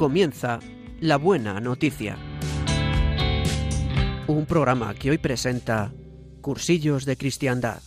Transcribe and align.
comienza 0.00 0.60
La 1.00 1.18
Buena 1.18 1.60
Noticia. 1.60 2.16
Un 4.28 4.46
programa 4.46 4.94
que 4.94 5.10
hoy 5.10 5.18
presenta 5.18 5.92
Cursillos 6.40 7.04
de 7.04 7.18
Cristiandad. 7.18 7.82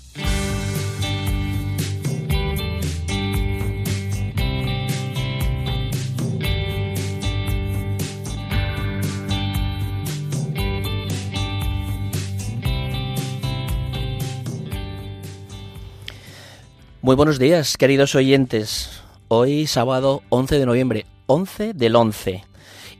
Muy 17.02 17.16
buenos 17.16 17.40
días, 17.40 17.76
queridos 17.76 18.14
oyentes. 18.14 19.03
Hoy 19.36 19.66
sábado 19.66 20.22
11 20.30 20.60
de 20.60 20.66
noviembre, 20.68 21.08
11 21.26 21.74
del 21.74 21.96
11. 21.96 22.44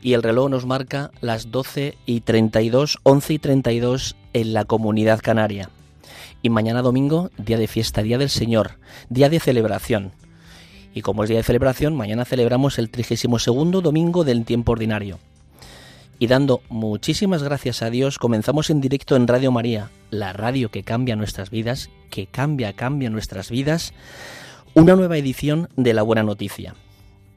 Y 0.02 0.14
el 0.14 0.22
reloj 0.24 0.50
nos 0.50 0.66
marca 0.66 1.12
las 1.20 1.52
12 1.52 1.96
y 2.06 2.22
32, 2.22 2.98
11 3.04 3.34
y 3.34 3.38
32 3.38 4.16
en 4.32 4.52
la 4.52 4.64
comunidad 4.64 5.20
canaria. 5.22 5.70
Y 6.42 6.50
mañana 6.50 6.82
domingo, 6.82 7.30
día 7.38 7.56
de 7.56 7.68
fiesta, 7.68 8.02
día 8.02 8.18
del 8.18 8.30
Señor, 8.30 8.80
día 9.08 9.28
de 9.28 9.38
celebración. 9.38 10.10
Y 10.92 11.02
como 11.02 11.22
es 11.22 11.28
día 11.28 11.38
de 11.38 11.44
celebración, 11.44 11.94
mañana 11.94 12.24
celebramos 12.24 12.80
el 12.80 12.90
32 12.90 13.80
domingo 13.80 14.24
del 14.24 14.44
tiempo 14.44 14.72
ordinario. 14.72 15.20
Y 16.18 16.26
dando 16.26 16.62
muchísimas 16.68 17.44
gracias 17.44 17.80
a 17.80 17.90
Dios, 17.90 18.18
comenzamos 18.18 18.70
en 18.70 18.80
directo 18.80 19.14
en 19.14 19.28
Radio 19.28 19.52
María, 19.52 19.92
la 20.10 20.32
radio 20.32 20.72
que 20.72 20.82
cambia 20.82 21.14
nuestras 21.14 21.50
vidas, 21.50 21.90
que 22.10 22.26
cambia, 22.26 22.72
cambia 22.72 23.08
nuestras 23.08 23.50
vidas, 23.50 23.94
una 24.74 24.96
nueva 24.96 25.16
edición 25.16 25.68
de 25.76 25.94
La 25.94 26.02
Buena 26.02 26.24
Noticia. 26.24 26.74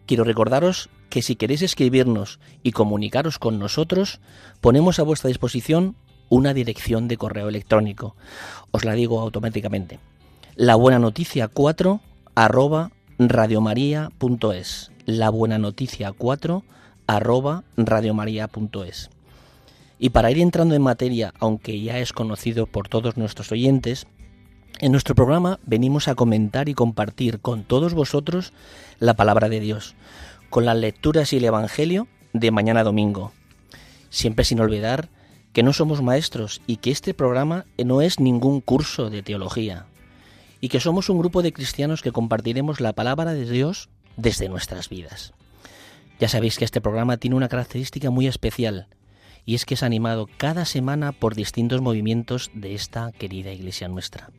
Quiero 0.07 0.23
recordaros 0.23 0.89
que 1.11 1.21
si 1.21 1.35
queréis 1.35 1.61
escribirnos 1.61 2.39
y 2.63 2.71
comunicaros 2.71 3.37
con 3.37 3.59
nosotros, 3.59 4.19
ponemos 4.59 4.97
a 4.97 5.03
vuestra 5.03 5.27
disposición 5.27 5.95
una 6.29 6.55
dirección 6.55 7.07
de 7.07 7.17
correo 7.17 7.47
electrónico. 7.47 8.15
Os 8.71 8.85
la 8.85 8.93
digo 8.93 9.19
automáticamente. 9.19 9.99
La 10.55 10.75
buena 10.75 10.97
noticia 10.97 11.47
4 11.47 12.01
arroba 12.33 12.91
radiomaria.es. 13.19 14.91
La 15.05 15.29
buena 15.29 15.59
noticia 15.59 16.13
4 16.13 16.63
arroba 17.05 17.63
radiomaria.es. 17.77 19.11
Y 19.99 20.09
para 20.09 20.31
ir 20.31 20.39
entrando 20.39 20.73
en 20.73 20.81
materia, 20.81 21.33
aunque 21.39 21.79
ya 21.79 21.99
es 21.99 22.13
conocido 22.13 22.65
por 22.65 22.89
todos 22.89 23.15
nuestros 23.15 23.51
oyentes, 23.51 24.07
en 24.79 24.91
nuestro 24.91 25.15
programa 25.15 25.59
venimos 25.65 26.07
a 26.07 26.15
comentar 26.15 26.69
y 26.69 26.73
compartir 26.73 27.39
con 27.39 27.63
todos 27.63 27.93
vosotros 27.93 28.53
la 28.99 29.15
palabra 29.15 29.49
de 29.49 29.59
Dios, 29.59 29.95
con 30.49 30.65
las 30.65 30.77
lecturas 30.77 31.33
y 31.33 31.37
el 31.37 31.45
Evangelio 31.45 32.07
de 32.33 32.51
mañana 32.51 32.83
domingo. 32.83 33.31
Siempre 34.09 34.45
sin 34.45 34.59
olvidar 34.59 35.09
que 35.53 35.63
no 35.63 35.73
somos 35.73 36.03
maestros 36.03 36.61
y 36.67 36.77
que 36.77 36.91
este 36.91 37.13
programa 37.13 37.65
no 37.83 38.01
es 38.01 38.19
ningún 38.19 38.61
curso 38.61 39.09
de 39.09 39.23
teología, 39.23 39.87
y 40.61 40.69
que 40.69 40.79
somos 40.79 41.09
un 41.09 41.19
grupo 41.19 41.41
de 41.41 41.53
cristianos 41.53 42.01
que 42.01 42.11
compartiremos 42.11 42.79
la 42.79 42.93
palabra 42.93 43.33
de 43.33 43.49
Dios 43.49 43.89
desde 44.15 44.49
nuestras 44.49 44.89
vidas. 44.89 45.33
Ya 46.19 46.29
sabéis 46.29 46.57
que 46.57 46.65
este 46.65 46.81
programa 46.81 47.17
tiene 47.17 47.35
una 47.35 47.49
característica 47.49 48.11
muy 48.11 48.27
especial, 48.27 48.87
y 49.45 49.55
es 49.55 49.65
que 49.65 49.73
es 49.73 49.83
animado 49.83 50.27
cada 50.37 50.65
semana 50.65 51.11
por 51.13 51.33
distintos 51.33 51.81
movimientos 51.81 52.51
de 52.53 52.75
esta 52.75 53.11
querida 53.11 53.51
iglesia 53.51 53.87
nuestra. 53.87 54.29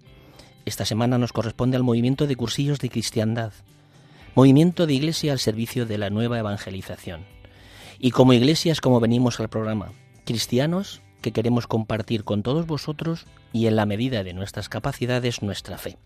Esta 0.69 0.85
semana 0.85 1.17
nos 1.17 1.33
corresponde 1.33 1.79
al 1.79 1.83
movimiento 1.83 2.27
de 2.27 2.37
cursillos 2.37 2.79
de 2.79 2.91
cristiandad, 2.91 3.55
movimiento 4.35 4.87
de 4.87 4.93
iglesia 4.93 5.33
al 5.33 5.39
servicio 5.39 5.87
de 5.87 5.97
la 5.97 6.11
nueva 6.11 6.39
evangelización. 6.39 7.25
Y 7.99 8.11
como 8.11 8.35
iglesia 8.35 8.73
es 8.73 8.83
como 8.83 9.01
venimos 9.01 9.41
al 9.41 9.49
programa, 9.49 9.93
cristianos 10.27 11.01
que 11.23 11.33
queremos 11.33 11.67
compartir 11.67 12.23
con 12.23 12.43
todos 12.43 12.67
vosotros 12.67 13.25
y 13.51 13.67
en 13.67 13.77
la 13.77 13.87
medida 13.87 14.23
de 14.25 14.35
nuestras 14.35 14.69
capacidades 14.69 15.41
nuestra 15.41 15.79
fe. 15.79 15.97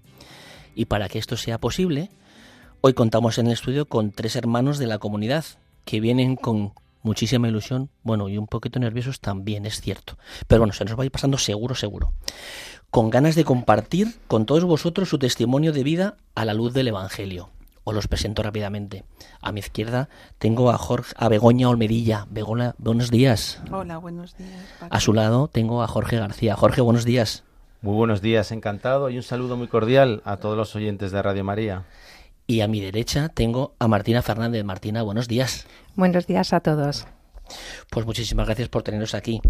Y 0.77 0.85
para 0.85 1.09
que 1.09 1.19
esto 1.19 1.37
sea 1.37 1.59
posible, 1.59 2.13
hoy 2.83 2.95
contamos 2.95 3.39
en 3.39 3.49
el 3.49 3.55
estudio 3.55 3.87
con 3.87 4.13
tres 4.13 4.37
hermanos 4.37 4.79
de 4.79 4.87
la 4.87 4.99
comunidad 4.99 5.45
que 5.85 5.99
vienen 5.99 6.37
con 6.37 6.73
muchísima 7.03 7.49
ilusión, 7.49 7.91
bueno, 8.05 8.29
y 8.29 8.39
un 8.39 8.47
poquito 8.47 8.79
nerviosos 8.79 9.19
también, 9.19 9.67
es 9.67 9.81
cierto. 9.81 10.17
Pero 10.47 10.61
bueno, 10.61 10.73
se 10.73 10.85
nos 10.85 10.97
va 10.97 11.03
a 11.03 11.07
ir 11.07 11.11
pasando 11.11 11.37
seguro, 11.37 11.75
seguro. 11.75 12.13
Con 12.93 13.09
ganas 13.09 13.37
de 13.37 13.47
compartir 13.47 14.19
con 14.29 14.45
todos 14.45 14.65
vosotros 14.65 15.09
su 15.09 15.19
testimonio 15.19 15.73
de 15.73 15.83
vida 15.83 16.19
a 16.35 16.45
la 16.45 16.53
luz 16.53 16.75
del 16.75 16.89
Evangelio. 16.89 17.49
Os 17.85 17.95
los 17.95 18.07
presento 18.07 18.43
rápidamente. 18.43 19.03
A 19.41 19.51
mi 19.51 19.61
izquierda 19.61 20.11
tengo 20.39 20.71
a 20.71 20.77
Jorge, 20.77 21.15
a 21.17 21.31
Begoña 21.31 21.71
Olmedilla. 21.71 22.27
Begoña, 22.29 22.75
buenos 22.77 23.11
días. 23.11 23.63
Hola, 23.71 23.97
buenos 23.97 24.37
días. 24.37 24.61
A 24.91 25.01
su 25.01 25.15
lado 25.15 25.49
tengo 25.49 25.83
a 25.83 25.89
Jorge 25.89 26.19
García. 26.19 26.55
Jorge, 26.55 26.83
buenos 26.83 27.07
días. 27.07 27.45
Muy 27.81 27.95
buenos 27.95 28.21
días, 28.21 28.53
encantado 28.53 29.09
y 29.09 29.17
un 29.17 29.23
saludo 29.23 29.57
muy 29.57 29.69
cordial 29.69 30.21
a 30.27 30.37
todos 30.37 30.59
los 30.59 30.77
oyentes 30.77 31.13
de 31.13 31.23
Radio 31.23 31.45
María. 31.45 31.85
Y 32.47 32.61
a 32.61 32.69
mi 32.69 32.83
derecha 32.83 33.31
tengo 33.31 33.73
a 33.79 33.89
Martina 33.89 34.21
Fernández. 34.21 34.67
Martina, 34.67 35.01
buenos 35.01 35.29
días. 35.29 35.67
Buenos 35.97 36.27
días 36.27 36.53
a 36.53 36.61
todos. 36.61 37.07
Pues 37.91 38.05
muchísimas 38.05 38.45
gracias 38.45 38.69
por 38.69 38.83
teneros 38.83 39.15
aquí. 39.15 39.41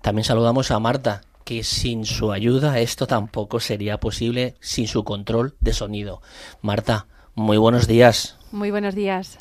También 0.00 0.24
saludamos 0.24 0.72
a 0.72 0.80
Marta, 0.80 1.22
que 1.48 1.64
sin 1.64 2.04
su 2.04 2.30
ayuda 2.30 2.78
esto 2.78 3.06
tampoco 3.06 3.58
sería 3.58 3.98
posible 4.00 4.56
sin 4.60 4.86
su 4.86 5.02
control 5.02 5.56
de 5.60 5.72
sonido. 5.72 6.20
Marta, 6.60 7.06
muy 7.34 7.56
buenos 7.56 7.86
días. 7.86 8.36
Muy 8.52 8.70
buenos 8.70 8.94
días. 8.94 9.38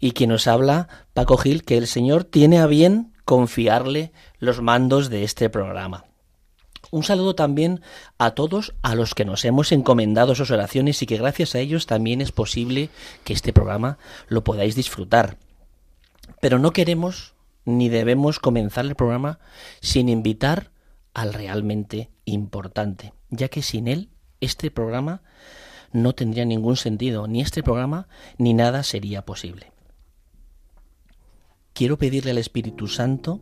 Y 0.00 0.10
quien 0.14 0.30
nos 0.30 0.48
habla, 0.48 0.88
Paco 1.12 1.36
Gil, 1.36 1.62
que 1.62 1.76
el 1.76 1.86
Señor 1.86 2.24
tiene 2.24 2.58
a 2.58 2.66
bien 2.66 3.12
confiarle 3.24 4.10
los 4.40 4.62
mandos 4.62 5.10
de 5.10 5.22
este 5.22 5.48
programa. 5.48 6.06
Un 6.90 7.04
saludo 7.04 7.36
también 7.36 7.82
a 8.18 8.32
todos 8.32 8.74
a 8.82 8.96
los 8.96 9.14
que 9.14 9.24
nos 9.24 9.44
hemos 9.44 9.70
encomendado 9.70 10.34
sus 10.34 10.50
oraciones 10.50 11.00
y 11.02 11.06
que 11.06 11.18
gracias 11.18 11.54
a 11.54 11.60
ellos 11.60 11.86
también 11.86 12.20
es 12.20 12.32
posible 12.32 12.90
que 13.22 13.32
este 13.32 13.52
programa 13.52 13.96
lo 14.26 14.42
podáis 14.42 14.74
disfrutar. 14.74 15.36
Pero 16.40 16.58
no 16.58 16.72
queremos 16.72 17.34
ni 17.64 17.90
debemos 17.90 18.40
comenzar 18.40 18.86
el 18.86 18.96
programa 18.96 19.38
sin 19.80 20.08
invitar 20.08 20.73
al 21.14 21.32
realmente 21.32 22.10
importante, 22.24 23.14
ya 23.30 23.48
que 23.48 23.62
sin 23.62 23.88
él 23.88 24.10
este 24.40 24.70
programa 24.70 25.22
no 25.92 26.12
tendría 26.14 26.44
ningún 26.44 26.76
sentido, 26.76 27.28
ni 27.28 27.40
este 27.40 27.62
programa 27.62 28.08
ni 28.36 28.52
nada 28.52 28.82
sería 28.82 29.24
posible. 29.24 29.72
Quiero 31.72 31.98
pedirle 31.98 32.32
al 32.32 32.38
Espíritu 32.38 32.88
Santo 32.88 33.40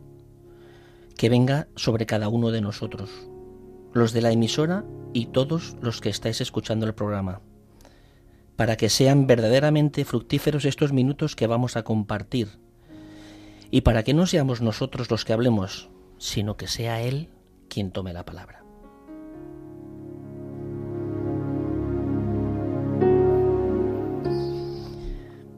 que 1.17 1.29
venga 1.29 1.67
sobre 1.75 2.05
cada 2.05 2.29
uno 2.29 2.51
de 2.51 2.61
nosotros, 2.61 3.09
los 3.91 4.13
de 4.13 4.21
la 4.21 4.31
emisora 4.31 4.85
y 5.13 5.27
todos 5.27 5.75
los 5.81 5.99
que 5.99 6.09
estáis 6.09 6.41
escuchando 6.41 6.85
el 6.85 6.93
programa, 6.93 7.41
para 8.55 8.77
que 8.77 8.89
sean 8.89 9.25
verdaderamente 9.27 10.05
fructíferos 10.05 10.65
estos 10.65 10.93
minutos 10.93 11.35
que 11.35 11.47
vamos 11.47 11.75
a 11.75 11.83
compartir, 11.83 12.59
y 13.71 13.81
para 13.81 14.03
que 14.03 14.13
no 14.13 14.27
seamos 14.27 14.61
nosotros 14.61 15.09
los 15.09 15.25
que 15.25 15.33
hablemos, 15.33 15.89
sino 16.19 16.55
que 16.55 16.67
sea 16.67 17.01
Él 17.01 17.29
quien 17.73 17.91
tome 17.91 18.13
la 18.13 18.23
palabra. 18.23 18.63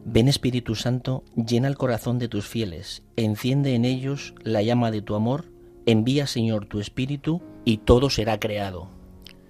Ven 0.06 0.30
Espíritu 0.30 0.76
Santo, 0.76 1.24
llena 1.36 1.68
el 1.68 1.76
corazón 1.76 2.20
de 2.20 2.30
tus 2.30 2.48
fieles, 2.48 3.04
enciende 3.18 3.76
en 3.76 3.84
ellos 3.84 4.34
la 4.44 4.62
llama 4.62 4.90
de 4.90 5.02
tu 5.02 5.14
amor, 5.16 5.52
envía 5.86 6.26
Señor 6.26 6.68
tu 6.68 6.80
Espíritu 6.80 7.42
y 7.66 7.80
todo 7.80 8.10
será 8.10 8.40
creado. 8.40 8.88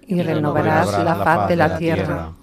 Y 0.08 0.20
renovarás 0.20 1.04
la 1.04 1.14
faz 1.14 1.48
de 1.48 1.56
la 1.56 1.78
tierra. 1.78 2.34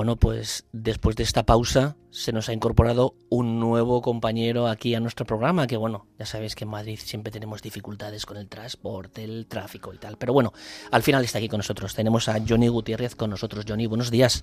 Bueno, 0.00 0.16
pues 0.16 0.64
después 0.72 1.14
de 1.14 1.24
esta 1.24 1.42
pausa 1.42 1.94
se 2.08 2.32
nos 2.32 2.48
ha 2.48 2.54
incorporado 2.54 3.16
un 3.28 3.60
nuevo 3.60 4.00
compañero 4.00 4.66
aquí 4.66 4.94
a 4.94 5.00
nuestro 5.00 5.26
programa, 5.26 5.66
que 5.66 5.76
bueno, 5.76 6.06
ya 6.18 6.24
sabéis 6.24 6.54
que 6.54 6.64
en 6.64 6.70
Madrid 6.70 6.98
siempre 6.98 7.30
tenemos 7.30 7.60
dificultades 7.60 8.24
con 8.24 8.38
el 8.38 8.48
transporte, 8.48 9.24
el 9.24 9.46
tráfico 9.46 9.92
y 9.92 9.98
tal. 9.98 10.16
Pero 10.16 10.32
bueno, 10.32 10.54
al 10.90 11.02
final 11.02 11.22
está 11.22 11.36
aquí 11.36 11.50
con 11.50 11.58
nosotros. 11.58 11.94
Tenemos 11.94 12.30
a 12.30 12.38
Johnny 12.48 12.68
Gutiérrez 12.68 13.14
con 13.14 13.28
nosotros. 13.28 13.66
Johnny, 13.68 13.86
buenos 13.86 14.10
días. 14.10 14.42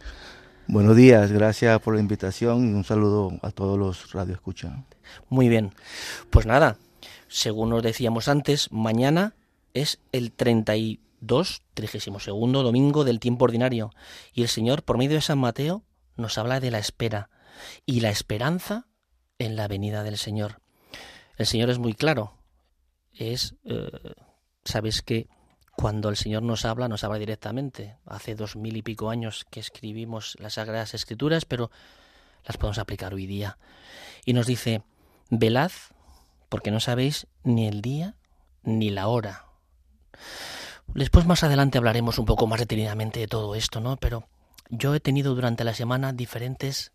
Buenos 0.68 0.96
días, 0.96 1.32
gracias 1.32 1.82
por 1.82 1.96
la 1.96 2.02
invitación 2.02 2.70
y 2.70 2.74
un 2.74 2.84
saludo 2.84 3.32
a 3.42 3.50
todos 3.50 3.80
los 3.80 4.12
radioescuchas. 4.14 4.74
Muy 5.28 5.50
bien. 5.50 5.74
Pues 6.30 6.46
nada, 6.46 6.78
según 7.30 7.72
nos 7.72 7.82
decíamos 7.82 8.28
antes, 8.28 8.72
mañana 8.72 9.34
es 9.74 9.98
el 10.12 10.32
32, 11.20 11.64
32 11.74 12.64
domingo 12.64 13.04
del 13.04 13.20
tiempo 13.20 13.46
ordinario 13.46 13.92
y 14.34 14.42
el 14.42 14.48
Señor, 14.48 14.84
por 14.84 14.98
medio 14.98 15.16
de 15.16 15.22
San 15.22 15.40
Mateo, 15.40 15.84
nos 16.16 16.38
habla 16.38 16.60
de 16.60 16.72
la 16.72 16.80
espera 16.80 17.30
y 17.86 18.02
la 18.02 18.10
esperanza 18.10 18.88
en 19.40 19.56
la 19.56 19.68
venida 19.68 20.04
del 20.04 20.18
Señor. 20.18 20.62
El 21.38 21.46
Señor 21.46 21.70
es 21.70 21.80
muy 21.80 21.94
claro. 21.94 22.34
Es, 23.14 23.56
eh, 23.66 23.90
sabes 24.64 25.02
que 25.02 25.28
cuando 25.76 26.10
el 26.10 26.18
Señor 26.18 26.44
nos 26.44 26.66
habla, 26.66 26.88
nos 26.88 27.04
habla 27.04 27.20
directamente. 27.20 27.98
Hace 28.06 28.36
dos 28.36 28.56
mil 28.56 28.78
y 28.78 28.82
pico 28.82 29.10
años 29.10 29.46
que 29.50 29.60
escribimos 29.60 30.36
las 30.40 30.56
Sagradas 30.56 30.94
Escrituras, 30.94 31.46
pero 31.46 31.72
las 32.46 32.58
podemos 32.58 32.80
aplicar 32.80 33.14
hoy 33.14 33.28
día. 33.28 33.58
Y 34.26 34.34
nos 34.34 34.48
dice, 34.48 34.82
velad, 35.30 35.72
porque 36.50 36.72
no 36.72 36.80
sabéis 36.80 37.28
ni 37.44 37.68
el 37.68 37.82
día 37.82 38.16
ni 38.64 38.90
la 38.90 39.08
hora. 39.08 39.47
Después 40.98 41.28
más 41.28 41.44
adelante 41.44 41.78
hablaremos 41.78 42.18
un 42.18 42.26
poco 42.26 42.48
más 42.48 42.60
detenidamente 42.60 43.20
de 43.20 43.28
todo 43.28 43.54
esto, 43.54 43.80
¿no? 43.80 43.98
Pero 43.98 44.28
yo 44.72 44.96
he 44.96 45.00
tenido 45.00 45.36
durante 45.36 45.64
la 45.64 45.76
semana 45.76 46.12
diferentes 46.12 46.92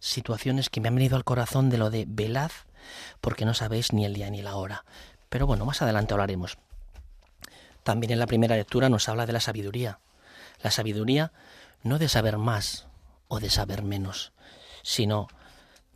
situaciones 0.00 0.68
que 0.68 0.82
me 0.82 0.88
han 0.88 0.94
venido 0.94 1.16
al 1.16 1.24
corazón 1.24 1.70
de 1.70 1.78
lo 1.78 1.88
de 1.88 2.04
velad, 2.06 2.50
porque 3.22 3.46
no 3.46 3.54
sabéis 3.54 3.94
ni 3.94 4.04
el 4.04 4.12
día 4.12 4.28
ni 4.28 4.42
la 4.42 4.56
hora. 4.56 4.84
Pero 5.30 5.46
bueno, 5.46 5.64
más 5.64 5.80
adelante 5.80 6.12
hablaremos. 6.12 6.58
También 7.84 8.12
en 8.12 8.18
la 8.18 8.26
primera 8.26 8.54
lectura 8.54 8.90
nos 8.90 9.08
habla 9.08 9.24
de 9.24 9.32
la 9.32 9.40
sabiduría. 9.40 9.98
La 10.62 10.70
sabiduría 10.70 11.32
no 11.82 11.98
de 11.98 12.10
saber 12.10 12.36
más 12.36 12.86
o 13.28 13.40
de 13.40 13.48
saber 13.48 13.82
menos, 13.82 14.34
sino 14.82 15.26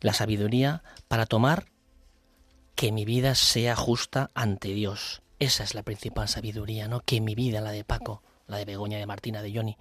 la 0.01 0.15
sabiduría 0.15 0.83
para 1.07 1.27
tomar 1.27 1.67
que 2.77 2.93
mi 2.93 3.05
vida 3.05 3.35
sea 3.35 3.77
justa 3.77 4.31
ante 4.33 4.69
Dios. 4.69 5.22
Esa 5.43 5.65
es 5.65 5.75
la 5.75 5.83
principal 5.83 6.29
sabiduría, 6.29 6.87
¿no? 6.87 7.01
Que 7.01 7.21
mi 7.21 7.35
vida, 7.35 7.61
la 7.61 7.73
de 7.73 7.83
Paco, 7.83 8.23
la 8.47 8.59
de 8.59 8.65
Begoña, 8.65 8.99
de 8.99 9.07
Martina, 9.07 9.43
de 9.43 9.53
Johnny, 9.53 9.77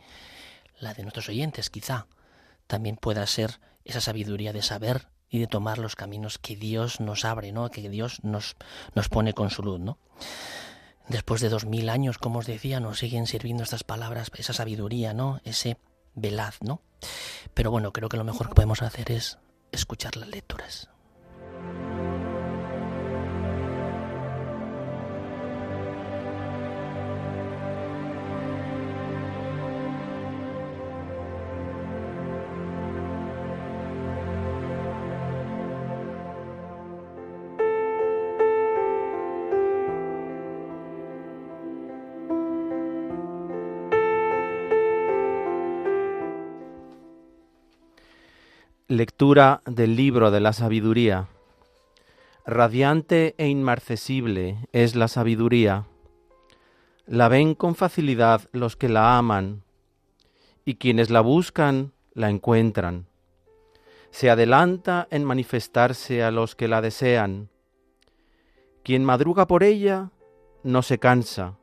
la 0.80 0.96
de 0.96 1.04
nuestros 1.04 1.30
oyentes, 1.30 1.70
quizá, 1.70 2.08
también 2.66 2.98
pueda 2.98 3.28
ser 3.28 3.60
esa 3.86 4.02
sabiduría 4.02 4.54
de 4.54 4.64
saber 4.64 5.10
y 5.30 5.38
de 5.38 5.46
tomar 5.46 5.78
los 5.78 5.96
caminos 5.96 6.40
que 6.40 6.56
Dios 6.56 7.00
nos 7.00 7.26
abre, 7.26 7.52
¿no? 7.52 7.70
Que 7.70 7.90
Dios 7.90 8.24
nos, 8.24 8.56
nos 8.96 9.08
pone 9.08 9.34
con 9.34 9.52
su 9.52 9.62
luz, 9.62 9.80
¿no? 9.80 10.00
Después 11.08 11.42
de 11.42 11.50
dos 11.50 11.66
mil 11.66 11.90
años, 11.90 12.18
como 12.18 12.40
os 12.40 12.48
decía, 12.48 12.80
nos 12.80 12.98
siguen 12.98 13.28
sirviendo 13.28 13.62
estas 13.62 13.84
palabras, 13.84 14.32
esa 14.34 14.54
sabiduría, 14.54 15.14
¿no? 15.14 15.42
Ese 15.44 15.78
velad, 16.16 16.56
¿no? 16.62 16.82
Pero 17.54 17.70
bueno, 17.70 17.94
creo 17.94 18.10
que 18.10 18.18
lo 18.18 18.24
mejor 18.24 18.48
que 18.48 18.56
podemos 18.56 18.82
hacer 18.82 19.12
es 19.12 19.38
escuchar 19.72 20.18
las 20.18 20.30
lecturas. 20.30 20.90
Lectura 48.92 49.62
del 49.66 49.96
libro 49.96 50.32
de 50.32 50.42
la 50.42 50.52
sabiduría. 50.52 51.30
Radiante 52.46 53.36
e 53.38 53.48
inmarcesible 53.48 54.68
es 54.74 54.98
la 54.98 55.08
sabiduría. 55.08 55.86
La 57.06 57.30
ven 57.30 57.56
con 57.56 57.76
facilidad 57.76 58.50
los 58.52 58.76
que 58.76 58.90
la 58.90 59.18
aman, 59.18 59.64
y 60.66 60.76
quienes 60.76 61.10
la 61.10 61.22
buscan 61.22 61.94
la 62.14 62.30
encuentran. 62.30 63.06
Se 64.10 64.30
adelanta 64.30 65.08
en 65.10 65.24
manifestarse 65.24 66.22
a 66.22 66.30
los 66.30 66.58
que 66.58 66.68
la 66.68 66.82
desean. 66.82 67.48
Quien 68.84 69.06
madruga 69.06 69.48
por 69.48 69.64
ella 69.64 70.10
no 70.64 70.82
se 70.82 71.00
cansa, 71.00 71.56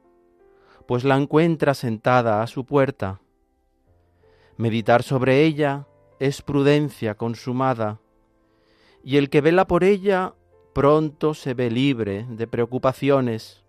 pues 0.86 1.04
la 1.04 1.18
encuentra 1.18 1.74
sentada 1.74 2.42
a 2.42 2.46
su 2.46 2.64
puerta. 2.64 3.20
Meditar 4.56 5.02
sobre 5.02 5.44
ella 5.44 5.84
es 6.18 6.42
prudencia 6.42 7.14
consumada, 7.14 8.00
y 9.04 9.16
el 9.16 9.30
que 9.30 9.40
vela 9.40 9.66
por 9.66 9.84
ella 9.84 10.34
pronto 10.72 11.34
se 11.34 11.54
ve 11.54 11.70
libre 11.70 12.26
de 12.28 12.46
preocupaciones, 12.46 13.64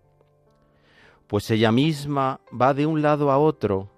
pues 1.26 1.50
ella 1.50 1.70
misma 1.72 2.40
va 2.60 2.74
de 2.74 2.86
un 2.86 3.02
lado 3.02 3.30
a 3.30 3.38
otro, 3.38 3.88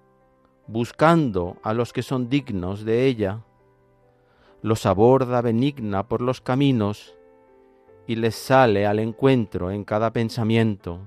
buscando 0.67 1.57
a 1.63 1.73
los 1.73 1.91
que 1.91 2.03
son 2.03 2.29
dignos 2.29 2.85
de 2.85 3.05
ella, 3.05 3.41
los 4.61 4.85
aborda 4.85 5.41
benigna 5.41 6.07
por 6.07 6.21
los 6.21 6.39
caminos 6.41 7.15
y 8.07 8.15
les 8.15 8.35
sale 8.35 8.85
al 8.85 8.99
encuentro 8.99 9.71
en 9.71 9.83
cada 9.83 10.11
pensamiento. 10.11 10.99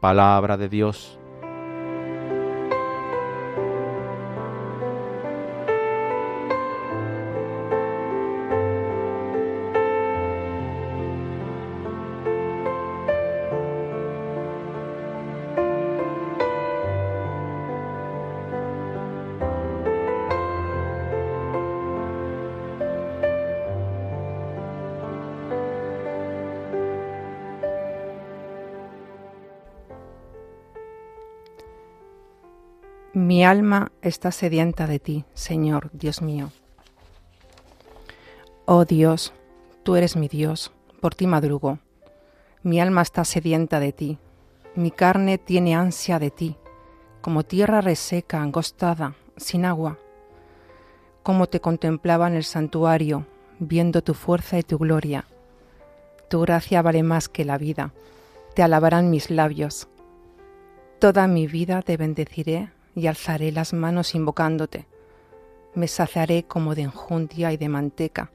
Palabra 0.00 0.56
de 0.56 0.68
Dios. 0.68 1.18
Alma 33.44 33.90
está 34.02 34.30
sedienta 34.30 34.86
de 34.86 34.98
ti, 34.98 35.24
Señor, 35.34 35.90
Dios 35.92 36.22
mío. 36.22 36.50
Oh 38.64 38.84
Dios, 38.84 39.32
tú 39.82 39.96
eres 39.96 40.16
mi 40.16 40.28
Dios, 40.28 40.72
por 41.00 41.14
ti 41.14 41.26
madrugo. 41.26 41.78
Mi 42.62 42.80
alma 42.80 43.02
está 43.02 43.24
sedienta 43.24 43.80
de 43.80 43.92
ti, 43.92 44.18
mi 44.74 44.90
carne 44.90 45.38
tiene 45.38 45.74
ansia 45.74 46.18
de 46.18 46.30
ti, 46.30 46.56
como 47.20 47.42
tierra 47.42 47.80
reseca, 47.80 48.40
angostada, 48.40 49.14
sin 49.36 49.64
agua. 49.64 49.98
Como 51.22 51.46
te 51.46 51.60
contemplaba 51.60 52.28
en 52.28 52.34
el 52.34 52.44
santuario, 52.44 53.26
viendo 53.58 54.02
tu 54.02 54.14
fuerza 54.14 54.58
y 54.58 54.62
tu 54.62 54.78
gloria. 54.78 55.24
Tu 56.28 56.40
gracia 56.40 56.82
vale 56.82 57.02
más 57.02 57.28
que 57.28 57.44
la 57.44 57.58
vida, 57.58 57.92
te 58.54 58.62
alabarán 58.62 59.10
mis 59.10 59.30
labios. 59.30 59.88
Toda 60.98 61.26
mi 61.26 61.46
vida 61.46 61.82
te 61.82 61.96
bendeciré 61.96 62.70
y 62.94 63.06
alzaré 63.06 63.52
las 63.52 63.72
manos 63.72 64.14
invocándote. 64.14 64.86
Me 65.74 65.88
saciaré 65.88 66.44
como 66.44 66.74
de 66.74 66.82
enjundia 66.82 67.52
y 67.52 67.56
de 67.56 67.68
manteca, 67.68 68.30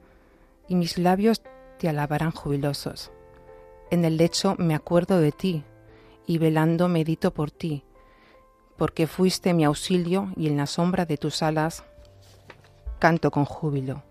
y 0.68 0.74
mis 0.74 0.98
labios 0.98 1.42
te 1.78 1.88
alabarán 1.88 2.32
jubilosos. 2.32 3.10
En 3.90 4.04
el 4.04 4.16
lecho 4.16 4.54
me 4.58 4.74
acuerdo 4.74 5.18
de 5.18 5.32
ti, 5.32 5.64
y 6.26 6.38
velando 6.38 6.88
medito 6.88 7.32
por 7.32 7.50
ti, 7.50 7.82
porque 8.76 9.06
fuiste 9.06 9.52
mi 9.52 9.64
auxilio 9.64 10.32
y 10.36 10.46
en 10.46 10.56
la 10.56 10.66
sombra 10.66 11.06
de 11.06 11.16
tus 11.16 11.42
alas 11.42 11.84
canto 13.00 13.30
con 13.30 13.44
júbilo. 13.46 14.02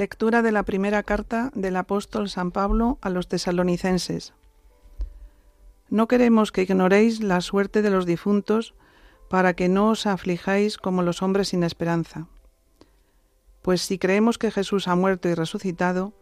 Lectura 0.00 0.40
de 0.40 0.50
la 0.50 0.62
primera 0.62 1.02
carta 1.02 1.50
del 1.54 1.76
apóstol 1.76 2.30
San 2.30 2.52
Pablo 2.52 2.96
a 3.02 3.10
los 3.10 3.28
tesalonicenses. 3.28 4.32
No 5.90 6.08
queremos 6.08 6.52
que 6.52 6.62
ignoréis 6.62 7.22
la 7.22 7.42
suerte 7.42 7.82
de 7.82 7.90
los 7.90 8.06
difuntos 8.06 8.72
para 9.28 9.52
que 9.52 9.68
no 9.68 9.90
os 9.90 10.06
aflijáis 10.06 10.78
como 10.78 11.02
los 11.02 11.20
hombres 11.20 11.48
sin 11.48 11.64
esperanza. 11.64 12.28
Pues 13.60 13.82
si 13.82 13.98
creemos 13.98 14.38
que 14.38 14.50
Jesús 14.50 14.88
ha 14.88 14.94
muerto 14.94 15.28
y 15.28 15.34
resucitado, 15.34 16.14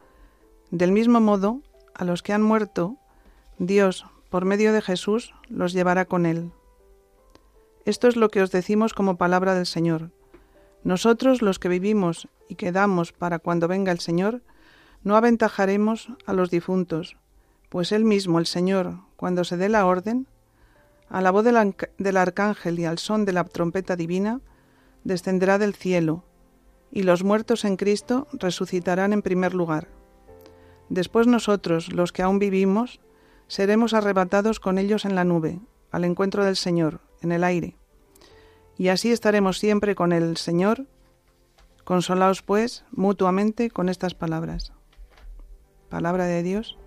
del 0.72 0.90
mismo 0.90 1.20
modo, 1.20 1.60
a 1.94 2.04
los 2.04 2.24
que 2.24 2.32
han 2.32 2.42
muerto, 2.42 2.96
Dios, 3.60 4.06
por 4.28 4.44
medio 4.44 4.72
de 4.72 4.82
Jesús, 4.82 5.34
los 5.48 5.72
llevará 5.72 6.04
con 6.06 6.26
él. 6.26 6.50
Esto 7.84 8.08
es 8.08 8.16
lo 8.16 8.28
que 8.28 8.42
os 8.42 8.50
decimos 8.50 8.92
como 8.92 9.18
palabra 9.18 9.54
del 9.54 9.66
Señor. 9.66 10.10
Nosotros, 10.88 11.42
los 11.42 11.58
que 11.58 11.68
vivimos 11.68 12.28
y 12.48 12.54
quedamos 12.54 13.12
para 13.12 13.40
cuando 13.40 13.68
venga 13.68 13.92
el 13.92 14.00
Señor, 14.00 14.40
no 15.04 15.16
aventajaremos 15.16 16.08
a 16.24 16.32
los 16.32 16.48
difuntos, 16.48 17.18
pues 17.68 17.92
Él 17.92 18.06
mismo, 18.06 18.38
el 18.38 18.46
Señor, 18.46 18.94
cuando 19.16 19.44
se 19.44 19.58
dé 19.58 19.68
la 19.68 19.84
orden, 19.84 20.26
a 21.10 21.20
la 21.20 21.30
voz 21.30 21.44
del, 21.44 21.74
del, 21.98 22.16
arcángel 22.16 22.78
y 22.78 22.86
al 22.86 22.96
son 22.96 23.26
de 23.26 23.34
la 23.34 23.44
trompeta 23.44 23.96
divina, 23.96 24.40
descenderá 25.04 25.58
del 25.58 25.74
cielo, 25.74 26.24
y 26.90 27.02
los 27.02 27.22
muertos 27.22 27.66
en 27.66 27.76
Cristo 27.76 28.26
resucitarán 28.32 29.12
en 29.12 29.20
primer 29.20 29.52
lugar. 29.52 29.88
Después 30.88 31.26
nosotros, 31.26 31.92
los 31.92 32.12
que 32.12 32.22
aún 32.22 32.38
vivimos, 32.38 32.98
seremos 33.46 33.92
arrebatados 33.92 34.58
con 34.58 34.78
ellos 34.78 35.04
en 35.04 35.16
la 35.16 35.24
nube, 35.24 35.60
al 35.90 36.04
encuentro 36.06 36.46
del 36.46 36.56
Señor, 36.56 37.02
en 37.20 37.32
el 37.32 37.44
aire. 37.44 37.76
Y 38.78 38.88
así 38.88 39.10
estaremos 39.10 39.58
siempre 39.58 39.96
con 39.96 40.12
el 40.12 40.36
Señor. 40.36 40.86
Consolaos, 41.84 42.42
pues, 42.42 42.84
mutuamente 42.92 43.70
con 43.70 43.88
estas 43.88 44.14
palabras. 44.14 44.72
Palabra 45.88 46.26
de 46.26 46.44
Dios. 46.44 46.78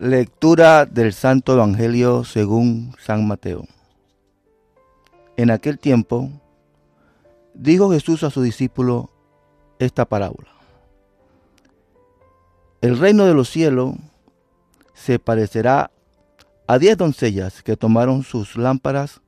Lectura 0.00 0.86
del 0.86 1.12
Santo 1.12 1.52
Evangelio 1.52 2.24
según 2.24 2.96
San 2.98 3.28
Mateo. 3.28 3.66
En 5.36 5.50
aquel 5.50 5.78
tiempo 5.78 6.30
dijo 7.52 7.90
Jesús 7.90 8.22
a 8.22 8.30
su 8.30 8.40
discípulo 8.40 9.10
esta 9.78 10.06
parábola. 10.06 10.48
El 12.80 12.98
reino 12.98 13.26
de 13.26 13.34
los 13.34 13.50
cielos 13.50 13.94
se 14.94 15.18
parecerá 15.18 15.90
a 16.66 16.78
diez 16.78 16.96
doncellas 16.96 17.62
que 17.62 17.76
tomaron 17.76 18.22
sus 18.22 18.56
lámparas 18.56 19.20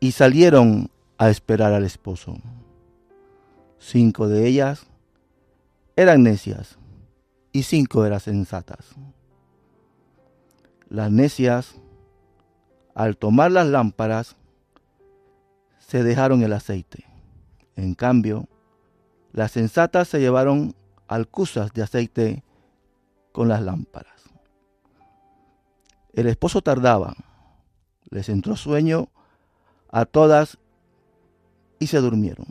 y 0.00 0.12
salieron 0.12 0.90
a 1.18 1.28
esperar 1.28 1.74
al 1.74 1.84
esposo. 1.84 2.38
Cinco 3.78 4.26
de 4.26 4.46
ellas 4.46 4.86
eran 5.96 6.22
necias 6.22 6.78
y 7.52 7.64
cinco 7.64 8.06
eran 8.06 8.20
sensatas. 8.20 8.96
Las 10.88 11.10
necias, 11.10 11.76
al 12.94 13.16
tomar 13.16 13.50
las 13.52 13.66
lámparas, 13.66 14.36
se 15.78 16.02
dejaron 16.02 16.42
el 16.42 16.52
aceite. 16.52 17.04
En 17.76 17.94
cambio, 17.94 18.48
las 19.32 19.52
sensatas 19.52 20.08
se 20.08 20.20
llevaron 20.20 20.74
alcusas 21.08 21.72
de 21.72 21.82
aceite 21.82 22.42
con 23.32 23.48
las 23.48 23.62
lámparas. 23.62 24.14
El 26.14 26.26
esposo 26.26 26.62
tardaba, 26.62 27.14
les 28.08 28.28
entró 28.28 28.56
sueño 28.56 29.08
a 29.90 30.06
todas 30.06 30.58
y 31.78 31.88
se 31.88 31.98
durmieron. 31.98 32.46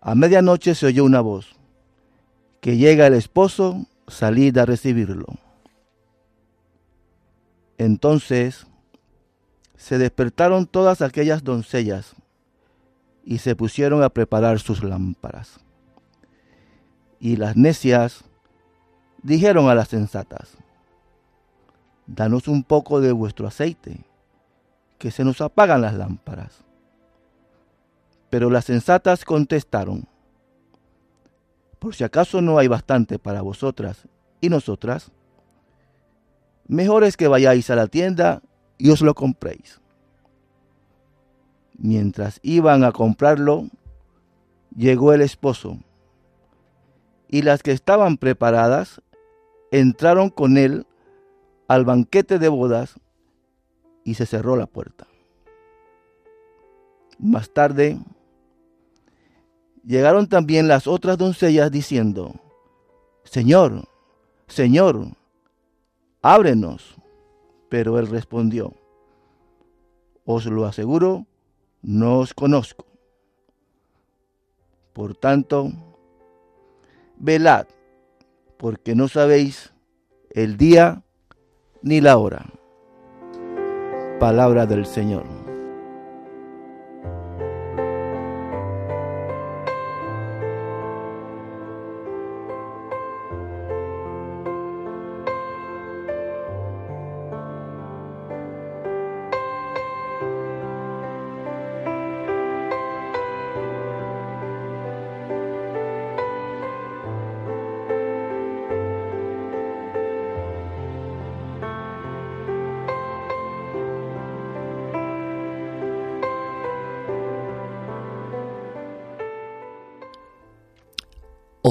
A 0.00 0.14
medianoche 0.14 0.74
se 0.74 0.86
oyó 0.86 1.04
una 1.04 1.20
voz, 1.20 1.56
que 2.60 2.76
llega 2.76 3.06
el 3.06 3.14
esposo, 3.14 3.86
salid 4.06 4.56
a 4.58 4.66
recibirlo. 4.66 5.26
Entonces 7.78 8.66
se 9.76 9.98
despertaron 9.98 10.66
todas 10.66 11.00
aquellas 11.00 11.44
doncellas 11.44 12.16
y 13.24 13.38
se 13.38 13.54
pusieron 13.54 14.02
a 14.02 14.08
preparar 14.08 14.58
sus 14.58 14.82
lámparas. 14.82 15.60
Y 17.20 17.36
las 17.36 17.56
necias 17.56 18.24
dijeron 19.22 19.68
a 19.68 19.74
las 19.74 19.88
sensatas, 19.88 20.58
Danos 22.06 22.48
un 22.48 22.62
poco 22.64 23.02
de 23.02 23.12
vuestro 23.12 23.46
aceite, 23.46 24.04
que 24.96 25.10
se 25.10 25.24
nos 25.24 25.42
apagan 25.42 25.82
las 25.82 25.94
lámparas. 25.94 26.64
Pero 28.30 28.48
las 28.50 28.64
sensatas 28.64 29.24
contestaron, 29.24 30.08
Por 31.78 31.94
si 31.94 32.02
acaso 32.02 32.40
no 32.40 32.58
hay 32.58 32.66
bastante 32.66 33.18
para 33.18 33.42
vosotras 33.42 34.08
y 34.40 34.48
nosotras, 34.48 35.12
mejor 36.68 37.04
es 37.04 37.16
que 37.16 37.28
vayáis 37.28 37.70
a 37.70 37.76
la 37.76 37.88
tienda 37.88 38.42
y 38.76 38.90
os 38.90 39.00
lo 39.00 39.14
compréis. 39.14 39.80
Mientras 41.76 42.38
iban 42.42 42.84
a 42.84 42.92
comprarlo, 42.92 43.68
llegó 44.76 45.12
el 45.12 45.22
esposo, 45.22 45.78
y 47.28 47.42
las 47.42 47.62
que 47.62 47.72
estaban 47.72 48.16
preparadas 48.16 49.02
entraron 49.70 50.30
con 50.30 50.56
él 50.56 50.86
al 51.68 51.84
banquete 51.84 52.38
de 52.38 52.48
bodas 52.48 52.94
y 54.04 54.14
se 54.14 54.24
cerró 54.24 54.56
la 54.56 54.66
puerta. 54.66 55.06
Más 57.18 57.50
tarde 57.50 57.98
llegaron 59.84 60.28
también 60.28 60.68
las 60.68 60.86
otras 60.86 61.18
doncellas 61.18 61.70
diciendo, 61.70 62.34
Señor, 63.24 63.84
Señor, 64.46 65.08
ábrenos. 66.34 66.96
Pero 67.68 67.98
él 67.98 68.06
respondió, 68.06 68.74
os 70.24 70.46
lo 70.46 70.64
aseguro, 70.64 71.26
no 71.82 72.18
os 72.18 72.32
conozco. 72.32 72.86
Por 74.92 75.14
tanto, 75.14 75.70
velad, 77.18 77.66
porque 78.56 78.94
no 78.94 79.08
sabéis 79.08 79.72
el 80.30 80.56
día 80.56 81.02
ni 81.82 82.00
la 82.00 82.16
hora. 82.16 82.46
Palabra 84.18 84.66
del 84.66 84.86
Señor. 84.86 85.37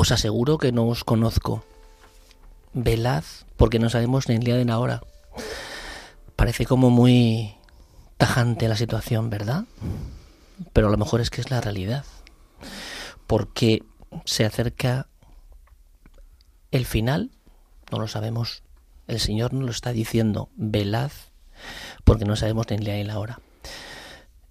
Os 0.07 0.13
aseguro 0.13 0.57
que 0.57 0.71
no 0.71 0.87
os 0.87 1.03
conozco. 1.03 1.65
Velad, 2.71 3.25
porque 3.57 3.77
no 3.77 3.89
sabemos 3.89 4.29
ni 4.29 4.35
el 4.35 4.43
día 4.45 4.55
de 4.55 4.63
la 4.63 4.79
hora. 4.79 5.01
Parece 6.37 6.65
como 6.65 6.89
muy 6.89 7.57
tajante 8.15 8.69
la 8.69 8.77
situación, 8.77 9.29
¿verdad? 9.29 9.65
Pero 10.71 10.87
a 10.87 10.91
lo 10.91 10.97
mejor 10.97 11.19
es 11.19 11.29
que 11.29 11.41
es 11.41 11.51
la 11.51 11.59
realidad. 11.59 12.05
Porque 13.27 13.83
se 14.23 14.45
acerca 14.45 15.07
El 16.71 16.85
final 16.85 17.31
no 17.91 17.99
lo 17.99 18.07
sabemos. 18.07 18.63
El 19.07 19.19
Señor 19.19 19.51
nos 19.51 19.65
lo 19.65 19.71
está 19.71 19.91
diciendo, 19.91 20.47
velad, 20.55 21.11
porque 22.05 22.23
no 22.23 22.37
sabemos 22.37 22.67
ni 22.69 22.77
el 22.77 22.85
día 22.85 22.93
ni 22.93 23.03
la 23.03 23.19
hora. 23.19 23.41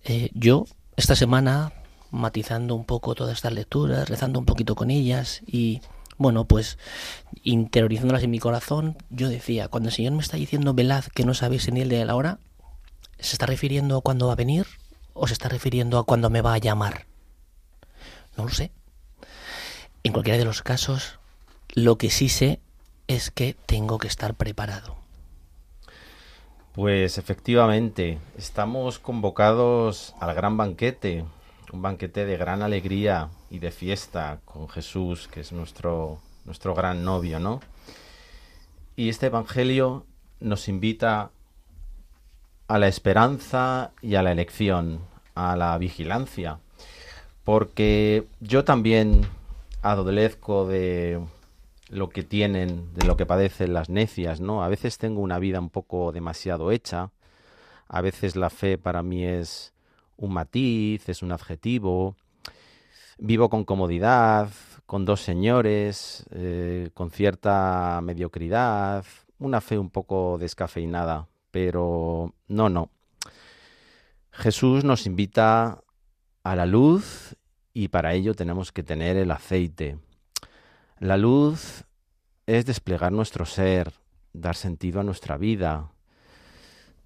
Eh, 0.04 0.28
yo, 0.34 0.66
esta 0.96 1.16
semana, 1.16 1.72
matizando 2.10 2.74
un 2.74 2.84
poco 2.84 3.14
todas 3.14 3.34
estas 3.34 3.52
lecturas, 3.52 4.08
rezando 4.08 4.38
un 4.38 4.46
poquito 4.46 4.74
con 4.74 4.90
ellas 4.90 5.42
y, 5.46 5.80
bueno, 6.18 6.44
pues 6.44 6.78
interiorizándolas 7.42 8.22
en 8.22 8.30
mi 8.30 8.38
corazón, 8.38 8.96
yo 9.10 9.28
decía, 9.28 9.68
cuando 9.68 9.88
el 9.88 9.94
Señor 9.94 10.12
me 10.12 10.22
está 10.22 10.36
diciendo 10.36 10.74
velad 10.74 11.04
que 11.04 11.24
no 11.24 11.34
sabéis 11.34 11.70
ni 11.72 11.80
el 11.80 11.88
día 11.88 12.00
ni 12.00 12.04
la 12.04 12.16
hora, 12.16 12.38
¿se 13.18 13.34
está 13.34 13.46
refiriendo 13.46 13.98
a 13.98 14.00
cuándo 14.02 14.26
va 14.26 14.32
a 14.32 14.36
venir 14.36 14.66
o 15.14 15.26
se 15.26 15.32
está 15.32 15.48
refiriendo 15.48 15.98
a 15.98 16.04
cuándo 16.04 16.30
me 16.30 16.42
va 16.42 16.54
a 16.54 16.58
llamar? 16.58 17.06
No 18.36 18.44
lo 18.44 18.50
sé. 18.50 18.70
En 20.02 20.12
cualquiera 20.12 20.38
de 20.38 20.44
los 20.44 20.62
casos, 20.62 21.18
lo 21.74 21.98
que 21.98 22.10
sí 22.10 22.28
sé 22.28 22.60
es 23.08 23.30
que 23.30 23.54
tengo 23.66 23.98
que 23.98 24.08
estar 24.08 24.34
preparado. 24.34 24.96
Pues 26.74 27.16
efectivamente, 27.16 28.18
estamos 28.36 28.98
convocados 28.98 30.14
al 30.20 30.34
gran 30.34 30.58
banquete, 30.58 31.24
un 31.72 31.82
banquete 31.82 32.24
de 32.24 32.36
gran 32.36 32.62
alegría 32.62 33.28
y 33.50 33.58
de 33.58 33.70
fiesta 33.70 34.40
con 34.44 34.68
Jesús, 34.68 35.28
que 35.28 35.40
es 35.40 35.52
nuestro, 35.52 36.18
nuestro 36.44 36.74
gran 36.74 37.04
novio, 37.04 37.38
¿no? 37.38 37.60
Y 38.94 39.08
este 39.08 39.26
Evangelio 39.26 40.06
nos 40.40 40.68
invita 40.68 41.30
a 42.68 42.78
la 42.78 42.88
esperanza 42.88 43.92
y 44.02 44.14
a 44.16 44.22
la 44.22 44.32
elección, 44.32 45.00
a 45.34 45.56
la 45.56 45.76
vigilancia, 45.78 46.58
porque 47.44 48.26
yo 48.40 48.64
también 48.64 49.26
adolezco 49.82 50.66
de 50.66 51.20
lo 51.88 52.08
que 52.08 52.22
tienen, 52.24 52.92
de 52.94 53.06
lo 53.06 53.16
que 53.16 53.26
padecen 53.26 53.72
las 53.72 53.88
necias, 53.88 54.40
¿no? 54.40 54.64
A 54.64 54.68
veces 54.68 54.98
tengo 54.98 55.20
una 55.20 55.38
vida 55.38 55.60
un 55.60 55.70
poco 55.70 56.10
demasiado 56.10 56.72
hecha, 56.72 57.10
a 57.88 58.00
veces 58.00 58.34
la 58.34 58.50
fe 58.50 58.78
para 58.78 59.02
mí 59.02 59.24
es 59.24 59.72
un 60.16 60.32
matiz, 60.32 61.08
es 61.08 61.22
un 61.22 61.32
adjetivo, 61.32 62.16
vivo 63.18 63.48
con 63.48 63.64
comodidad, 63.64 64.50
con 64.86 65.04
dos 65.04 65.20
señores, 65.20 66.26
eh, 66.30 66.90
con 66.94 67.10
cierta 67.10 68.00
mediocridad, 68.02 69.04
una 69.38 69.60
fe 69.60 69.78
un 69.78 69.90
poco 69.90 70.38
descafeinada, 70.38 71.28
pero 71.50 72.34
no, 72.48 72.68
no. 72.68 72.90
Jesús 74.30 74.84
nos 74.84 75.06
invita 75.06 75.82
a 76.42 76.56
la 76.56 76.66
luz 76.66 77.36
y 77.72 77.88
para 77.88 78.14
ello 78.14 78.34
tenemos 78.34 78.70
que 78.70 78.82
tener 78.82 79.16
el 79.16 79.30
aceite. 79.30 79.98
La 80.98 81.16
luz 81.16 81.84
es 82.46 82.64
desplegar 82.64 83.12
nuestro 83.12 83.44
ser, 83.44 83.92
dar 84.32 84.54
sentido 84.54 85.00
a 85.00 85.04
nuestra 85.04 85.36
vida, 85.36 85.90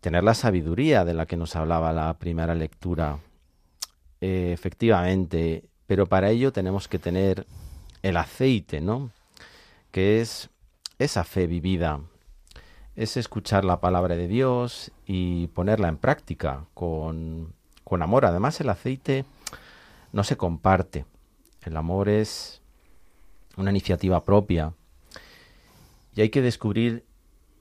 tener 0.01 0.25
la 0.25 0.35
sabiduría 0.35 1.05
de 1.05 1.15
la 1.15 1.27
que 1.27 1.37
nos 1.37 1.57
hablaba 1.57 1.93
la 1.93 2.15
primera 2.15 2.55
lectura. 2.55 3.19
Eh, 4.21 4.51
efectivamente, 4.53 5.65
pero 5.87 6.07
para 6.07 6.31
ello 6.31 6.53
tenemos 6.53 6.89
que 6.89 6.99
tener 6.99 7.47
el 8.03 8.17
aceite, 8.17 8.81
¿no? 8.81 9.11
Que 9.91 10.21
es 10.21 10.51
esa 10.99 11.25
fe 11.25 11.47
vivida, 11.47 12.01
es 12.97 13.17
escuchar 13.17 13.65
la 13.65 13.81
palabra 13.81 14.17
de 14.17 14.29
Dios 14.29 14.91
y 15.07 15.49
ponerla 15.49 15.89
en 15.89 15.97
práctica 15.97 16.67
con, 16.75 17.55
con 17.85 18.03
amor. 18.03 18.27
Además, 18.27 18.61
el 18.61 18.69
aceite 18.69 19.25
no 20.13 20.25
se 20.25 20.37
comparte. 20.37 21.05
El 21.63 21.77
amor 21.77 22.09
es 22.09 22.61
una 23.57 23.71
iniciativa 23.71 24.25
propia. 24.25 24.75
Y 26.15 26.23
hay 26.23 26.31
que 26.31 26.43
descubrir 26.43 27.05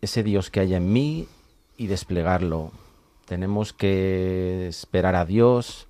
ese 0.01 0.23
Dios 0.23 0.49
que 0.49 0.61
hay 0.61 0.73
en 0.73 0.91
mí 0.91 1.27
y 1.79 1.87
desplegarlo. 1.87 2.71
Tenemos 3.25 3.71
que 3.71 4.67
esperar 4.67 5.15
a 5.15 5.25
Dios, 5.25 5.87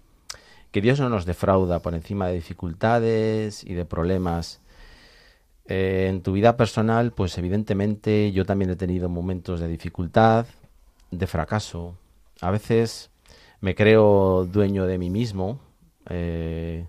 que 0.71 0.81
Dios 0.81 0.99
no 0.99 1.09
nos 1.09 1.25
defrauda 1.25 1.81
por 1.81 1.95
encima 1.95 2.27
de 2.27 2.35
dificultades 2.35 3.63
y 3.63 3.73
de 3.73 3.85
problemas. 3.85 4.61
Eh, 5.65 6.05
en 6.09 6.21
tu 6.21 6.33
vida 6.33 6.55
personal, 6.57 7.11
pues 7.11 7.37
evidentemente 7.39 8.31
yo 8.31 8.45
también 8.45 8.69
he 8.69 8.75
tenido 8.75 9.09
momentos 9.09 9.59
de 9.59 9.67
dificultad, 9.67 10.45
de 11.09 11.25
fracaso. 11.25 11.97
A 12.39 12.51
veces 12.51 13.09
me 13.59 13.73
creo 13.73 14.45
dueño 14.45 14.85
de 14.85 14.99
mí 14.99 15.09
mismo, 15.09 15.59
eh, 16.07 16.85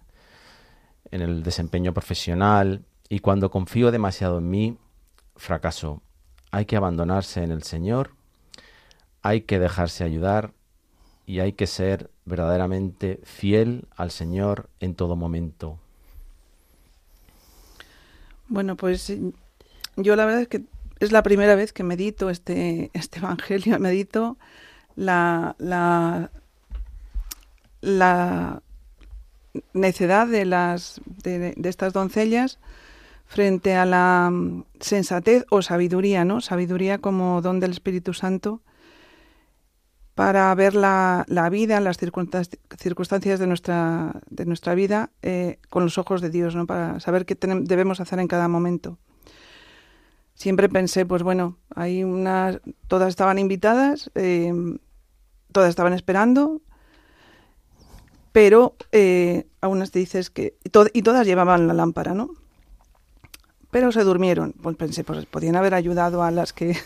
en 1.10 1.22
el 1.22 1.42
desempeño 1.42 1.94
profesional 1.94 2.84
y 3.08 3.20
cuando 3.20 3.50
confío 3.50 3.90
demasiado 3.90 4.38
en 4.38 4.50
mí, 4.50 4.78
fracaso. 5.36 6.02
Hay 6.50 6.66
que 6.66 6.76
abandonarse 6.76 7.42
en 7.42 7.50
el 7.50 7.62
Señor, 7.62 8.10
hay 9.22 9.42
que 9.42 9.58
dejarse 9.58 10.04
ayudar 10.04 10.52
y 11.26 11.40
hay 11.40 11.52
que 11.52 11.66
ser 11.66 12.10
verdaderamente 12.24 13.20
fiel 13.24 13.86
al 13.96 14.10
Señor 14.10 14.68
en 14.80 14.94
todo 14.94 15.16
momento. 15.16 15.78
Bueno, 18.48 18.76
pues 18.76 19.12
yo 19.96 20.16
la 20.16 20.24
verdad 20.24 20.42
es 20.42 20.48
que 20.48 20.62
es 20.98 21.12
la 21.12 21.22
primera 21.22 21.54
vez 21.54 21.72
que 21.72 21.82
medito 21.82 22.30
este, 22.30 22.90
este 22.94 23.18
Evangelio, 23.18 23.78
medito 23.78 24.36
la, 24.96 25.54
la, 25.58 26.30
la 27.80 28.62
necedad 29.72 30.26
de, 30.26 30.44
las, 30.44 31.00
de, 31.06 31.54
estas 31.64 31.92
doncellas 31.92 32.58
frente 33.26 33.74
a 33.76 33.86
la 33.86 34.30
mm, 34.32 34.64
sensatez 34.80 35.44
o 35.50 35.62
sabiduría, 35.62 36.24
¿no? 36.24 36.40
Sabiduría 36.40 36.98
como 36.98 37.40
don 37.40 37.60
del 37.60 37.70
Espíritu 37.70 38.12
Santo 38.14 38.60
para 40.20 40.54
ver 40.54 40.74
la, 40.74 41.24
la 41.28 41.48
vida, 41.48 41.80
las 41.80 41.96
circunstancias 41.96 43.38
de 43.38 43.46
nuestra, 43.46 44.20
de 44.28 44.44
nuestra 44.44 44.74
vida 44.74 45.08
eh, 45.22 45.58
con 45.70 45.82
los 45.82 45.96
ojos 45.96 46.20
de 46.20 46.28
Dios, 46.28 46.54
¿no? 46.54 46.66
Para 46.66 47.00
saber 47.00 47.24
qué 47.24 47.38
debemos 47.40 48.00
hacer 48.00 48.18
en 48.18 48.28
cada 48.28 48.46
momento. 48.46 48.98
Siempre 50.34 50.68
pensé, 50.68 51.06
pues 51.06 51.22
bueno, 51.22 51.56
hay 51.74 52.04
unas, 52.04 52.60
todas 52.86 53.08
estaban 53.08 53.38
invitadas, 53.38 54.10
eh, 54.14 54.52
todas 55.52 55.70
estaban 55.70 55.94
esperando, 55.94 56.60
pero 58.32 58.76
eh, 58.92 59.46
unas 59.62 59.90
dices 59.90 60.28
que... 60.28 60.58
Y, 60.64 61.00
todas 61.00 61.26
llevaban 61.26 61.66
la 61.66 61.72
lámpara, 61.72 62.12
¿no? 62.12 62.28
Pero 63.70 63.90
se 63.90 64.04
durmieron. 64.04 64.52
Pues 64.52 64.76
pensé, 64.76 65.02
pues 65.02 65.24
podían 65.24 65.56
haber 65.56 65.72
ayudado 65.72 66.22
a 66.22 66.30
las 66.30 66.52
que, 66.52 66.76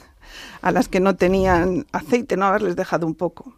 a 0.62 0.72
las 0.72 0.88
que 0.88 1.00
no 1.00 1.16
tenían 1.16 1.86
aceite, 1.92 2.36
no 2.36 2.46
haberles 2.46 2.76
dejado 2.76 3.06
un 3.06 3.14
poco. 3.14 3.54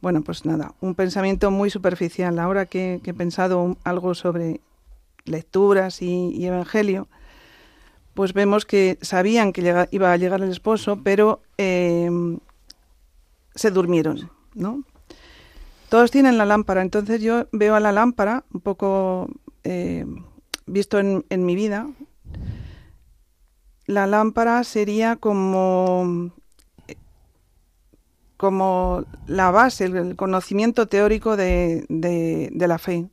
Bueno, 0.00 0.22
pues 0.22 0.44
nada, 0.44 0.74
un 0.80 0.94
pensamiento 0.94 1.50
muy 1.50 1.70
superficial. 1.70 2.38
Ahora 2.38 2.66
que, 2.66 3.00
he 3.04 3.14
pensado 3.14 3.76
algo 3.84 4.14
sobre 4.14 4.60
lecturas 5.24 6.02
y, 6.02 6.44
evangelio, 6.44 7.08
pues 8.12 8.32
vemos 8.32 8.66
que 8.66 8.98
sabían 9.00 9.52
que 9.52 9.86
iba 9.90 10.12
a 10.12 10.16
llegar 10.16 10.42
el 10.42 10.50
esposo, 10.50 11.00
pero 11.02 11.40
eh, 11.58 12.10
se 13.54 13.70
durmieron, 13.70 14.30
¿no? 14.54 14.84
Todos 15.88 16.10
tienen 16.10 16.38
la 16.38 16.44
lámpara, 16.44 16.82
entonces 16.82 17.22
yo 17.22 17.46
veo 17.52 17.74
a 17.74 17.80
la 17.80 17.92
lámpara 17.92 18.44
un 18.52 18.60
poco 18.60 19.28
eh, 19.62 20.04
visto 20.66 20.98
en, 20.98 21.24
mi 21.30 21.54
vida. 21.54 21.88
La 23.86 24.06
lámpara 24.06 24.64
sería 24.64 25.16
como 25.16 26.32
como 28.36 29.04
la 29.26 29.50
base, 29.50 29.84
el 29.86 30.16
conocimiento 30.16 30.86
teórico 30.86 31.36
de, 31.36 31.86
la 32.54 32.78
fe. 32.78 33.08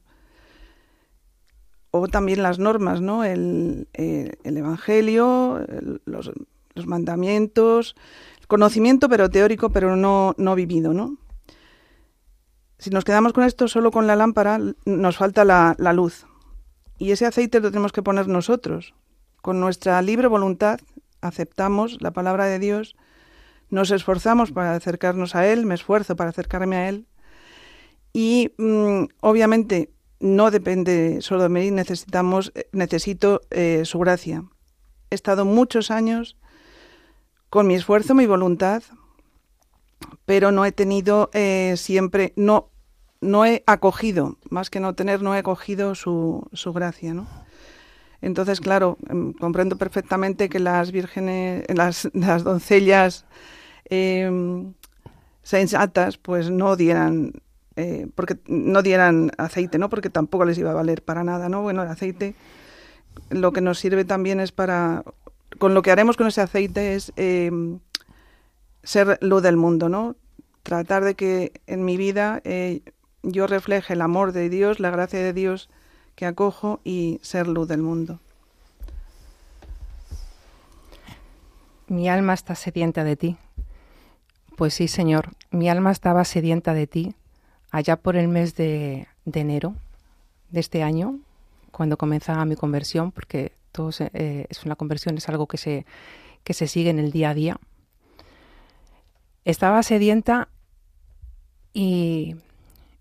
O 1.91 2.07
también 2.07 2.43
las 2.43 2.59
normas, 2.59 2.99
¿no? 3.01 3.23
El, 3.23 3.87
eh, 3.93 4.31
Evangelio, 4.43 5.65
los, 6.05 6.31
los, 6.73 6.87
mandamientos, 6.87 7.95
el 8.39 8.47
conocimiento 8.47 9.07
pero 9.07 9.29
teórico, 9.29 9.69
pero 9.69 9.95
no, 9.95 10.33
no 10.37 10.55
vivido, 10.55 10.93
¿no? 10.93 11.17
Si 12.81 12.89
nos 12.89 13.05
quedamos 13.05 13.31
con 13.31 13.43
esto 13.43 13.67
solo 13.67 13.91
con 13.91 14.07
la 14.07 14.15
lámpara, 14.15 14.59
nos 14.85 15.15
falta 15.15 15.45
la, 15.45 15.93
luz. 15.93 16.25
Y 16.97 17.11
ese 17.11 17.27
aceite 17.27 17.59
lo 17.59 17.69
tenemos 17.69 17.91
que 17.91 18.01
poner 18.01 18.27
nosotros. 18.27 18.95
Con 19.41 19.59
nuestra 19.59 20.01
libre 20.01 20.27
voluntad 20.27 20.79
aceptamos 21.21 22.01
la 22.01 22.11
palabra 22.11 22.45
de 22.45 22.59
Dios, 22.59 22.95
nos 23.69 23.89
esforzamos 23.89 24.51
para 24.51 24.75
acercarnos 24.75 25.35
a 25.35 25.47
Él, 25.47 25.65
me 25.65 25.75
esfuerzo 25.75 26.15
para 26.15 26.29
acercarme 26.29 26.75
a 26.75 26.89
Él. 26.89 27.07
Y 28.13 28.53
mm, 28.57 29.05
obviamente 29.21 29.91
no 30.19 30.51
depende 30.51 31.21
solo 31.21 31.43
de 31.43 31.49
mí, 31.49 31.71
necesitamos, 31.71 32.51
eh, 32.53 32.67
necesito 32.71 33.41
eh, 33.49 33.83
su 33.85 33.97
gracia. 33.99 34.43
He 35.09 35.15
estado 35.15 35.45
muchos 35.45 35.89
años 35.89 36.37
con 37.49 37.65
mi 37.65 37.75
esfuerzo, 37.75 38.13
mi 38.13 38.27
voluntad, 38.27 38.83
pero 40.25 40.51
no 40.51 40.65
he 40.65 40.71
tenido 40.71 41.31
eh, 41.33 41.75
siempre, 41.77 42.33
no, 42.35 42.69
no 43.21 43.45
he 43.45 43.63
acogido, 43.65 44.37
más 44.49 44.69
que 44.69 44.79
no 44.79 44.93
tener, 44.93 45.21
no 45.21 45.33
he 45.33 45.39
acogido 45.39 45.95
su, 45.95 46.47
su 46.53 46.73
gracia, 46.73 47.13
¿no? 47.13 47.27
Entonces, 48.21 48.61
claro, 48.61 48.97
em, 49.09 49.33
comprendo 49.33 49.77
perfectamente 49.77 50.49
que 50.49 50.59
las 50.59 50.91
vírgenes, 50.91 51.65
las, 51.73 52.09
las 52.13 52.43
doncellas 52.43 53.25
em, 53.85 54.73
sensatas, 55.43 56.17
pues 56.17 56.49
no 56.49 56.75
dieran, 56.75 57.33
eh, 57.75 58.07
porque 58.15 58.37
no 58.47 58.81
dieran 58.83 59.31
aceite, 59.37 59.77
¿no? 59.77 59.89
Porque 59.89 60.09
tampoco 60.09 60.45
les 60.45 60.57
iba 60.57 60.71
a 60.71 60.75
valer 60.75 61.03
para 61.03 61.23
nada, 61.23 61.49
¿no? 61.49 61.61
Bueno, 61.61 61.83
el 61.83 61.89
aceite 61.89 62.35
lo 63.29 63.51
que 63.51 63.61
nos 63.61 63.79
sirve 63.79 64.05
también 64.05 64.39
es 64.39 64.51
para, 64.51 65.03
con 65.57 65.73
lo 65.73 65.81
que 65.81 65.91
haremos 65.91 66.17
con 66.17 66.27
ese 66.27 66.41
aceite 66.41 66.95
es 66.95 67.11
em, 67.15 67.79
ser 68.83 69.17
luz 69.21 69.41
del 69.41 69.57
mundo, 69.57 69.89
¿no? 69.89 70.15
Tratar 70.63 71.03
de 71.03 71.15
que 71.15 71.61
en 71.67 71.85
mi 71.85 71.97
vida 71.97 72.41
eh, 72.43 72.81
yo 73.23 73.47
refleje 73.47 73.93
el 73.93 74.01
amor 74.01 74.31
de 74.31 74.49
Dios, 74.49 74.79
la 74.79 74.91
gracia 74.91 75.19
de 75.19 75.33
Dios 75.33 75.69
que 76.21 76.27
acojo 76.27 76.79
y 76.83 77.19
ser 77.23 77.47
luz 77.47 77.67
del 77.67 77.81
mundo. 77.81 78.19
Mi 81.87 82.09
alma 82.09 82.35
está 82.35 82.53
sedienta 82.53 83.03
de 83.03 83.15
ti. 83.15 83.37
Pues 84.55 84.75
sí, 84.75 84.87
Señor, 84.87 85.31
mi 85.49 85.67
alma 85.67 85.91
estaba 85.91 86.23
sedienta 86.23 86.75
de 86.75 86.85
ti 86.85 87.15
allá 87.71 87.95
por 87.95 88.17
el 88.17 88.27
mes 88.27 88.53
de, 88.53 89.07
enero 89.33 89.73
de 90.51 90.59
este 90.59 90.83
año, 90.83 91.17
cuando 91.71 91.97
comenzaba 91.97 92.45
mi 92.45 92.55
conversión, 92.55 93.11
porque 93.11 93.53
todo 93.71 93.89
eh, 94.13 94.45
es 94.47 94.63
una 94.63 94.75
conversión, 94.75 95.17
es 95.17 95.27
algo 95.27 95.47
que 95.47 95.57
se, 95.57 95.87
que 96.43 96.53
se 96.53 96.67
sigue 96.67 96.91
en 96.91 96.99
el 96.99 97.11
día 97.11 97.31
a 97.31 97.33
día. 97.33 97.57
Estaba 99.43 99.81
sedienta 99.81 100.49
y, 101.73 102.35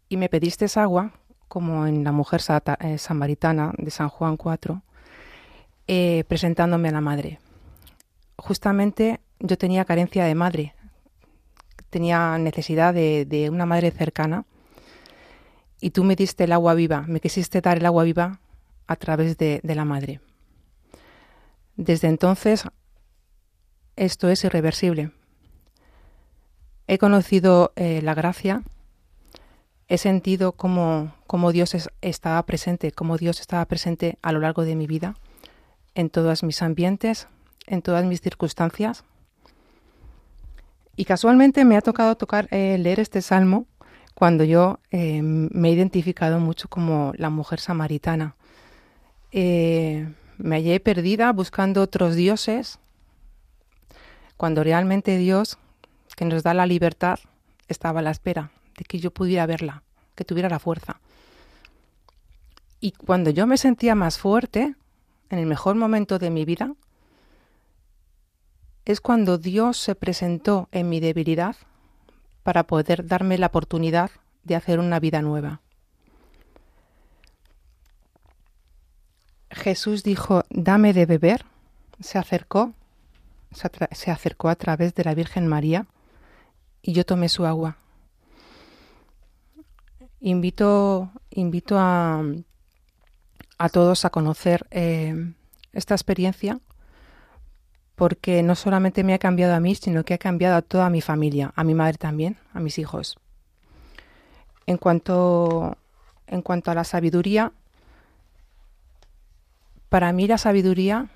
y 0.09 0.17
me 0.17 0.31
pediste 0.31 0.65
agua 0.81 1.20
como 1.51 1.89
en 1.89 2.05
la 2.05 2.13
mujer 2.13 2.41
eh, 2.79 2.97
samaritana 2.97 3.73
de 3.77 3.91
San 3.91 4.09
Juan 4.09 4.37
4, 4.37 4.83
eh, 5.89 6.23
presentándome 6.29 6.91
a 6.91 6.93
la 6.93 7.01
madre. 7.01 7.41
Justamente 8.37 9.19
yo 9.41 9.59
tenía 9.59 9.85
carencia 9.85 10.25
de 10.25 10.37
madre, 10.37 10.75
tenía 11.91 12.39
necesidad 12.39 12.95
de, 12.95 13.49
una 13.51 13.67
madre 13.67 13.91
cercana 13.91 14.45
y 15.81 15.91
tú 15.91 16.05
me 16.05 16.15
diste 16.15 16.45
el 16.45 16.53
agua 16.53 16.75
viva, 16.75 17.03
me 17.09 17.19
quisiste 17.19 17.61
dar 17.61 17.79
el 17.79 17.87
agua 17.87 18.05
viva 18.05 18.39
a 18.87 18.95
través 18.95 19.37
de, 19.37 19.61
la 19.65 19.85
madre. 19.85 20.21
Desde 21.75 22.07
entonces 22.07 22.63
esto 23.97 24.29
es 24.29 24.45
irreversible. 24.45 25.11
He 26.87 26.99
conocido 26.99 27.73
eh, 27.75 28.03
la 28.03 28.15
gracia 28.15 28.63
he 29.91 29.99
sentido 29.99 30.53
cómo, 30.53 31.13
Dios 31.53 31.91
estaba 32.01 32.41
presente, 32.45 32.93
cómo 32.93 33.19
Dios 33.19 33.41
estaba 33.41 33.65
presente 33.65 34.19
a 34.23 34.31
lo 34.31 34.39
largo 34.39 34.63
de 34.63 34.77
mi 34.77 34.87
vida, 34.87 35.17
en 35.97 36.11
todos 36.11 36.45
mis 36.45 36.63
ambientes, 36.63 37.27
en 37.67 37.83
todas 37.83 38.05
mis 38.05 38.21
circunstancias. 38.21 39.03
Y 40.95 41.07
casualmente 41.07 41.65
me 41.65 41.77
ha 41.77 41.81
tocado 41.81 42.15
tocar, 42.17 42.47
eh, 42.53 42.79
leer 42.79 43.01
este 43.01 43.21
salmo 43.21 43.67
cuando 44.15 44.45
yo 44.45 44.79
eh, 44.93 45.23
me 45.23 45.71
he 45.71 45.73
identificado 45.73 46.39
mucho 46.39 46.69
como 46.69 47.13
la 47.17 47.31
mujer 47.31 47.59
samaritana. 47.59 48.37
Eh, 49.33 50.09
me 50.39 50.55
hallé 50.55 50.79
perdida 50.79 51.33
buscando 51.33 51.83
otros 51.83 52.15
dioses, 52.15 52.79
cuando 54.37 54.63
realmente 54.63 55.19
Dios, 55.19 55.59
que 56.17 56.27
nos 56.27 56.45
da 56.45 56.55
la 56.55 56.67
libertad, 56.67 57.19
estaba 57.67 57.99
a 57.99 58.03
la 58.05 58.13
espera 58.13 58.53
de 58.81 58.85
que 58.87 58.99
yo 58.99 59.11
pudiera 59.11 59.45
verla, 59.45 59.83
que 60.15 60.25
tuviera 60.25 60.49
la 60.49 60.59
fuerza. 60.59 61.01
Y 62.81 62.93
cuando 62.93 63.29
yo 63.29 63.47
me 63.47 63.59
sentía 63.59 63.95
más 63.95 64.19
fuerte, 64.19 64.75
en 65.29 65.39
el 65.39 65.45
mejor 65.45 65.77
momento 65.77 66.19
de 66.19 66.31
mi 66.31 66.47
vida, 66.47 66.73
es 68.87 69.03
cuando 69.03 69.37
Dios 69.37 69.77
se 69.77 69.95
presentó 69.95 70.71
en 70.73 70.89
mi 70.89 70.99
debilidad 70.99 71.57
para 72.43 72.63
poder 72.67 73.07
darme 73.07 73.37
la 73.37 73.49
oportunidad 73.49 74.11
de 74.45 74.57
hacer 74.57 74.79
una 74.79 74.99
vida 74.99 75.21
nueva. 75.21 75.61
Jesús 79.51 80.03
dijo, 80.03 80.45
dame 80.49 80.95
de 80.95 81.05
beber, 81.05 81.45
se 82.01 82.17
acercó, 82.17 82.73
se, 83.53 84.11
acercó 84.11 84.49
a 84.49 84.55
través 84.55 84.95
de 84.95 85.05
la 85.05 85.15
Virgen 85.15 85.47
María 85.49 85.87
y 86.81 86.95
yo 86.95 87.05
tomé 87.05 87.29
su 87.29 87.45
agua 87.45 87.77
invito, 90.21 91.11
invito 91.31 91.79
a, 91.79 92.23
a 93.59 93.69
todos 93.69 94.05
a 94.05 94.11
conocer 94.11 94.67
eh, 94.71 95.33
esta 95.73 95.95
experiencia 95.95 96.61
porque 97.95 98.43
no 98.43 98.55
solamente 98.55 99.05
me 99.05 99.13
ha 99.13 99.19
cambiado 99.19 99.55
a 99.55 99.61
mí, 99.61 99.75
sino 99.75 100.05
que 100.05 100.15
ha 100.15 100.19
cambiado 100.19 100.57
a 100.57 100.63
toda 100.63 100.89
mi 100.89 101.03
familia, 101.03 101.53
a 101.55 101.65
mi 101.65 101.75
madre 101.75 101.99
también, 101.99 102.39
a 102.55 102.61
mis 102.61 102.79
hijos. 102.79 103.19
En 104.65 104.79
cuanto, 104.79 105.77
en 106.27 106.41
cuanto 106.41 106.71
a 106.71 106.75
la 106.75 106.85
sabiduría, 106.85 107.53
para 109.91 110.13
mí 110.15 110.27
la 110.27 110.39
sabiduría 110.39 111.09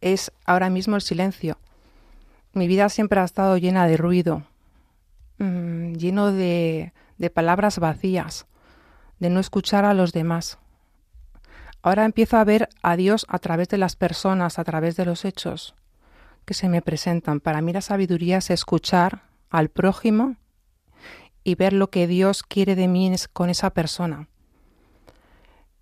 es 0.00 0.32
ahora 0.46 0.70
mismo 0.70 0.96
el 0.96 1.02
silencio. 1.02 1.58
Mi 2.54 2.68
vida 2.68 2.88
siempre 2.88 3.20
ha 3.20 3.24
estado 3.24 3.58
llena 3.58 3.86
de 3.86 3.98
ruido, 3.98 4.44
mm, 5.36 5.92
lleno 5.92 6.32
de, 6.32 6.94
de 7.22 7.30
palabras 7.30 7.78
vacías, 7.78 8.46
de 9.20 9.30
no 9.30 9.38
escuchar 9.38 9.84
a 9.84 9.94
los 9.94 10.12
demás. 10.12 10.58
Ahora 11.80 12.04
empiezo 12.04 12.36
a 12.36 12.42
ver 12.42 12.68
a 12.82 12.96
Dios 12.96 13.26
a 13.28 13.38
través 13.38 13.68
de 13.68 13.78
las 13.78 13.94
personas, 13.94 14.58
a 14.58 14.64
través 14.64 14.96
de 14.96 15.04
los 15.04 15.24
hechos 15.24 15.76
que 16.44 16.52
se 16.52 16.68
me 16.68 16.82
presentan. 16.82 17.38
Para 17.38 17.60
mí 17.60 17.72
la 17.72 17.80
sabiduría 17.80 18.38
es 18.38 18.50
escuchar 18.50 19.22
al 19.50 19.68
prójimo 19.68 20.34
y 21.44 21.54
ver 21.54 21.72
lo 21.74 21.90
que 21.90 22.08
Dios 22.08 22.42
quiere 22.42 22.74
de 22.74 22.88
mí 22.88 23.14
con 23.32 23.50
esa 23.50 23.70
persona. 23.70 24.28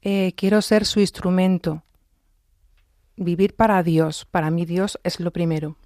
Eh, 0.03 0.35
quiero 0.37 0.61
ser 0.61 0.85
su 0.85 1.01
instrumento. 1.01 1.85
Vivir 3.17 3.57
para 3.57 3.83
Dios. 3.83 4.27
Para 4.31 4.51
mí 4.51 4.67
Dios 4.67 5.01
es 5.05 5.21
lo 5.21 5.31
primero. 5.31 5.79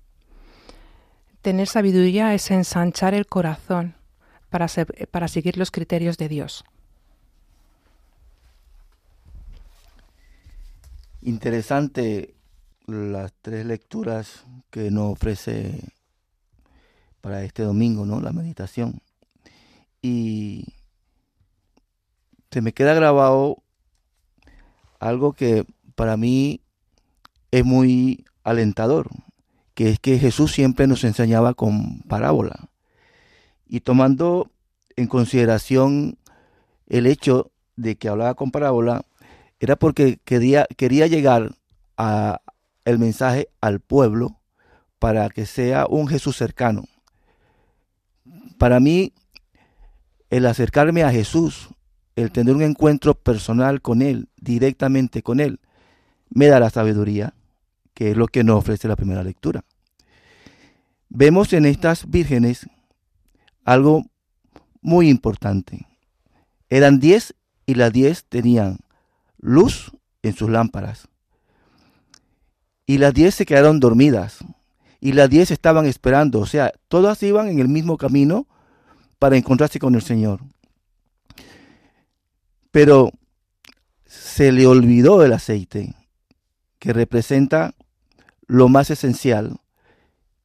Tener 1.42 1.68
sabiduría 1.68 2.34
es 2.34 2.50
ensanchar 2.50 3.14
el 3.14 3.26
corazón 3.26 3.94
para, 4.54 4.68
para 5.10 5.26
seguir 5.26 5.58
los 5.58 5.72
criterios 5.72 6.16
de 6.16 6.28
Dios. 6.28 6.64
Interesante 11.22 12.36
las 12.86 13.32
tres 13.42 13.66
lecturas 13.66 14.44
que 14.70 14.92
nos 14.92 15.14
ofrece 15.14 15.80
para 17.20 17.42
este 17.42 17.64
domingo, 17.64 18.06
¿no? 18.06 18.20
La 18.20 18.30
meditación. 18.30 19.00
Y 20.00 20.66
se 22.52 22.60
me 22.60 22.72
queda 22.72 22.94
grabado 22.94 23.60
algo 25.00 25.32
que 25.32 25.66
para 25.96 26.16
mí 26.16 26.60
es 27.50 27.64
muy 27.64 28.24
alentador, 28.44 29.10
que 29.74 29.88
es 29.88 29.98
que 29.98 30.20
Jesús 30.20 30.52
siempre 30.52 30.86
nos 30.86 31.02
enseñaba 31.02 31.54
con 31.54 32.02
parábola. 32.02 32.68
Y 33.66 33.80
tomando 33.80 34.50
en 34.96 35.06
consideración 35.06 36.18
el 36.86 37.06
hecho 37.06 37.50
de 37.76 37.96
que 37.96 38.08
hablaba 38.08 38.34
con 38.34 38.50
parábola, 38.50 39.04
era 39.60 39.76
porque 39.76 40.18
quería, 40.24 40.66
quería 40.76 41.06
llegar 41.06 41.54
a 41.96 42.40
el 42.84 42.98
mensaje 42.98 43.48
al 43.60 43.80
pueblo 43.80 44.38
para 44.98 45.28
que 45.30 45.46
sea 45.46 45.86
un 45.86 46.08
Jesús 46.08 46.36
cercano. 46.36 46.84
Para 48.58 48.80
mí, 48.80 49.12
el 50.30 50.46
acercarme 50.46 51.02
a 51.02 51.10
Jesús, 51.10 51.70
el 52.16 52.30
tener 52.30 52.54
un 52.54 52.62
encuentro 52.62 53.14
personal 53.14 53.80
con 53.80 54.02
Él, 54.02 54.28
directamente 54.36 55.22
con 55.22 55.40
Él, 55.40 55.60
me 56.30 56.46
da 56.46 56.60
la 56.60 56.70
sabiduría, 56.70 57.34
que 57.94 58.10
es 58.10 58.16
lo 58.16 58.26
que 58.26 58.44
nos 58.44 58.58
ofrece 58.58 58.88
la 58.88 58.96
primera 58.96 59.22
lectura. 59.22 59.64
Vemos 61.08 61.52
en 61.52 61.66
estas 61.66 62.10
vírgenes 62.10 62.66
algo 63.64 64.04
muy 64.80 65.08
importante. 65.08 65.86
Eran 66.68 67.00
diez 67.00 67.34
y 67.66 67.74
las 67.74 67.92
diez 67.92 68.24
tenían 68.24 68.78
luz 69.38 69.92
en 70.22 70.34
sus 70.34 70.50
lámparas. 70.50 71.08
Y 72.86 72.98
las 72.98 73.14
diez 73.14 73.34
se 73.34 73.46
quedaron 73.46 73.80
dormidas. 73.80 74.38
Y 75.00 75.12
las 75.12 75.28
diez 75.30 75.50
estaban 75.50 75.86
esperando. 75.86 76.40
O 76.40 76.46
sea, 76.46 76.72
todas 76.88 77.22
iban 77.22 77.48
en 77.48 77.58
el 77.58 77.68
mismo 77.68 77.96
camino 77.96 78.46
para 79.18 79.36
encontrarse 79.36 79.78
con 79.78 79.94
el 79.94 80.02
Señor. 80.02 80.40
Pero 82.70 83.10
se 84.06 84.52
le 84.52 84.66
olvidó 84.66 85.24
el 85.24 85.32
aceite, 85.32 85.94
que 86.78 86.92
representa 86.92 87.74
lo 88.46 88.68
más 88.68 88.90
esencial, 88.90 89.58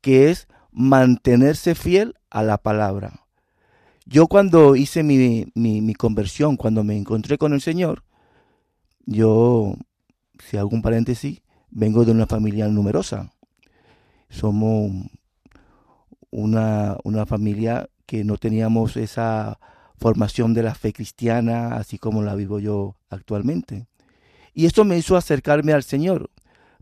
que 0.01 0.29
es 0.29 0.47
mantenerse 0.71 1.75
fiel 1.75 2.15
a 2.29 2.43
la 2.43 2.57
palabra. 2.57 3.25
Yo 4.05 4.27
cuando 4.27 4.75
hice 4.75 5.03
mi, 5.03 5.51
mi, 5.53 5.93
conversión, 5.93 6.57
cuando 6.57 6.83
me 6.83 6.97
encontré 6.97 7.37
con 7.37 7.53
el 7.53 7.61
Señor, 7.61 8.03
yo 9.05 9.75
si 10.43 10.57
hago 10.57 10.69
un 10.69 10.81
paréntesis, 10.81 11.41
vengo 11.69 12.05
de 12.05 12.11
una 12.11 12.25
familia 12.25 12.67
numerosa. 12.67 13.31
Somos 14.29 14.91
una, 16.31 16.97
una 17.03 17.25
familia 17.25 17.89
que 18.05 18.23
no 18.23 18.37
teníamos 18.37 18.97
esa 18.97 19.59
formación 19.97 20.53
de 20.53 20.63
la 20.63 20.73
fe 20.73 20.93
cristiana, 20.93 21.75
así 21.75 21.99
como 21.99 22.23
la 22.23 22.33
vivo 22.33 22.59
yo 22.59 22.95
actualmente. 23.09 23.85
Y 24.53 24.65
esto 24.65 24.85
me 24.85 24.97
hizo 24.97 25.17
acercarme 25.17 25.73
al 25.73 25.83
Señor. 25.83 26.31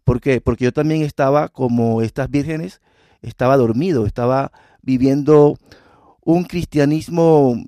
¿Por 0.03 0.21
qué? 0.21 0.39
Porque 0.39 0.65
yo 0.65 0.71
también 0.71 1.01
estaba 1.01 1.49
como 1.49 2.01
estas 2.01 2.29
vírgenes, 2.29 2.79
estaba 3.27 3.57
dormido, 3.57 4.05
estaba 4.05 4.51
viviendo 4.81 5.57
un 6.23 6.43
cristianismo, 6.43 7.63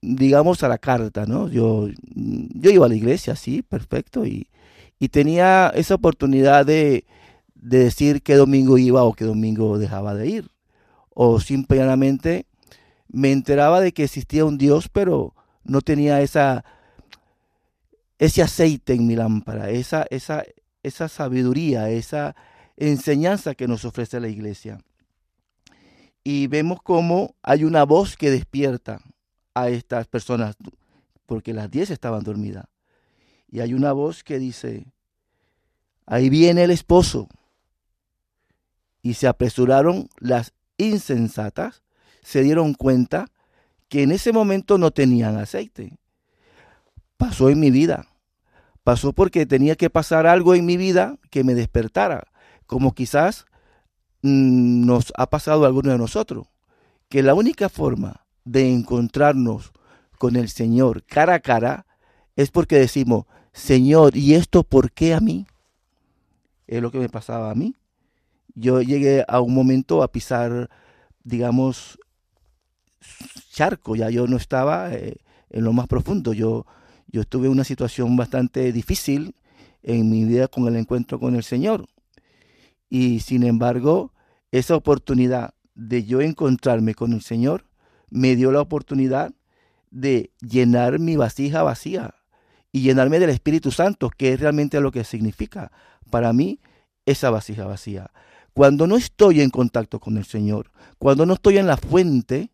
digamos, 0.00 0.62
a 0.62 0.68
la 0.68 0.78
carta, 0.78 1.26
¿no? 1.26 1.48
Yo, 1.48 1.88
yo 2.14 2.70
iba 2.70 2.86
a 2.86 2.88
la 2.88 2.94
iglesia, 2.94 3.36
sí, 3.36 3.62
perfecto, 3.62 4.26
y, 4.26 4.48
y 4.98 5.08
tenía 5.08 5.72
esa 5.74 5.94
oportunidad 5.94 6.66
de, 6.66 7.04
de 7.54 7.78
decir 7.78 8.22
qué 8.22 8.34
domingo 8.34 8.78
iba 8.78 9.02
o 9.04 9.12
qué 9.12 9.24
domingo 9.24 9.78
dejaba 9.78 10.14
de 10.14 10.28
ir. 10.28 10.50
O 11.10 11.40
simplemente 11.40 12.46
me 13.08 13.32
enteraba 13.32 13.80
de 13.80 13.92
que 13.92 14.04
existía 14.04 14.44
un 14.44 14.58
Dios, 14.58 14.88
pero 14.88 15.34
no 15.64 15.80
tenía 15.80 16.20
esa, 16.22 16.64
ese 18.18 18.42
aceite 18.42 18.94
en 18.94 19.06
mi 19.06 19.16
lámpara, 19.16 19.70
esa, 19.70 20.06
esa, 20.10 20.44
esa 20.82 21.08
sabiduría, 21.08 21.90
esa 21.90 22.34
enseñanza 22.76 23.54
que 23.54 23.68
nos 23.68 23.84
ofrece 23.84 24.20
la 24.20 24.28
iglesia. 24.28 24.80
Y 26.22 26.46
vemos 26.46 26.82
cómo 26.82 27.34
hay 27.42 27.64
una 27.64 27.84
voz 27.84 28.16
que 28.16 28.30
despierta 28.30 29.00
a 29.54 29.68
estas 29.68 30.06
personas, 30.06 30.56
porque 31.26 31.54
las 31.54 31.70
diez 31.70 31.90
estaban 31.90 32.22
dormidas. 32.22 32.66
Y 33.48 33.60
hay 33.60 33.74
una 33.74 33.92
voz 33.92 34.22
que 34.22 34.38
dice, 34.38 34.86
ahí 36.06 36.28
viene 36.28 36.64
el 36.64 36.70
esposo. 36.70 37.28
Y 39.02 39.14
se 39.14 39.26
apresuraron 39.26 40.08
las 40.18 40.52
insensatas 40.76 41.82
se 42.22 42.42
dieron 42.42 42.74
cuenta 42.74 43.26
que 43.88 44.02
en 44.02 44.12
ese 44.12 44.32
momento 44.32 44.78
no 44.78 44.90
tenían 44.90 45.36
aceite. 45.36 45.98
Pasó 47.16 47.50
en 47.50 47.60
mi 47.60 47.70
vida. 47.70 48.06
Pasó 48.84 49.12
porque 49.12 49.46
tenía 49.46 49.76
que 49.76 49.90
pasar 49.90 50.26
algo 50.26 50.54
en 50.54 50.64
mi 50.64 50.76
vida 50.76 51.16
que 51.30 51.44
me 51.44 51.54
despertara, 51.54 52.28
como 52.66 52.94
quizás 52.94 53.46
nos 54.22 55.12
ha 55.16 55.28
pasado 55.28 55.64
a 55.64 55.66
alguno 55.66 55.92
de 55.92 55.98
nosotros, 55.98 56.48
que 57.08 57.22
la 57.22 57.34
única 57.34 57.68
forma 57.68 58.26
de 58.44 58.72
encontrarnos 58.72 59.72
con 60.18 60.36
el 60.36 60.48
Señor 60.48 61.04
cara 61.04 61.34
a 61.34 61.40
cara 61.40 61.86
es 62.36 62.50
porque 62.50 62.76
decimos, 62.76 63.26
Señor, 63.52 64.16
¿y 64.16 64.34
esto 64.34 64.62
por 64.62 64.92
qué 64.92 65.14
a 65.14 65.20
mí? 65.20 65.46
Es 66.66 66.80
lo 66.80 66.90
que 66.90 66.98
me 66.98 67.08
pasaba 67.08 67.50
a 67.50 67.54
mí. 67.54 67.74
Yo 68.54 68.82
llegué 68.82 69.24
a 69.26 69.40
un 69.40 69.54
momento 69.54 70.02
a 70.02 70.12
pisar, 70.12 70.70
digamos, 71.24 71.98
charco, 73.52 73.96
ya 73.96 74.10
yo 74.10 74.26
no 74.26 74.36
estaba 74.36 74.92
eh, 74.92 75.16
en 75.50 75.64
lo 75.64 75.72
más 75.72 75.86
profundo. 75.86 76.32
Yo, 76.32 76.66
yo 77.08 77.22
estuve 77.22 77.46
en 77.46 77.52
una 77.52 77.64
situación 77.64 78.16
bastante 78.16 78.72
difícil 78.72 79.34
en 79.82 80.10
mi 80.10 80.24
vida 80.24 80.48
con 80.48 80.66
el 80.68 80.76
encuentro 80.76 81.18
con 81.18 81.34
el 81.34 81.42
Señor. 81.42 81.86
Y 82.90 83.20
sin 83.20 83.44
embargo, 83.44 84.12
esa 84.50 84.76
oportunidad 84.76 85.54
de 85.74 86.04
yo 86.04 86.20
encontrarme 86.20 86.94
con 86.94 87.12
el 87.12 87.22
Señor 87.22 87.64
me 88.10 88.36
dio 88.36 88.50
la 88.50 88.60
oportunidad 88.60 89.32
de 89.90 90.32
llenar 90.40 90.98
mi 90.98 91.16
vasija 91.16 91.62
vacía 91.62 92.14
y 92.72 92.82
llenarme 92.82 93.18
del 93.18 93.30
Espíritu 93.30 93.70
Santo, 93.70 94.10
que 94.10 94.32
es 94.32 94.40
realmente 94.40 94.80
lo 94.80 94.92
que 94.92 95.04
significa 95.04 95.72
para 96.10 96.32
mí 96.32 96.60
esa 97.06 97.30
vasija 97.30 97.64
vacía. 97.64 98.10
Cuando 98.52 98.86
no 98.86 98.96
estoy 98.96 99.40
en 99.40 99.50
contacto 99.50 100.00
con 100.00 100.16
el 100.16 100.24
Señor, 100.24 100.70
cuando 100.98 101.24
no 101.26 101.34
estoy 101.34 101.58
en 101.58 101.66
la 101.66 101.76
fuente, 101.76 102.50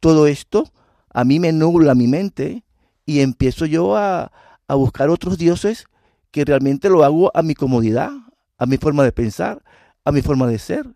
todo 0.00 0.26
esto 0.26 0.72
a 1.12 1.24
mí 1.24 1.38
me 1.38 1.52
nubla 1.52 1.94
mi 1.94 2.06
mente 2.06 2.64
y 3.04 3.20
empiezo 3.20 3.66
yo 3.66 3.96
a, 3.96 4.32
a 4.68 4.74
buscar 4.74 5.10
otros 5.10 5.38
dioses 5.38 5.86
que 6.30 6.44
realmente 6.44 6.88
lo 6.88 7.04
hago 7.04 7.30
a 7.34 7.42
mi 7.42 7.54
comodidad, 7.54 8.10
a 8.58 8.66
mi 8.66 8.76
forma 8.76 9.04
de 9.04 9.12
pensar, 9.12 9.62
a 10.04 10.12
mi 10.12 10.22
forma 10.22 10.46
de 10.46 10.58
ser. 10.58 10.86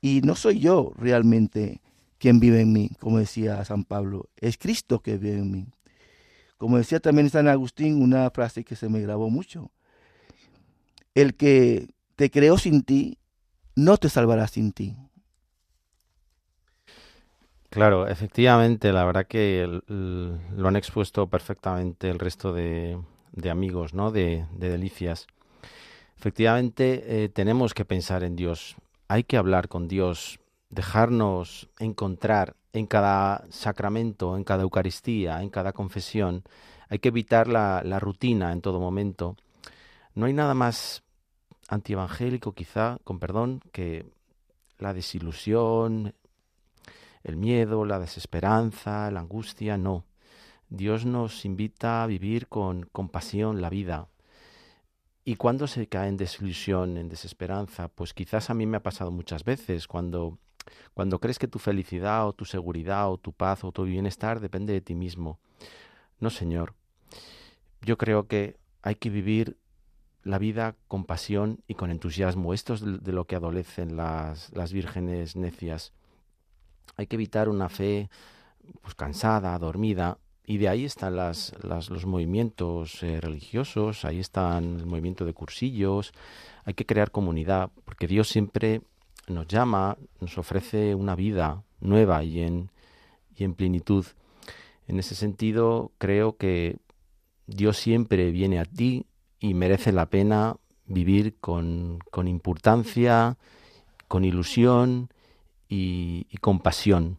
Y 0.00 0.20
no 0.22 0.34
soy 0.34 0.60
yo 0.60 0.92
realmente 0.96 1.80
quien 2.18 2.40
vive 2.40 2.60
en 2.60 2.72
mí, 2.72 2.90
como 3.00 3.18
decía 3.18 3.64
San 3.64 3.84
Pablo, 3.84 4.28
es 4.36 4.58
Cristo 4.58 5.00
que 5.00 5.16
vive 5.16 5.38
en 5.38 5.50
mí. 5.50 5.66
Como 6.58 6.76
decía 6.76 7.00
también 7.00 7.30
San 7.30 7.48
Agustín, 7.48 8.02
una 8.02 8.28
frase 8.30 8.64
que 8.64 8.76
se 8.76 8.88
me 8.90 9.00
grabó 9.00 9.30
mucho. 9.30 9.70
El 11.14 11.34
que 11.34 11.88
te 12.16 12.30
creó 12.30 12.58
sin 12.58 12.82
ti, 12.82 13.18
no 13.74 13.96
te 13.96 14.10
salvará 14.10 14.46
sin 14.46 14.72
ti. 14.72 14.96
Claro, 17.70 18.08
efectivamente, 18.08 18.92
la 18.92 19.04
verdad 19.04 19.26
que 19.26 19.80
lo 19.86 20.68
han 20.68 20.76
expuesto 20.76 21.28
perfectamente 21.28 22.10
el 22.10 22.18
resto 22.18 22.52
de, 22.52 22.98
amigos, 23.48 23.94
¿no? 23.94 24.10
De, 24.10 24.44
delicias. 24.58 25.28
Efectivamente, 26.20 27.24
eh, 27.24 27.28
tenemos 27.30 27.72
que 27.72 27.86
pensar 27.86 28.24
en 28.24 28.36
Dios. 28.36 28.76
Hay 29.08 29.24
que 29.24 29.38
hablar 29.38 29.68
con 29.68 29.88
Dios, 29.88 30.38
dejarnos 30.68 31.70
encontrar 31.78 32.56
en 32.74 32.84
cada 32.84 33.46
sacramento, 33.48 34.36
en 34.36 34.44
cada 34.44 34.64
Eucaristía, 34.64 35.40
en 35.40 35.48
cada 35.48 35.72
confesión. 35.72 36.44
Hay 36.90 36.98
que 36.98 37.08
evitar 37.08 37.48
la, 37.48 37.80
la 37.82 38.00
rutina 38.00 38.52
en 38.52 38.60
todo 38.60 38.80
momento. 38.80 39.38
No 40.14 40.26
hay 40.26 40.34
nada 40.34 40.52
más 40.52 41.04
antievangélico, 41.68 42.52
quizá, 42.52 42.98
con 43.02 43.18
perdón, 43.18 43.62
que 43.72 44.04
la 44.76 44.92
desilusión, 44.92 46.12
el 47.24 47.36
miedo, 47.38 47.86
la 47.86 47.98
desesperanza, 47.98 49.10
la 49.10 49.20
angustia, 49.20 49.78
no. 49.78 50.04
Dios 50.68 51.06
nos 51.06 51.46
invita 51.46 52.02
a 52.02 52.06
vivir 52.06 52.46
con 52.48 52.82
compasión 52.92 53.62
la 53.62 53.70
vida. 53.70 54.09
¿Y 55.24 55.36
cuando 55.36 55.66
se 55.66 55.86
cae 55.86 56.08
en 56.08 56.16
desilusión, 56.16 56.96
en 56.96 57.08
desesperanza? 57.08 57.88
Pues 57.88 58.14
quizás 58.14 58.50
a 58.50 58.54
mí 58.54 58.66
me 58.66 58.78
ha 58.78 58.82
pasado 58.82 59.10
muchas 59.10 59.44
veces, 59.44 59.86
cuando, 59.86 60.38
cuando 60.94 61.20
crees 61.20 61.38
que 61.38 61.48
tu 61.48 61.58
felicidad 61.58 62.26
o 62.26 62.32
tu 62.32 62.44
seguridad 62.46 63.10
o 63.10 63.18
tu 63.18 63.32
paz 63.32 63.62
o 63.64 63.72
tu 63.72 63.84
bienestar 63.84 64.40
depende 64.40 64.72
de 64.72 64.80
ti 64.80 64.94
mismo. 64.94 65.38
No, 66.18 66.30
Señor. 66.30 66.74
Yo 67.82 67.98
creo 67.98 68.26
que 68.26 68.58
hay 68.82 68.94
que 68.94 69.10
vivir 69.10 69.58
la 70.22 70.38
vida 70.38 70.76
con 70.88 71.04
pasión 71.04 71.62
y 71.66 71.74
con 71.74 71.90
entusiasmo. 71.90 72.52
Esto 72.54 72.74
es 72.74 72.82
de 72.82 73.12
lo 73.12 73.26
que 73.26 73.36
adolecen 73.36 73.96
las, 73.96 74.50
las 74.52 74.72
vírgenes 74.72 75.36
necias. 75.36 75.92
Hay 76.96 77.06
que 77.06 77.16
evitar 77.16 77.48
una 77.48 77.68
fe 77.68 78.10
pues, 78.82 78.94
cansada, 78.94 79.58
dormida, 79.58 80.18
y 80.50 80.58
de 80.58 80.68
ahí 80.68 80.84
están 80.84 81.14
las, 81.14 81.54
los 81.62 82.06
movimientos 82.06 83.04
eh, 83.04 83.20
religiosos, 83.20 84.04
ahí 84.04 84.18
están 84.18 84.80
el 84.80 84.86
movimiento 84.86 85.24
de 85.24 85.32
cursillos, 85.32 86.12
hay 86.64 86.74
que 86.74 86.84
crear 86.84 87.12
comunidad, 87.12 87.70
porque 87.84 88.08
Dios 88.08 88.28
siempre 88.28 88.82
nos 89.28 89.46
llama, 89.46 89.96
nos 90.20 90.38
ofrece 90.38 90.96
una 90.96 91.14
vida 91.14 91.62
nueva 91.78 92.24
y 92.24 92.40
en, 92.40 92.68
y 93.36 93.44
en 93.44 93.54
plenitud. 93.54 94.04
En 94.88 94.98
ese 94.98 95.14
sentido, 95.14 95.92
creo 95.98 96.36
que 96.36 96.78
Dios 97.46 97.76
siempre 97.76 98.32
viene 98.32 98.58
a 98.58 98.64
ti 98.64 99.06
y 99.38 99.54
merece 99.54 99.92
la 99.92 100.06
pena 100.06 100.56
vivir 100.84 101.36
con, 101.38 102.00
con 102.10 102.26
importancia, 102.26 103.38
con 104.08 104.24
ilusión 104.24 105.10
y, 105.68 106.26
compasión. 106.40 107.18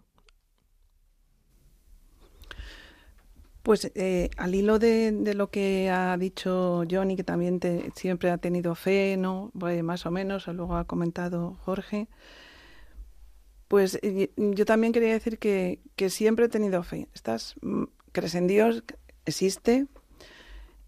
Pues 3.63 3.91
eh, 3.95 4.29
al 4.37 4.55
hilo 4.55 4.79
de, 4.79 5.33
lo 5.35 5.51
que 5.51 5.89
ha 5.89 6.17
dicho 6.17 6.83
Johnny, 6.89 7.15
que 7.15 7.23
también 7.23 7.59
siempre 7.95 8.31
ha 8.31 8.37
tenido 8.37 8.73
fe, 8.75 9.17
¿no? 9.17 9.51
Pues 9.57 9.83
más 9.83 10.05
o 10.05 10.11
menos, 10.11 10.47
luego 10.47 10.75
ha 10.75 10.85
comentado 10.85 11.57
Jorge. 11.61 12.07
Pues 13.67 13.99
yo 14.35 14.65
también 14.65 14.93
quería 14.93 15.13
decir 15.13 15.39
que, 15.39 15.79
siempre 16.09 16.45
he 16.45 16.49
tenido 16.49 16.83
fe. 16.83 17.07
Estás, 17.13 17.55
mm, 17.61 17.83
crees 18.11 18.35
en 18.35 18.47
Dios, 18.47 18.83
existe 19.25 19.87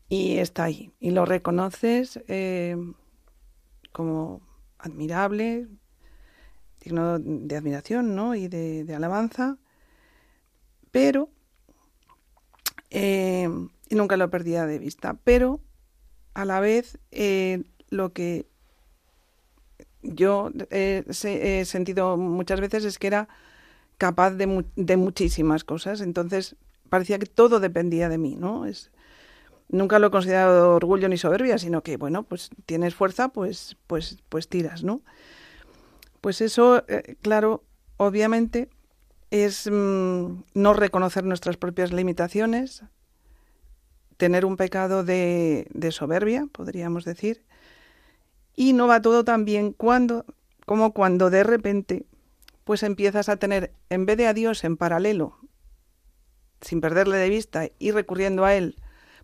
y 0.10 0.38
está 0.38 0.66
ahí. 0.66 0.92
Y 1.00 1.12
lo 1.12 1.26
reconoces 1.26 2.20
eh, 2.28 2.76
como 3.92 4.42
admirable, 4.80 5.68
digno 6.82 7.20
de 7.20 7.56
admiración 7.56 8.16
¿no? 8.16 8.36
y 8.36 8.48
de, 8.48 8.94
alabanza, 8.94 9.58
pero, 10.92 11.30
eh, 12.94 13.50
y 13.90 13.96
nunca 13.96 14.18
lo 14.18 14.30
perdía 14.30 14.68
de 14.68 14.78
vista, 14.78 15.18
pero 15.24 15.60
a 16.36 16.46
la 16.46 16.60
vez 16.60 17.00
eh, 17.12 17.64
lo 17.90 18.14
que 18.14 18.46
yo 20.04 20.52
he 20.70 21.64
sentido 21.66 22.18
muchas 22.18 22.62
veces 22.62 22.86
es 22.86 23.00
que 23.00 23.08
era 23.08 23.28
capaz 23.98 24.32
de, 24.32 24.98
muchísimas 24.98 25.64
cosas, 25.64 26.02
entonces 26.02 26.56
parecía 26.90 27.18
que 27.18 27.26
todo 27.26 27.60
dependía 27.60 28.10
de 28.10 28.20
mí, 28.20 28.36
¿no? 28.36 28.68
Es, 28.68 28.92
nunca 29.70 29.98
lo 29.98 30.08
he 30.08 30.12
considerado 30.12 30.76
orgullo 30.76 31.10
ni 31.10 31.18
soberbia, 31.18 31.58
sino 31.58 31.82
que, 31.82 31.98
bueno, 31.98 32.24
pues 32.24 32.52
tienes 32.68 32.94
fuerza, 32.94 33.30
pues, 33.30 33.76
pues, 33.88 34.20
pues 34.30 34.50
tiras, 34.50 34.84
¿no? 34.84 35.02
Pues 36.22 36.42
eso, 36.42 36.84
eh, 36.88 37.16
claro, 37.22 37.64
obviamente 37.98 38.70
es 39.34 39.68
mm, 39.68 40.44
no 40.54 40.74
reconocer 40.76 41.24
nuestras 41.24 41.58
propias 41.58 41.92
limitaciones, 41.92 42.84
tener 44.18 44.46
un 44.46 44.58
pecado 44.58 45.04
de, 45.04 45.66
de, 45.74 45.92
soberbia, 45.92 46.46
podríamos 46.52 47.04
decir, 47.04 47.44
y 48.56 48.74
no 48.74 48.86
va 48.86 49.02
todo 49.02 49.26
tan 49.26 49.44
bien 49.44 49.74
cuando, 49.74 50.24
como 50.68 50.94
cuando 50.94 51.32
de 51.32 51.44
repente, 51.44 52.06
pues 52.64 52.84
empiezas 52.84 53.28
a 53.28 53.38
tener, 53.38 53.74
en 53.90 54.06
vez 54.06 54.18
de 54.18 54.28
a 54.28 54.36
Dios 54.36 54.64
en 54.64 54.78
paralelo, 54.78 55.40
sin 56.62 56.80
perderle 56.80 57.18
de 57.18 57.30
vista 57.30 57.70
y 57.80 57.90
recurriendo 57.90 58.46
a 58.46 58.54
Él 58.54 58.76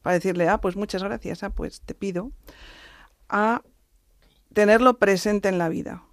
para 0.01 0.15
decirle, 0.15 0.49
ah, 0.49 0.59
pues 0.59 0.75
muchas 0.75 1.03
gracias, 1.03 1.43
ah, 1.43 1.51
pues 1.51 1.81
te 1.81 1.93
pido, 1.93 2.31
a 3.29 3.61
tenerlo 4.53 4.97
presente 4.97 5.49
en 5.49 5.59
la 5.59 5.69
vida. 5.69 6.03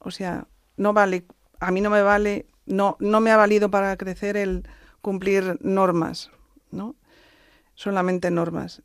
O 0.00 0.10
sea, 0.10 0.48
no 0.76 0.92
vale, 0.92 1.24
a 1.60 1.70
mí 1.70 1.80
no 1.80 1.90
me 1.90 2.02
vale, 2.02 2.46
no, 2.66 2.96
no 3.00 3.20
me 3.20 3.30
ha 3.30 3.36
valido 3.36 3.70
para 3.70 3.96
crecer 3.96 4.36
el 4.36 4.68
cumplir 5.00 5.58
normas, 5.60 6.30
¿no? 6.70 6.96
Solamente 7.74 8.30
normas. 8.30 8.82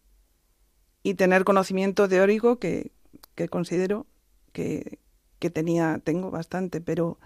Y 1.03 1.13
tener 1.13 1.43
conocimiento 1.43 2.09
teórico 2.09 2.59
que, 2.59 2.91
que 3.35 3.47
considero 3.47 4.05
que, 4.51 4.99
que 5.39 5.49
tenía, 5.49 6.01
tengo 6.03 6.31
bastante, 6.31 6.81
pero 6.81 7.19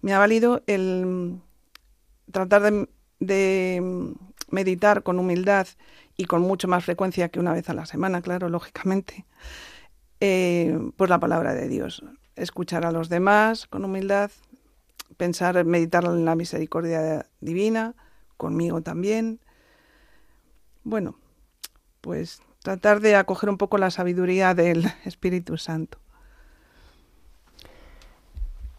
me 0.00 0.14
ha 0.14 0.18
valido 0.18 0.62
el 0.66 1.40
tratar 2.30 2.62
de, 2.62 2.88
de 3.18 4.14
meditar 4.50 5.02
con 5.02 5.18
humildad 5.18 5.66
y 6.16 6.24
con 6.26 6.42
mucho 6.42 6.68
más 6.68 6.84
frecuencia 6.84 7.28
que 7.30 7.40
una 7.40 7.52
vez 7.52 7.68
a 7.68 7.74
la 7.74 7.86
semana, 7.86 8.22
claro, 8.22 8.48
lógicamente, 8.48 9.26
eh, 10.20 10.78
pues 10.96 11.10
la 11.10 11.18
palabra 11.18 11.54
de 11.54 11.68
Dios. 11.68 12.04
Escuchar 12.36 12.86
a 12.86 12.92
los 12.92 13.08
demás 13.08 13.66
con 13.66 13.84
humildad, 13.84 14.30
pensar, 15.20 15.62
meditar 15.66 16.06
en 16.06 16.24
la 16.24 16.34
misericordia 16.34 17.26
divina, 17.42 17.94
conmigo 18.38 18.80
también. 18.80 19.38
Bueno, 20.82 21.18
pues 22.00 22.40
tratar 22.62 23.00
de 23.00 23.16
acoger 23.16 23.50
un 23.50 23.58
poco 23.58 23.76
la 23.76 23.90
sabiduría 23.90 24.54
del 24.54 24.90
Espíritu 25.04 25.58
Santo. 25.58 25.98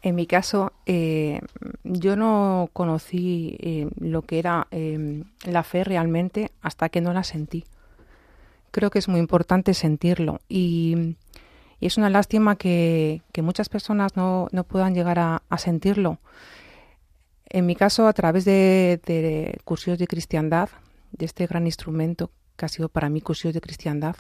En 0.02 0.16
mi 0.16 0.26
caso, 0.26 0.74
eh, 0.88 1.42
yo 1.84 2.16
no 2.16 2.72
conocí 2.74 3.56
eh, 3.60 3.88
lo 4.00 4.24
que 4.24 4.40
era 4.40 4.68
eh, 4.72 5.24
la 5.44 5.62
fe 5.62 5.84
realmente 5.84 6.50
hasta 6.64 6.90
que 6.90 7.02
no 7.02 7.14
la 7.14 7.24
sentí. 7.24 7.66
Creo 8.72 8.90
que 8.90 8.98
es 8.98 9.08
muy 9.08 9.20
importante 9.20 9.76
sentirlo 9.76 10.40
y, 10.50 11.18
es 11.88 11.98
una 11.98 12.10
lástima 12.10 12.56
que, 12.56 13.22
muchas 13.42 13.70
personas 13.70 14.16
no, 14.16 14.50
puedan 14.68 14.94
llegar 14.94 15.20
a, 15.20 15.42
sentirlo. 15.58 16.20
En 17.46 17.66
mi 17.66 17.76
caso, 17.76 18.08
a 18.08 18.14
través 18.14 18.46
de, 18.46 19.02
de 19.06 19.60
cursos 19.66 19.98
de 19.98 20.08
cristiandad, 20.08 20.70
de 21.12 21.26
este 21.26 21.46
gran 21.48 21.66
instrumento 21.66 22.32
que 22.56 22.66
ha 22.66 22.70
sido 22.70 22.90
para 22.90 23.10
mí 23.10 23.22
cursos 23.22 23.54
de 23.54 23.62
cristiandad, 23.62 24.16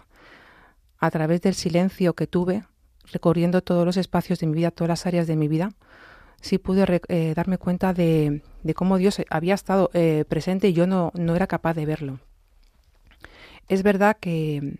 a 0.99 1.09
través 1.11 1.41
del 1.41 1.55
silencio 1.55 2.13
que 2.13 2.27
tuve, 2.27 2.63
recorriendo 3.11 3.61
todos 3.61 3.85
los 3.85 3.97
espacios 3.97 4.39
de 4.39 4.47
mi 4.47 4.55
vida, 4.55 4.71
todas 4.71 4.89
las 4.89 5.05
áreas 5.05 5.27
de 5.27 5.35
mi 5.35 5.47
vida, 5.47 5.71
sí 6.41 6.57
pude 6.57 7.01
eh, 7.07 7.33
darme 7.35 7.57
cuenta 7.57 7.93
de, 7.93 8.41
cómo 8.75 8.97
Dios 8.97 9.21
había 9.29 9.53
estado 9.53 9.89
eh, 9.93 10.25
presente 10.27 10.69
y 10.69 10.73
yo 10.73 10.87
no, 10.87 11.11
no, 11.15 11.35
era 11.35 11.47
capaz 11.47 11.73
de 11.73 11.85
verlo. 11.85 12.19
Es 13.67 13.83
verdad 13.83 14.17
que, 14.19 14.79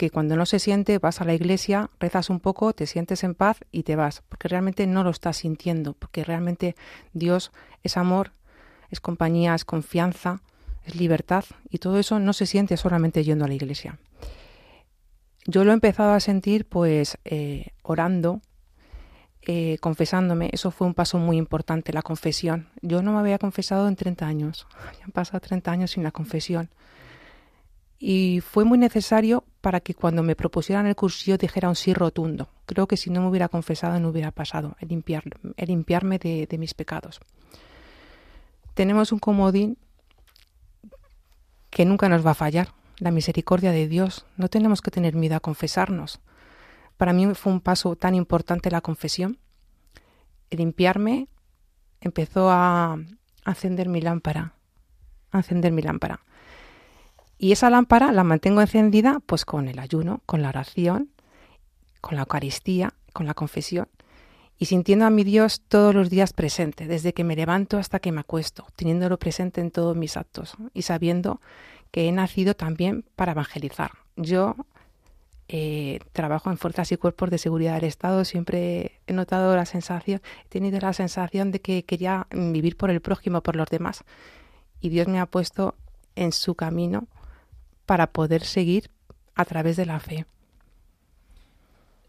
que 0.00 0.08
cuando 0.08 0.34
no 0.34 0.46
se 0.46 0.58
siente 0.58 0.98
vas 0.98 1.20
a 1.20 1.26
la 1.26 1.34
iglesia, 1.34 1.90
rezas 2.00 2.30
un 2.30 2.40
poco, 2.40 2.72
te 2.72 2.86
sientes 2.86 3.22
en 3.22 3.34
paz 3.34 3.58
y 3.70 3.82
te 3.82 3.96
vas, 3.96 4.22
porque 4.30 4.48
realmente 4.48 4.86
no 4.86 5.04
lo 5.04 5.10
estás 5.10 5.36
sintiendo, 5.36 5.92
porque 5.92 6.24
realmente 6.24 6.74
Dios 7.12 7.52
es 7.82 7.98
amor, 7.98 8.32
es 8.88 8.98
compañía, 8.98 9.54
es 9.54 9.66
confianza, 9.66 10.40
es 10.86 10.94
libertad 10.94 11.44
y 11.68 11.76
todo 11.80 11.98
eso 11.98 12.18
no 12.18 12.32
se 12.32 12.46
siente 12.46 12.78
solamente 12.78 13.24
yendo 13.24 13.44
a 13.44 13.48
la 13.48 13.52
iglesia. 13.52 13.98
Yo 15.44 15.64
lo 15.64 15.70
he 15.72 15.74
empezado 15.74 16.12
a 16.12 16.20
sentir 16.20 16.64
pues 16.64 17.18
eh, 17.26 17.72
orando, 17.82 18.40
eh, 19.42 19.76
confesándome. 19.82 20.48
Eso 20.50 20.70
fue 20.70 20.86
un 20.86 20.94
paso 20.94 21.18
muy 21.18 21.36
importante, 21.36 21.92
la 21.92 22.00
confesión. 22.00 22.70
Yo 22.80 23.02
no 23.02 23.12
me 23.12 23.18
había 23.18 23.38
confesado 23.38 23.86
en 23.86 23.96
30 23.96 24.26
años. 24.26 24.66
Ya 24.98 25.04
han 25.04 25.12
pasado 25.12 25.40
30 25.40 25.70
años 25.70 25.90
sin 25.90 26.04
la 26.04 26.10
confesión. 26.10 26.70
Y 28.02 28.40
fue 28.40 28.64
muy 28.64 28.78
necesario 28.78 29.44
para 29.60 29.80
que 29.80 29.94
cuando 29.94 30.22
me 30.22 30.34
propusieran 30.34 30.86
el 30.86 30.96
cursillo 30.96 31.36
dijera 31.36 31.68
un 31.68 31.76
sí 31.76 31.92
rotundo. 31.92 32.48
Creo 32.64 32.88
que 32.88 32.96
si 32.96 33.10
no 33.10 33.20
me 33.20 33.28
hubiera 33.28 33.50
confesado 33.50 34.00
no 34.00 34.08
hubiera 34.08 34.30
pasado 34.30 34.74
el, 34.80 34.88
limpiar, 34.88 35.24
el 35.54 35.68
limpiarme 35.68 36.18
de, 36.18 36.46
de 36.46 36.58
mis 36.58 36.72
pecados. 36.72 37.20
Tenemos 38.72 39.12
un 39.12 39.18
comodín 39.18 39.76
que 41.68 41.84
nunca 41.84 42.08
nos 42.08 42.24
va 42.24 42.30
a 42.30 42.34
fallar, 42.34 42.72
la 43.00 43.10
misericordia 43.10 43.70
de 43.70 43.86
Dios. 43.86 44.24
No 44.38 44.48
tenemos 44.48 44.80
que 44.80 44.90
tener 44.90 45.14
miedo 45.14 45.36
a 45.36 45.40
confesarnos. 45.40 46.20
Para 46.96 47.12
mí 47.12 47.34
fue 47.34 47.52
un 47.52 47.60
paso 47.60 47.96
tan 47.96 48.14
importante 48.14 48.70
la 48.70 48.80
confesión. 48.80 49.38
El 50.48 50.60
limpiarme 50.60 51.28
empezó 52.00 52.50
a 52.50 52.96
encender 53.44 53.90
mi 53.90 54.00
lámpara, 54.00 54.54
a 55.32 55.38
encender 55.38 55.72
mi 55.72 55.82
lámpara. 55.82 56.24
Y 57.42 57.52
esa 57.52 57.70
lámpara 57.70 58.12
la 58.12 58.22
mantengo 58.22 58.60
encendida 58.60 59.18
pues 59.24 59.46
con 59.46 59.66
el 59.66 59.78
ayuno, 59.78 60.20
con 60.26 60.42
la 60.42 60.50
oración, 60.50 61.08
con 62.02 62.16
la 62.16 62.22
Eucaristía, 62.22 62.92
con 63.14 63.24
la 63.24 63.32
confesión 63.32 63.88
y 64.58 64.66
sintiendo 64.66 65.06
a 65.06 65.10
mi 65.10 65.24
Dios 65.24 65.62
todos 65.66 65.94
los 65.94 66.10
días 66.10 66.34
presente, 66.34 66.86
desde 66.86 67.14
que 67.14 67.24
me 67.24 67.34
levanto 67.34 67.78
hasta 67.78 67.98
que 67.98 68.12
me 68.12 68.20
acuesto, 68.20 68.66
teniéndolo 68.76 69.18
presente 69.18 69.62
en 69.62 69.70
todos 69.70 69.96
mis 69.96 70.18
actos 70.18 70.52
y 70.74 70.82
sabiendo 70.82 71.40
que 71.90 72.06
he 72.06 72.12
nacido 72.12 72.54
también 72.54 73.06
para 73.16 73.32
evangelizar. 73.32 73.92
Yo 74.16 74.56
eh, 75.48 76.00
trabajo 76.12 76.50
en 76.50 76.58
fuerzas 76.58 76.92
y 76.92 76.98
cuerpos 76.98 77.30
de 77.30 77.38
seguridad 77.38 77.76
del 77.76 77.84
Estado, 77.84 78.26
siempre 78.26 79.00
he 79.06 79.14
notado 79.14 79.56
la 79.56 79.64
sensación, 79.64 80.20
he 80.44 80.48
tenido 80.50 80.78
la 80.78 80.92
sensación 80.92 81.52
de 81.52 81.62
que 81.62 81.86
quería 81.86 82.26
vivir 82.30 82.76
por 82.76 82.90
el 82.90 83.00
prójimo, 83.00 83.40
por 83.40 83.56
los 83.56 83.68
demás. 83.70 84.04
Y 84.82 84.90
Dios 84.90 85.08
me 85.08 85.20
ha 85.20 85.24
puesto 85.26 85.74
en 86.16 86.32
su 86.32 86.54
camino 86.54 87.08
para 87.90 88.12
poder 88.12 88.44
seguir 88.44 88.88
a 89.34 89.44
través 89.44 89.76
de 89.76 89.84
la 89.84 89.98
fe. 89.98 90.24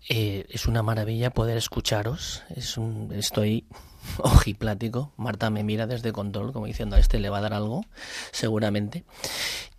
Eh, 0.10 0.46
es 0.50 0.68
una 0.68 0.84
maravilla 0.84 1.32
poder 1.32 1.58
escucharos. 1.58 2.44
Es 2.56 2.78
un, 2.78 3.12
estoy 3.16 3.66
ojiplático. 4.20 5.12
Marta 5.18 5.50
me 5.50 5.64
mira 5.64 5.88
desde 5.88 6.14
control 6.14 6.54
como 6.54 6.68
diciendo 6.68 6.98
a 6.98 7.00
este 7.00 7.20
le 7.20 7.32
va 7.32 7.40
a 7.40 7.42
dar 7.42 7.56
algo, 7.56 7.84
seguramente. 8.32 9.06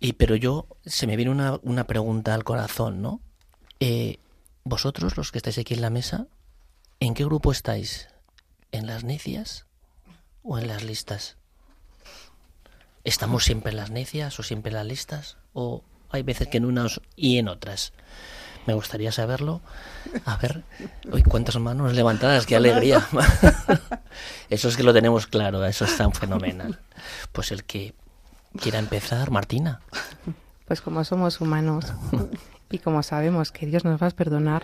Y 0.01 0.11
pero 0.11 0.35
yo 0.35 0.67
se 0.85 1.07
me 1.07 1.15
viene 1.15 1.31
una, 1.31 1.57
una 1.63 1.87
pregunta 1.87 2.33
al 2.33 2.43
corazón, 2.43 3.01
¿no? 3.01 3.21
Eh, 3.79 4.17
vosotros, 4.65 5.15
los 5.15 5.31
que 5.31 5.37
estáis 5.37 5.57
aquí 5.57 5.73
en 5.73 5.81
la 5.81 5.89
mesa, 5.89 6.27
¿en 6.99 7.13
qué 7.13 7.23
grupo 7.23 7.53
estáis? 7.53 8.09
¿En 8.73 8.87
las 8.87 9.05
necias 9.05 9.67
o 10.43 10.59
en 10.59 10.67
las 10.67 10.83
listas? 10.83 11.37
¿Estamos 13.05 13.45
siempre 13.45 13.71
en 13.71 13.77
las 13.77 13.89
necias 13.89 14.37
o 14.37 14.43
siempre 14.43 14.71
en 14.71 14.75
las 14.75 14.85
listas? 14.85 15.37
¿O 15.53 15.81
hay 16.13 16.23
veces 16.23 16.47
que 16.47 16.57
en 16.57 16.65
unas 16.65 17.01
y 17.15 17.37
en 17.37 17.47
otras? 17.47 17.91
Me 18.65 18.73
gustaría 18.73 19.11
saberlo. 19.11 19.61
A 20.25 20.37
ver, 20.37 20.63
hoy 21.11 21.23
cuántas 21.23 21.57
manos 21.59 21.93
levantadas, 21.93 22.45
qué 22.45 22.55
alegría. 22.55 23.05
Eso 24.49 24.69
es 24.69 24.77
que 24.77 24.83
lo 24.83 24.93
tenemos 24.93 25.27
claro, 25.27 25.65
eso 25.65 25.85
es 25.85 25.97
tan 25.97 26.13
fenomenal. 26.13 26.79
Pues 27.31 27.51
el 27.51 27.63
que 27.63 27.93
quiera 28.61 28.79
empezar, 28.79 29.31
Martina. 29.31 29.81
Pues 30.65 30.81
como 30.81 31.03
somos 31.03 31.41
humanos 31.41 31.91
y 32.69 32.77
como 32.77 33.03
sabemos 33.03 33.51
que 33.51 33.65
Dios 33.65 33.83
nos 33.83 34.01
va 34.01 34.07
a 34.07 34.11
perdonar, 34.11 34.63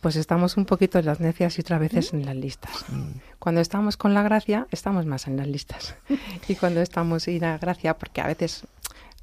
pues 0.00 0.16
estamos 0.16 0.58
un 0.58 0.66
poquito 0.66 0.98
en 0.98 1.06
las 1.06 1.18
necias 1.18 1.56
y 1.58 1.62
otras 1.62 1.80
veces 1.80 2.12
en 2.12 2.26
las 2.26 2.36
listas. 2.36 2.84
Cuando 3.38 3.62
estamos 3.62 3.96
con 3.96 4.12
la 4.12 4.22
gracia, 4.22 4.66
estamos 4.70 5.06
más 5.06 5.26
en 5.26 5.38
las 5.38 5.48
listas. 5.48 5.96
Y 6.46 6.56
cuando 6.56 6.82
estamos 6.82 7.26
en 7.26 7.40
la 7.40 7.56
gracia, 7.56 7.96
porque 7.96 8.20
a 8.20 8.26
veces 8.26 8.66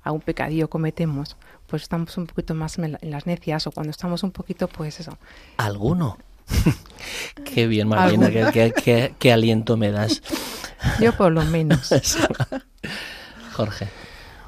a 0.04 0.12
un 0.12 0.22
pecadillo 0.22 0.70
cometemos, 0.70 1.38
pues 1.68 1.84
estamos 1.84 2.18
un 2.18 2.28
poquito 2.28 2.54
más 2.54 2.78
en 2.78 2.98
las 3.02 3.26
necias 3.26 3.68
o 3.68 3.72
cuando 3.72 3.92
estamos 3.92 4.24
un 4.24 4.32
poquito, 4.32 4.68
pues 4.68 5.00
eso. 5.00 5.18
¿Alguno? 5.58 6.18
qué 7.46 7.68
bien, 7.68 7.88
Marina, 7.88 8.30
qué, 8.52 9.32
aliento 9.32 9.78
me 9.78 9.92
das. 9.92 10.22
Yo 11.00 11.14
por 11.14 11.32
lo 11.32 11.44
menos. 11.44 11.90
Jorge. 13.54 13.88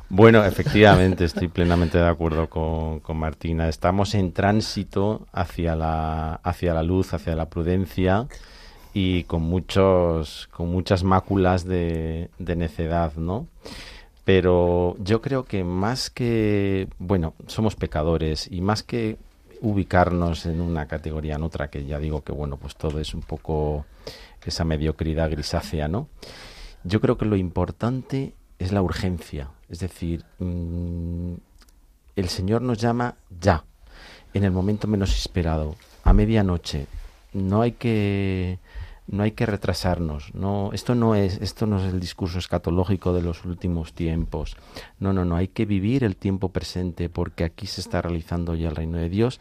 Bueno, 0.09 0.45
efectivamente, 0.45 1.25
estoy 1.25 1.47
plenamente 1.47 1.97
de 1.97 2.07
acuerdo 2.07 2.47
con, 2.49 3.17
Martina. 3.17 3.67
Estamos 3.67 4.13
en 4.15 4.31
tránsito 4.31 5.27
hacia 5.31 5.75
la, 5.75 6.35
hacia 6.43 6.73
la 6.73 6.83
luz, 6.83 7.13
hacia 7.13 7.35
la 7.35 7.49
prudencia 7.49 8.27
y 8.93 9.23
con 9.23 9.41
muchos, 9.41 10.49
con 10.51 10.69
muchas 10.69 11.03
máculas 11.03 11.65
de, 11.65 12.29
de 12.37 12.55
necedad, 12.55 13.13
¿no? 13.15 13.47
Pero 14.25 14.95
yo 14.99 15.21
creo 15.21 15.45
que 15.45 15.63
más 15.63 16.09
que, 16.09 16.87
bueno, 16.97 17.33
somos 17.47 17.75
pecadores 17.75 18.47
y 18.49 18.61
más 18.61 18.83
que 18.83 19.17
ubicarnos 19.61 20.45
en 20.45 20.61
una 20.61 20.87
categoría 20.87 21.35
en 21.35 21.43
otra, 21.43 21.69
que 21.69 21.85
ya 21.85 21.99
digo 21.99 22.23
que, 22.23 22.31
bueno, 22.31 22.57
pues 22.57 22.75
todo 22.75 22.99
es 22.99 23.13
un 23.13 23.21
poco 23.21 23.85
esa 24.45 24.63
mediocridad 24.63 25.29
grisácea, 25.29 25.87
¿no? 25.87 26.07
Yo 26.83 26.99
creo 27.01 27.17
que 27.17 27.25
lo 27.25 27.37
importante 27.37 28.33
es 28.59 28.71
la 28.71 28.81
urgencia, 28.81 29.49
es 29.69 29.79
decir, 29.79 30.23
mm, 30.39 31.33
el 32.15 32.29
Señor 32.29 32.61
nos 32.61 32.77
llama 32.77 33.15
ya, 33.41 33.63
en 34.33 34.43
el 34.43 34.51
momento 34.51 34.87
menos 34.87 35.17
esperado, 35.17 35.75
a 36.03 36.13
medianoche. 36.13 36.87
No 37.33 37.61
hay 37.61 37.73
que 37.73 38.59
no 39.07 39.23
hay 39.23 39.31
que 39.31 39.45
retrasarnos. 39.45 40.33
No, 40.33 40.71
esto 40.73 40.95
no 40.95 41.15
es 41.15 41.39
esto 41.41 41.65
no 41.65 41.79
es 41.79 41.93
el 41.93 41.99
discurso 41.99 42.39
escatológico 42.39 43.13
de 43.13 43.21
los 43.21 43.45
últimos 43.45 43.93
tiempos. 43.93 44.55
No, 44.99 45.13
no, 45.13 45.25
no, 45.25 45.35
hay 45.35 45.47
que 45.47 45.65
vivir 45.65 46.03
el 46.03 46.15
tiempo 46.15 46.49
presente 46.49 47.09
porque 47.09 47.43
aquí 47.43 47.67
se 47.67 47.81
está 47.81 48.01
realizando 48.01 48.55
ya 48.55 48.69
el 48.69 48.75
reino 48.75 48.97
de 48.97 49.09
Dios 49.09 49.39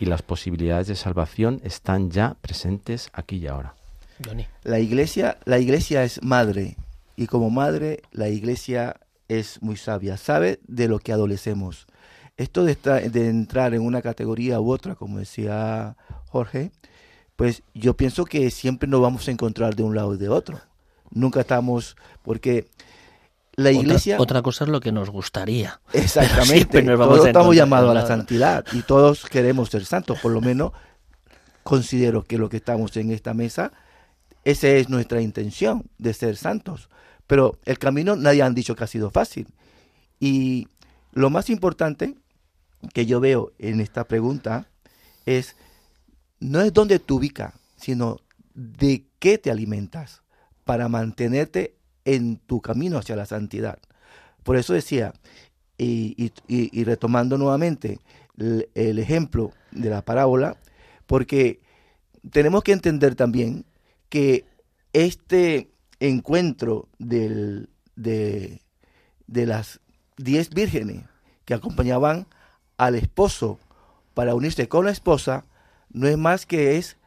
y 0.00 0.06
las 0.06 0.22
posibilidades 0.22 0.88
de 0.88 0.96
salvación 0.96 1.60
están 1.64 2.10
ya 2.10 2.36
presentes 2.40 3.10
aquí 3.12 3.36
y 3.36 3.46
ahora. 3.46 3.74
La 4.62 4.78
iglesia, 4.78 5.38
la 5.44 5.58
iglesia 5.58 6.04
es 6.04 6.22
madre 6.22 6.76
y 7.16 7.26
como 7.26 7.50
madre 7.50 8.02
la 8.12 8.28
iglesia 8.28 8.96
es 9.28 9.62
muy 9.62 9.76
sabia, 9.76 10.16
sabe 10.16 10.60
de 10.66 10.88
lo 10.88 10.98
que 10.98 11.12
adolecemos. 11.12 11.86
Esto 12.36 12.64
de, 12.64 12.74
de 12.74 13.28
entrar 13.28 13.74
en 13.74 13.82
una 13.82 14.02
categoría 14.02 14.60
u 14.60 14.72
otra, 14.72 14.96
como 14.96 15.18
decía 15.18 15.96
Jorge, 16.26 16.72
pues 17.36 17.62
yo 17.74 17.94
pienso 17.94 18.24
que 18.24 18.50
siempre 18.50 18.88
nos 18.88 19.00
vamos 19.00 19.26
a 19.28 19.30
encontrar 19.30 19.74
de 19.74 19.82
un 19.82 19.94
lado 19.94 20.14
y 20.14 20.18
de 20.18 20.28
otro. 20.28 20.60
Nunca 21.10 21.40
estamos, 21.40 21.96
porque 22.22 22.68
la 23.56 23.70
iglesia... 23.70 24.16
Otra, 24.18 24.42
cosa 24.42 24.64
es 24.64 24.70
lo 24.70 24.80
que 24.80 24.92
nos 24.92 25.10
gustaría. 25.10 25.80
Exactamente, 25.92 26.82
todos 26.82 27.26
estamos 27.26 27.54
llamados 27.54 27.90
a 27.90 27.94
la 27.94 28.06
santidad 28.06 28.64
y 28.72 28.82
todos 28.82 29.24
queremos 29.26 29.70
ser 29.70 29.84
santos, 29.84 30.18
por 30.20 30.32
lo 30.32 30.40
menos 30.40 30.72
considero 31.62 32.24
que 32.24 32.38
lo 32.38 32.48
que 32.48 32.58
estamos 32.58 32.96
en 32.96 33.10
esta 33.10 33.34
mesa, 33.34 33.72
esa 34.44 34.68
es 34.68 34.88
nuestra 34.88 35.20
intención 35.20 35.84
de 35.98 36.14
ser 36.14 36.36
santos. 36.36 36.88
Pero 37.26 37.58
el 37.64 37.78
camino 37.78 38.16
nadie 38.16 38.42
han 38.42 38.54
dicho 38.54 38.76
que 38.76 38.84
ha 38.84 38.88
sido 38.88 39.10
fácil. 39.10 39.48
Y 40.20 40.68
lo 41.12 41.30
más 41.30 41.48
importante 41.48 42.14
que 42.92 43.06
yo 43.06 43.20
veo 43.20 43.52
en 43.58 43.80
esta 43.80 44.04
pregunta 44.04 44.66
es 45.26 45.56
no 46.40 46.60
es 46.60 46.72
dónde 46.72 46.98
te 46.98 47.12
ubicas, 47.12 47.54
sino 47.76 48.20
de 48.54 49.04
qué 49.18 49.38
te 49.38 49.50
alimentas 49.50 50.22
para 50.64 50.88
mantenerte 50.88 51.74
en 52.04 52.36
tu 52.36 52.60
camino 52.60 52.98
hacia 52.98 53.16
la 53.16 53.26
santidad. 53.26 53.78
Por 54.42 54.56
eso 54.56 54.74
decía, 54.74 55.14
y, 55.78 56.30
retomando 56.84 57.38
nuevamente 57.38 57.98
el, 58.36 58.98
ejemplo 58.98 59.52
de 59.72 59.90
la 59.90 60.02
parábola, 60.02 60.56
porque 61.06 61.60
tenemos 62.30 62.62
que 62.62 62.72
entender 62.72 63.14
también 63.14 63.64
que 64.08 64.44
este 64.92 65.70
encuentro 66.00 66.88
de 66.98 67.68
las 69.26 69.80
diez 70.16 70.50
vírgenes 70.50 71.04
que 71.44 71.54
acompañaban 71.54 72.26
al 72.76 72.94
esposo 72.94 73.58
para 74.14 74.34
unirse 74.34 74.68
con 74.68 74.84
la 74.84 74.90
esposa, 74.90 75.44
no 75.94 76.08
es 76.08 76.18
más 76.18 76.44
que 76.44 76.76
es 76.76 76.98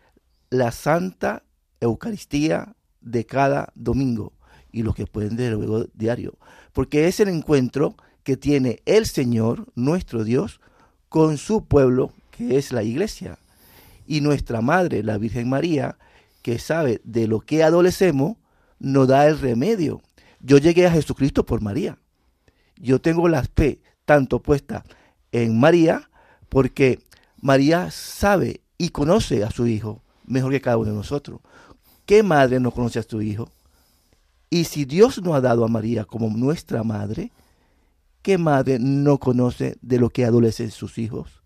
la 0.49 0.71
Santa 0.71 1.43
Eucaristía 1.79 2.75
de 3.01 3.25
cada 3.25 3.71
domingo 3.75 4.33
y 4.71 4.81
lo 4.81 4.93
que 4.93 5.05
pueden 5.05 5.35
de 5.35 5.51
luego 5.51 5.85
diario, 5.93 6.38
porque 6.73 7.07
es 7.07 7.19
el 7.19 7.27
encuentro 7.27 7.95
que 8.23 8.38
tiene 8.38 8.81
el 8.85 9.05
Señor, 9.05 9.67
nuestro 9.75 10.23
Dios, 10.23 10.59
con 11.09 11.38
su 11.38 11.65
pueblo, 11.65 12.11
que 12.31 12.57
es 12.57 12.71
la 12.71 12.83
iglesia, 12.83 13.38
y 14.05 14.21
nuestra 14.21 14.61
Madre, 14.61 15.03
la 15.03 15.17
Virgen 15.17 15.49
María, 15.49 15.97
que 16.41 16.57
sabe 16.57 17.01
de 17.03 17.27
lo 17.27 17.41
que 17.41 17.63
adolecemos, 17.63 18.38
nos 18.79 19.07
da 19.07 19.27
el 19.27 19.39
remedio. 19.39 20.01
Yo 20.39 20.57
llegué 20.57 20.88
a 20.88 20.91
Jesucristo 20.91 21.45
por 21.45 21.61
María. 21.61 21.97
Yo 22.77 23.01
tengo 23.01 23.27
la 23.27 23.43
fe 23.43 23.81
tanto 24.05 24.41
puesta 24.41 24.85
en 25.31 25.59
María, 25.59 26.09
porque 26.47 26.99
María 27.41 27.91
sabe 27.91 28.61
y 28.78 28.89
conoce 28.89 29.43
a 29.43 29.51
su 29.51 29.67
hijo 29.67 30.01
mejor 30.25 30.51
que 30.51 30.61
cada 30.61 30.78
uno 30.78 30.91
de 30.91 30.97
nosotros. 30.97 31.41
¿Qué 32.05 32.23
madre 32.23 32.59
no 32.59 32.71
conoce 32.71 32.99
a 32.99 33.03
su 33.03 33.21
hijo? 33.21 33.49
Y 34.49 34.65
si 34.65 34.86
Dios 34.86 35.21
nos 35.21 35.36
ha 35.36 35.41
dado 35.41 35.65
a 35.65 35.67
María 35.67 36.05
como 36.05 36.30
nuestra 36.30 36.84
madre, 36.84 37.32
¿qué 38.21 38.38
madre 38.38 38.78
no 38.80 39.17
conoce 39.17 39.78
de 39.82 39.99
lo 39.99 40.09
que 40.09 40.25
adolecen 40.25 40.71
sus 40.71 40.97
hijos? 40.97 41.41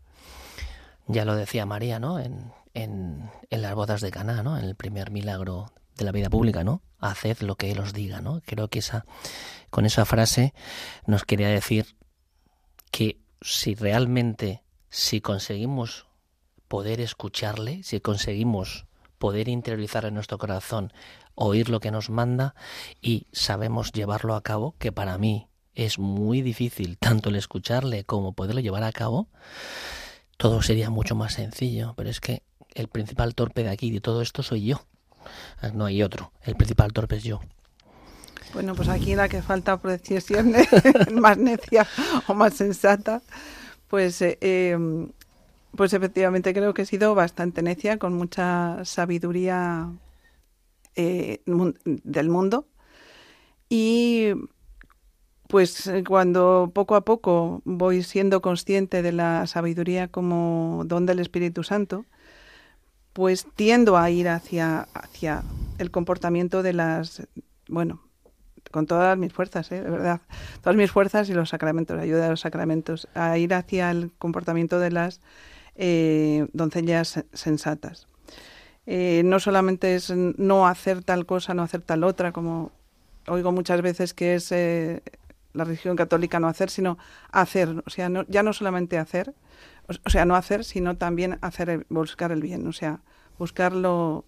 Ya 1.08 1.26
lo 1.26 1.36
decía 1.36 1.66
María, 1.66 2.00
¿no? 2.00 2.20
En, 2.20 2.52
en, 2.74 3.30
en 3.50 3.62
las 3.62 3.74
bodas 3.74 4.02
de 4.02 4.12
Caná, 4.12 4.44
¿no? 4.44 4.58
En 4.58 4.66
el 4.66 4.76
primer 4.76 5.10
milagro 5.10 5.72
de 5.98 6.06
la 6.06 6.12
vida 6.12 6.30
pública, 6.30 6.64
¿no? 6.64 6.82
Haced 7.00 7.40
lo 7.42 7.56
que 7.56 7.72
Él 7.72 7.80
os 7.80 7.94
diga, 7.94 8.22
¿no? 8.22 8.42
Creo 8.46 8.68
que 8.68 8.80
esa, 8.80 9.06
con 9.70 9.86
esa 9.86 10.06
frase 10.06 10.54
nos 11.08 11.26
quería 11.26 11.50
decir 11.50 11.96
que 12.92 13.20
si 13.42 13.74
realmente, 13.74 14.62
si 14.90 15.22
conseguimos 15.22 16.06
poder 16.72 17.02
escucharle, 17.02 17.84
si 17.84 18.00
conseguimos 18.00 18.86
poder 19.18 19.50
interiorizar 19.50 20.06
en 20.06 20.14
nuestro 20.14 20.38
corazón, 20.38 20.94
oír 21.36 21.68
lo 21.68 21.82
que 21.82 21.92
nos 21.92 22.10
manda 22.10 22.56
y 23.02 23.28
sabemos 23.34 23.92
llevarlo 23.92 24.36
a 24.36 24.42
cabo, 24.42 24.76
que 24.80 24.94
para 24.94 25.18
mí 25.18 25.50
es 25.76 26.00
muy 26.00 26.42
difícil 26.42 26.98
tanto 26.98 27.28
el 27.28 27.36
escucharle 27.36 28.06
como 28.06 28.32
poderlo 28.32 28.62
llevar 28.62 28.86
a 28.86 28.94
cabo, 28.94 29.28
todo 30.38 30.62
sería 30.62 30.90
mucho 30.90 31.14
más 31.14 31.34
sencillo, 31.34 31.94
pero 31.98 32.10
es 32.10 32.22
que 32.22 32.42
el 32.74 32.88
principal 32.88 33.36
torpe 33.36 33.64
de 33.64 33.70
aquí 33.70 33.92
de 33.92 34.00
todo 34.00 34.22
esto 34.22 34.42
soy 34.42 34.68
yo. 34.68 34.82
No 35.74 35.84
hay 35.84 36.02
otro, 36.02 36.32
el 36.42 36.56
principal 36.56 36.94
torpe 36.94 37.18
es 37.18 37.26
yo. 37.26 37.42
Bueno, 38.54 38.76
pues 38.76 38.88
aquí 38.88 39.14
la 39.16 39.28
que 39.28 39.42
falta 39.42 39.76
precisión 39.76 40.54
más 41.16 41.38
necia 41.38 41.86
o 42.28 42.34
más 42.34 42.54
sensata, 42.54 43.22
pues 43.90 44.22
eh, 44.22 44.38
em, 44.40 45.10
pues 45.76 45.94
efectivamente 45.94 46.54
creo 46.54 46.74
que 46.74 46.84
he 46.84 46.86
sido 46.86 47.16
bastante 47.16 47.62
necia, 47.62 47.98
con 47.98 48.14
mucha 48.14 48.84
sabiduría 48.86 49.92
eh, 50.96 51.42
del 51.46 52.30
mundo. 52.30 52.68
Y 53.70 54.34
pues 55.48 55.92
cuando 56.08 56.72
poco 56.74 56.96
a 56.96 57.02
poco 57.02 57.62
voy 57.66 58.04
siendo 58.04 58.42
consciente 58.42 59.02
de 59.02 59.12
la 59.12 59.48
sabiduría 59.48 60.08
como 60.08 60.84
don 60.86 61.06
del 61.06 61.20
Espíritu 61.20 61.64
Santo, 61.64 62.06
pues 63.14 63.46
tiendo 63.56 63.98
a 63.98 64.10
ir 64.10 64.30
hacia, 64.30 64.88
hacia 64.94 65.44
el 65.78 65.92
comportamiento 65.92 66.64
de 66.64 66.74
las, 66.74 67.28
bueno, 67.68 68.02
con 68.72 68.88
todas 68.88 69.18
mis 69.18 69.34
fuerzas, 69.34 69.72
¿eh? 69.72 69.82
de 69.82 69.90
verdad, 69.90 70.22
todas 70.62 70.76
mis 70.76 70.92
fuerzas 70.92 71.30
y 71.30 71.34
los 71.34 71.50
sacramentos, 71.50 71.98
la 71.98 72.04
ayuda 72.04 72.24
de 72.24 72.30
los 72.30 72.42
sacramentos, 72.42 73.08
a 73.14 73.38
ir 73.38 73.54
hacia 73.54 73.92
el 73.92 74.14
comportamiento 74.18 74.80
de 74.80 74.92
las 74.92 75.20
eh, 75.84 76.48
doncellas 76.54 77.26
sensatas. 77.34 78.08
Eh, 78.86 79.24
no 79.26 79.40
solamente 79.40 79.96
es 79.96 80.12
no 80.12 80.68
hacer 80.68 81.04
tal 81.04 81.26
cosa, 81.26 81.56
no 81.56 81.64
hacer 81.64 81.82
tal 81.82 82.04
otra, 82.04 82.32
como 82.32 82.72
oigo 83.28 83.52
muchas 83.52 83.82
veces 83.82 84.14
que 84.14 84.36
es 84.36 84.52
eh, 84.52 85.02
la 85.54 85.64
religión 85.64 85.96
católica 85.96 86.40
no 86.40 86.48
hacer, 86.48 86.70
sino 86.70 87.00
hacer. 87.32 87.82
O 87.88 87.90
sea, 87.90 88.12
ya 88.28 88.44
no 88.44 88.54
solamente 88.54 89.00
hacer, 89.00 89.34
o, 90.06 90.10
sea, 90.12 90.26
no 90.26 90.36
hacer, 90.36 90.66
sino 90.66 90.98
también 90.98 91.40
hacer, 91.42 91.88
buscar 91.90 92.32
el 92.32 92.44
bien. 92.44 92.68
O 92.68 92.74
sea, 92.74 93.00
buscarlo 93.40 94.26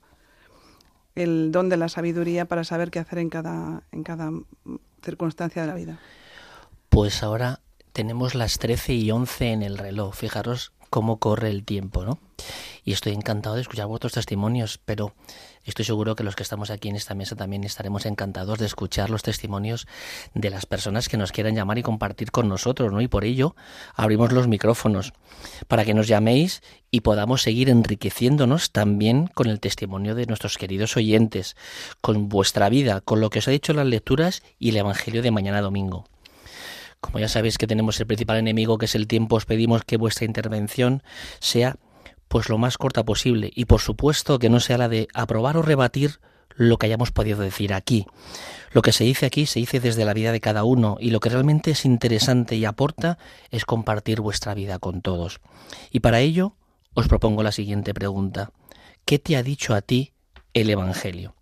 el 1.13 1.51
don 1.51 1.69
de 1.69 1.77
la 1.77 1.87
sabiduría 1.87 2.45
para 2.45 2.63
saber 2.63 2.89
qué 2.89 2.97
hacer 2.97 3.19
en 3.19 3.29
cada, 3.29 3.83
en 3.91 4.01
cada 4.01 4.31
circunstancia 5.03 5.61
de 5.61 5.67
la 5.67 5.75
vida. 5.75 5.99
Pues 6.89 7.21
ahora 7.21 7.59
tenemos 7.91 8.33
las 8.33 8.57
13 8.57 8.93
y 8.93 9.11
11 9.11 9.51
en 9.51 9.61
el 9.61 9.77
reloj. 9.77 10.15
Fijaros 10.15 10.73
cómo 10.93 11.17
corre 11.17 11.49
el 11.49 11.63
tiempo, 11.63 12.05
¿no? 12.05 12.19
Y 12.85 12.91
estoy 12.91 13.13
encantado 13.13 13.55
de 13.55 13.61
escuchar 13.61 13.87
vuestros 13.87 14.13
testimonios, 14.13 14.79
pero 14.85 15.15
estoy 15.63 15.85
seguro 15.85 16.15
que 16.15 16.23
los 16.23 16.35
que 16.35 16.43
estamos 16.43 16.69
aquí 16.69 16.87
en 16.87 16.95
esta 16.95 17.15
mesa 17.15 17.35
también 17.35 17.63
estaremos 17.63 18.05
encantados 18.05 18.59
de 18.59 18.67
escuchar 18.67 19.09
los 19.09 19.23
testimonios 19.23 19.87
de 20.35 20.51
las 20.51 20.67
personas 20.67 21.09
que 21.09 21.17
nos 21.17 21.31
quieran 21.31 21.55
llamar 21.55 21.79
y 21.79 21.81
compartir 21.81 22.29
con 22.29 22.47
nosotros, 22.47 22.93
¿no? 22.93 23.01
Y 23.01 23.07
por 23.07 23.25
ello 23.25 23.55
abrimos 23.95 24.31
los 24.33 24.47
micrófonos 24.47 25.13
para 25.67 25.83
que 25.83 25.95
nos 25.95 26.07
llaméis 26.07 26.61
y 26.91 27.01
podamos 27.01 27.41
seguir 27.41 27.71
enriqueciéndonos 27.71 28.71
también 28.71 29.25
con 29.33 29.47
el 29.47 29.59
testimonio 29.59 30.13
de 30.13 30.27
nuestros 30.27 30.59
queridos 30.59 30.95
oyentes, 30.95 31.55
con 32.01 32.29
vuestra 32.29 32.69
vida, 32.69 33.01
con 33.01 33.19
lo 33.19 33.31
que 33.31 33.39
os 33.39 33.47
ha 33.47 33.51
dicho 33.51 33.73
las 33.73 33.87
lecturas 33.87 34.43
y 34.59 34.69
el 34.69 34.77
Evangelio 34.77 35.23
de 35.23 35.31
mañana 35.31 35.59
domingo. 35.61 36.05
Como 37.03 37.19
ya 37.19 37.27
sabéis 37.27 37.57
que 37.57 37.67
tenemos 37.67 37.99
el 37.99 38.07
principal 38.07 38.37
enemigo 38.37 38.77
que 38.77 38.85
es 38.85 38.95
el 38.95 39.07
tiempo, 39.07 39.35
os 39.35 39.45
pedimos 39.45 39.83
que 39.83 39.97
vuestra 39.97 40.23
intervención 40.23 41.03
sea 41.39 41.75
pues 42.29 42.47
lo 42.47 42.57
más 42.57 42.77
corta 42.77 43.03
posible 43.03 43.51
y 43.53 43.65
por 43.65 43.81
supuesto 43.81 44.39
que 44.39 44.49
no 44.49 44.61
sea 44.61 44.77
la 44.77 44.87
de 44.87 45.09
aprobar 45.13 45.57
o 45.57 45.61
rebatir 45.61 46.21
lo 46.55 46.77
que 46.77 46.85
hayamos 46.85 47.11
podido 47.11 47.41
decir 47.41 47.73
aquí. 47.73 48.07
Lo 48.71 48.81
que 48.81 48.93
se 48.93 49.03
dice 49.03 49.25
aquí 49.25 49.45
se 49.45 49.59
dice 49.59 49.81
desde 49.81 50.05
la 50.05 50.13
vida 50.13 50.31
de 50.31 50.39
cada 50.39 50.63
uno 50.63 50.95
y 50.97 51.11
lo 51.11 51.19
que 51.19 51.27
realmente 51.27 51.71
es 51.71 51.83
interesante 51.83 52.55
y 52.55 52.63
aporta 52.63 53.17
es 53.51 53.65
compartir 53.65 54.21
vuestra 54.21 54.53
vida 54.53 54.79
con 54.79 55.01
todos. 55.01 55.41
Y 55.91 55.99
para 55.99 56.21
ello 56.21 56.55
os 56.93 57.09
propongo 57.09 57.43
la 57.43 57.51
siguiente 57.51 57.93
pregunta. 57.93 58.51
¿Qué 59.03 59.19
te 59.19 59.35
ha 59.35 59.43
dicho 59.43 59.75
a 59.75 59.81
ti 59.81 60.13
el 60.53 60.69
Evangelio? 60.69 61.35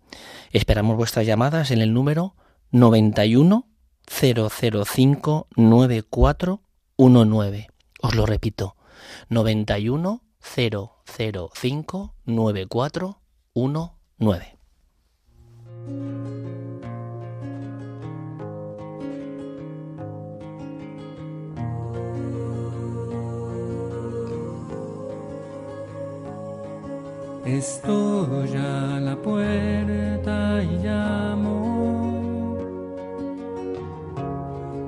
Esperamos 0.50 0.96
vuestras 0.96 1.24
llamadas 1.24 1.70
en 1.70 1.82
el 1.82 1.94
número 1.94 2.34
91 2.72 3.71
005 4.20 5.46
9419. 5.56 7.68
Os 8.02 8.14
lo 8.14 8.26
repito, 8.26 8.76
91 9.28 10.20
005 10.40 12.14
9419. 12.26 14.58
Estoy 27.44 28.56
a 28.56 29.00
la 29.00 29.16
puerta 29.16 30.62
y 30.62 30.78
llamo, 30.78 31.61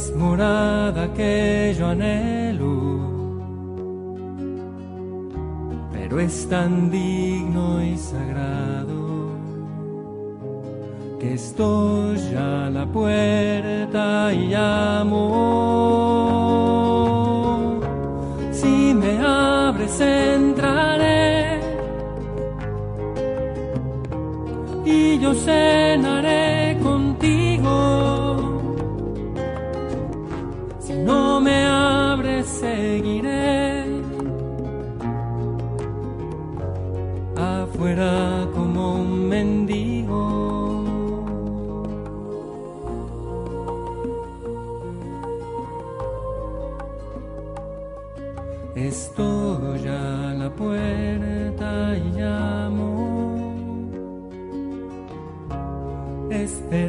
es 0.00 0.16
morada 0.16 1.12
que 1.12 1.74
yo 1.78 1.88
anhelo, 1.88 2.74
pero 5.92 6.20
es 6.20 6.48
tan 6.48 6.90
digno 6.90 7.82
y 7.84 7.96
sagrado 7.98 9.00
que 11.20 11.34
estoy 11.34 12.18
a 12.34 12.70
la 12.70 12.86
puerta 12.86 14.32
y 14.32 14.54
amo. 14.54 15.20
Si 18.52 18.94
me 18.94 19.18
abres 19.18 20.00
entraré. 20.00 21.60
Y 24.86 25.18
yo 25.18 25.34
cenaré 25.34 26.49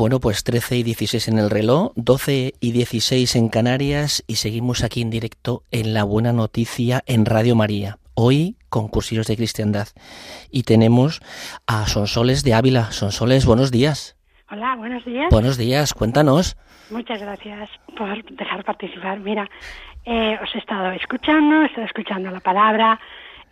Bueno, 0.00 0.18
pues 0.18 0.44
13 0.44 0.78
y 0.78 0.82
16 0.82 1.28
en 1.28 1.38
el 1.38 1.50
reloj, 1.50 1.92
12 1.94 2.54
y 2.58 2.72
16 2.72 3.36
en 3.36 3.50
Canarias 3.50 4.24
y 4.26 4.36
seguimos 4.36 4.82
aquí 4.82 5.02
en 5.02 5.10
directo 5.10 5.64
en 5.70 5.92
La 5.92 6.04
Buena 6.04 6.32
Noticia 6.32 7.02
en 7.04 7.26
Radio 7.26 7.54
María. 7.54 7.98
Hoy 8.14 8.56
con 8.70 8.88
cursillos 8.88 9.26
de 9.26 9.36
cristiandad. 9.36 9.88
Y 10.50 10.62
tenemos 10.62 11.20
a 11.66 11.86
Sonsoles 11.86 12.44
de 12.44 12.54
Ávila. 12.54 12.92
Sonsoles, 12.92 13.44
buenos 13.44 13.70
días. 13.70 14.16
Hola, 14.50 14.74
buenos 14.76 15.04
días. 15.04 15.28
Buenos 15.30 15.58
días, 15.58 15.92
cuéntanos. 15.92 16.56
Muchas 16.90 17.20
gracias 17.20 17.68
por 17.94 18.24
dejar 18.24 18.64
participar. 18.64 19.20
Mira, 19.20 19.50
eh, 20.06 20.38
os 20.42 20.54
he 20.54 20.60
estado 20.60 20.92
escuchando, 20.92 21.60
he 21.60 21.66
estado 21.66 21.86
escuchando 21.86 22.30
la 22.30 22.40
palabra 22.40 22.98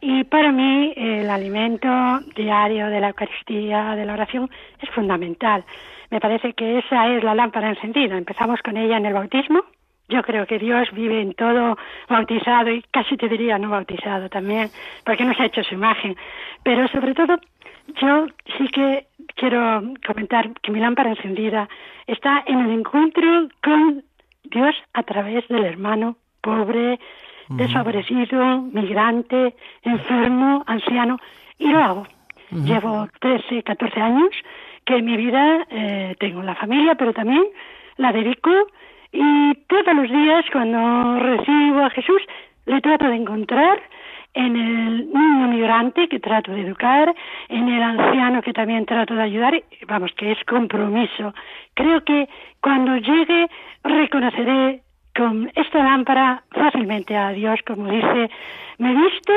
y 0.00 0.24
para 0.24 0.50
mí 0.50 0.94
el 0.96 1.28
alimento 1.28 1.90
diario 2.34 2.86
de 2.86 3.00
la 3.00 3.08
Eucaristía, 3.08 3.94
de 3.96 4.06
la 4.06 4.14
oración, 4.14 4.48
es 4.80 4.88
fundamental. 4.94 5.62
Me 6.10 6.20
parece 6.20 6.54
que 6.54 6.78
esa 6.78 7.08
es 7.08 7.22
la 7.22 7.34
lámpara 7.34 7.68
encendida. 7.68 8.16
Empezamos 8.16 8.60
con 8.62 8.76
ella 8.76 8.96
en 8.96 9.06
el 9.06 9.14
bautismo. 9.14 9.62
Yo 10.08 10.22
creo 10.22 10.46
que 10.46 10.58
Dios 10.58 10.90
vive 10.92 11.20
en 11.20 11.34
todo 11.34 11.76
bautizado 12.08 12.70
y 12.70 12.82
casi 12.90 13.16
te 13.18 13.28
diría 13.28 13.58
no 13.58 13.68
bautizado 13.68 14.30
también, 14.30 14.70
porque 15.04 15.24
nos 15.24 15.38
ha 15.38 15.46
hecho 15.46 15.62
su 15.62 15.74
imagen. 15.74 16.16
Pero 16.62 16.88
sobre 16.88 17.12
todo, 17.14 17.38
yo 18.00 18.26
sí 18.56 18.68
que 18.68 19.06
quiero 19.34 19.82
comentar 20.06 20.50
que 20.62 20.72
mi 20.72 20.80
lámpara 20.80 21.10
encendida 21.10 21.68
está 22.06 22.42
en 22.46 22.60
el 22.60 22.70
encuentro 22.70 23.48
con 23.62 24.02
Dios 24.44 24.74
a 24.94 25.02
través 25.02 25.46
del 25.48 25.64
hermano 25.64 26.16
pobre, 26.40 26.98
desfavorecido, 27.50 28.62
migrante, 28.62 29.54
enfermo, 29.82 30.64
anciano, 30.66 31.18
y 31.58 31.68
lo 31.68 31.78
hago. 31.78 32.06
Llevo 32.50 33.08
13, 33.20 33.62
14 33.62 34.00
años 34.00 34.30
que 34.88 35.02
mi 35.02 35.18
vida 35.18 35.66
eh, 35.70 36.16
tengo 36.18 36.42
la 36.42 36.54
familia, 36.54 36.94
pero 36.94 37.12
también 37.12 37.44
la 37.98 38.10
dedico 38.10 38.50
y 39.12 39.54
todos 39.66 39.94
los 39.94 40.10
días 40.10 40.46
cuando 40.50 41.18
recibo 41.20 41.80
a 41.84 41.90
Jesús 41.90 42.22
le 42.64 42.80
trato 42.80 43.06
de 43.06 43.16
encontrar 43.16 43.82
en 44.32 44.56
el 44.56 45.12
niño 45.12 45.48
migrante 45.48 46.08
que 46.08 46.20
trato 46.20 46.52
de 46.52 46.62
educar, 46.62 47.14
en 47.50 47.68
el 47.68 47.82
anciano 47.82 48.40
que 48.40 48.54
también 48.54 48.86
trato 48.86 49.14
de 49.14 49.22
ayudar, 49.22 49.62
vamos, 49.86 50.10
que 50.16 50.32
es 50.32 50.38
compromiso. 50.44 51.34
Creo 51.74 52.02
que 52.04 52.26
cuando 52.62 52.96
llegue 52.96 53.48
reconoceré 53.84 54.80
con 55.18 55.50
esta 55.56 55.82
lámpara 55.82 56.44
fácilmente 56.52 57.16
a 57.16 57.30
Dios, 57.30 57.58
como 57.66 57.90
dice, 57.90 58.30
me 58.78 58.94
viste 58.94 59.34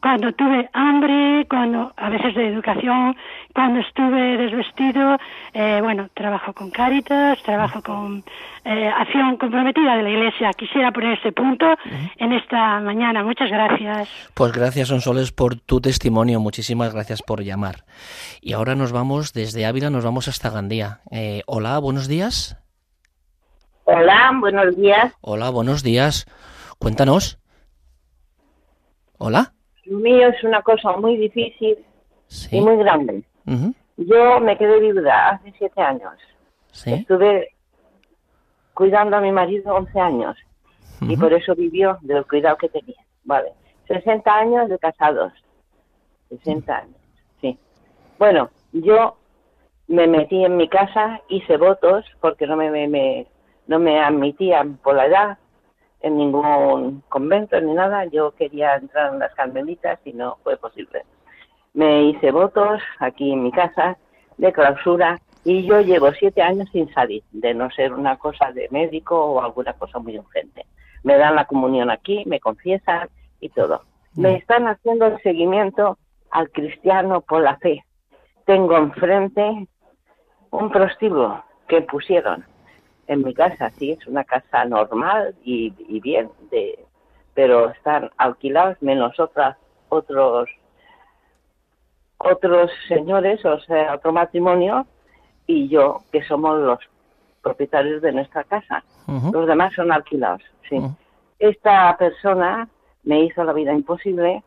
cuando 0.00 0.32
tuve 0.32 0.68
hambre, 0.74 1.46
cuando 1.48 1.92
a 1.96 2.10
veces 2.10 2.34
de 2.34 2.48
educación, 2.48 3.16
cuando 3.54 3.80
estuve 3.80 4.36
desvestido, 4.36 5.16
eh, 5.54 5.80
bueno, 5.82 6.08
trabajo 6.14 6.52
con 6.52 6.70
Cáritas, 6.70 7.42
trabajo 7.42 7.82
con 7.82 8.22
eh, 8.64 8.86
acción 8.86 9.38
comprometida 9.38 9.96
de 9.96 10.02
la 10.02 10.10
Iglesia. 10.10 10.50
Quisiera 10.52 10.92
poner 10.92 11.18
ese 11.18 11.32
punto 11.32 11.66
en 12.18 12.32
esta 12.32 12.80
mañana. 12.80 13.24
Muchas 13.24 13.50
gracias. 13.50 14.08
Pues 14.34 14.52
gracias, 14.52 14.88
Sonsoles, 14.88 15.32
por 15.32 15.56
tu 15.56 15.80
testimonio. 15.80 16.38
Muchísimas 16.38 16.92
gracias 16.92 17.22
por 17.22 17.42
llamar. 17.42 17.84
Y 18.40 18.52
ahora 18.52 18.74
nos 18.74 18.92
vamos 18.92 19.32
desde 19.32 19.66
Ávila, 19.66 19.90
nos 19.90 20.04
vamos 20.04 20.28
hasta 20.28 20.50
Gandía. 20.50 21.00
Eh, 21.10 21.42
hola, 21.46 21.78
buenos 21.78 22.08
días. 22.08 22.63
Hola, 23.84 24.32
buenos 24.40 24.76
días. 24.76 25.12
Hola, 25.20 25.50
buenos 25.50 25.82
días. 25.82 26.26
Cuéntanos. 26.78 27.38
Hola. 29.18 29.52
Lo 29.84 29.98
mío 29.98 30.28
es 30.28 30.42
una 30.44 30.62
cosa 30.62 30.96
muy 30.96 31.16
difícil 31.16 31.84
Sí. 32.26 32.56
y 32.56 32.60
muy 32.60 32.76
grande. 32.76 33.22
Yo 33.96 34.40
me 34.40 34.56
quedé 34.56 34.80
viuda 34.80 35.30
hace 35.30 35.52
siete 35.58 35.80
años. 35.82 36.14
Sí. 36.72 36.92
Estuve 36.94 37.50
cuidando 38.72 39.16
a 39.16 39.20
mi 39.20 39.30
marido 39.30 39.74
11 39.74 40.00
años 40.00 40.36
y 41.02 41.16
por 41.16 41.32
eso 41.32 41.54
vivió 41.54 41.98
del 42.00 42.26
cuidado 42.26 42.56
que 42.56 42.68
tenía. 42.70 42.96
Vale. 43.24 43.52
60 43.86 44.34
años 44.34 44.68
de 44.68 44.78
casados. 44.78 45.32
60 46.30 46.74
años, 46.76 46.96
sí. 47.40 47.58
Bueno, 48.18 48.50
yo 48.72 49.16
me 49.86 50.06
metí 50.06 50.42
en 50.42 50.56
mi 50.56 50.68
casa, 50.68 51.20
hice 51.28 51.58
votos 51.58 52.04
porque 52.20 52.46
no 52.46 52.56
me, 52.56 52.70
me- 52.70 52.88
me- 52.88 53.26
no 53.66 53.78
me 53.78 54.00
admitían 54.00 54.76
por 54.78 54.94
la 54.96 55.06
edad 55.06 55.38
en 56.00 56.18
ningún 56.18 57.02
convento 57.08 57.58
ni 57.60 57.72
nada. 57.72 58.04
Yo 58.06 58.32
quería 58.32 58.76
entrar 58.76 59.12
en 59.12 59.20
las 59.20 59.34
carmelitas 59.34 59.98
y 60.04 60.12
no 60.12 60.36
fue 60.42 60.56
posible. 60.56 61.04
Me 61.72 62.04
hice 62.04 62.30
votos 62.30 62.80
aquí 63.00 63.32
en 63.32 63.42
mi 63.42 63.50
casa 63.50 63.96
de 64.36 64.52
clausura 64.52 65.18
y 65.44 65.66
yo 65.66 65.80
llevo 65.80 66.12
siete 66.12 66.42
años 66.42 66.68
sin 66.72 66.92
salir, 66.92 67.22
de 67.32 67.54
no 67.54 67.70
ser 67.70 67.92
una 67.92 68.16
cosa 68.16 68.52
de 68.52 68.68
médico 68.70 69.18
o 69.18 69.42
alguna 69.42 69.72
cosa 69.74 69.98
muy 69.98 70.18
urgente. 70.18 70.66
Me 71.02 71.16
dan 71.16 71.34
la 71.34 71.46
comunión 71.46 71.90
aquí, 71.90 72.22
me 72.26 72.40
confiesan 72.40 73.08
y 73.40 73.48
todo. 73.50 73.82
Me 74.16 74.36
están 74.36 74.68
haciendo 74.68 75.06
el 75.06 75.20
seguimiento 75.22 75.98
al 76.30 76.50
cristiano 76.50 77.20
por 77.20 77.42
la 77.42 77.56
fe. 77.56 77.84
Tengo 78.46 78.76
enfrente 78.76 79.68
un 80.50 80.70
prostíbulo 80.70 81.44
que 81.66 81.82
pusieron 81.82 82.44
en 83.06 83.22
mi 83.22 83.34
casa, 83.34 83.70
sí, 83.70 83.92
es 83.92 84.06
una 84.06 84.24
casa 84.24 84.64
normal 84.64 85.34
y, 85.44 85.72
y 85.88 86.00
bien, 86.00 86.30
de, 86.50 86.78
pero 87.34 87.70
están 87.70 88.10
alquilados 88.16 88.80
menos 88.80 89.18
otras, 89.18 89.56
otros 89.88 90.48
otros 92.18 92.70
señores, 92.88 93.44
o 93.44 93.58
sea, 93.60 93.94
otro 93.94 94.12
matrimonio, 94.12 94.86
y 95.46 95.68
yo, 95.68 96.02
que 96.10 96.22
somos 96.24 96.58
los 96.60 96.78
propietarios 97.42 98.00
de 98.00 98.12
nuestra 98.12 98.44
casa. 98.44 98.82
Los 99.32 99.46
demás 99.46 99.74
son 99.74 99.92
alquilados, 99.92 100.42
sí. 100.68 100.78
Esta 101.38 101.94
persona 101.98 102.68
me 103.02 103.24
hizo 103.24 103.44
la 103.44 103.52
vida 103.52 103.72
imposible, 103.72 104.42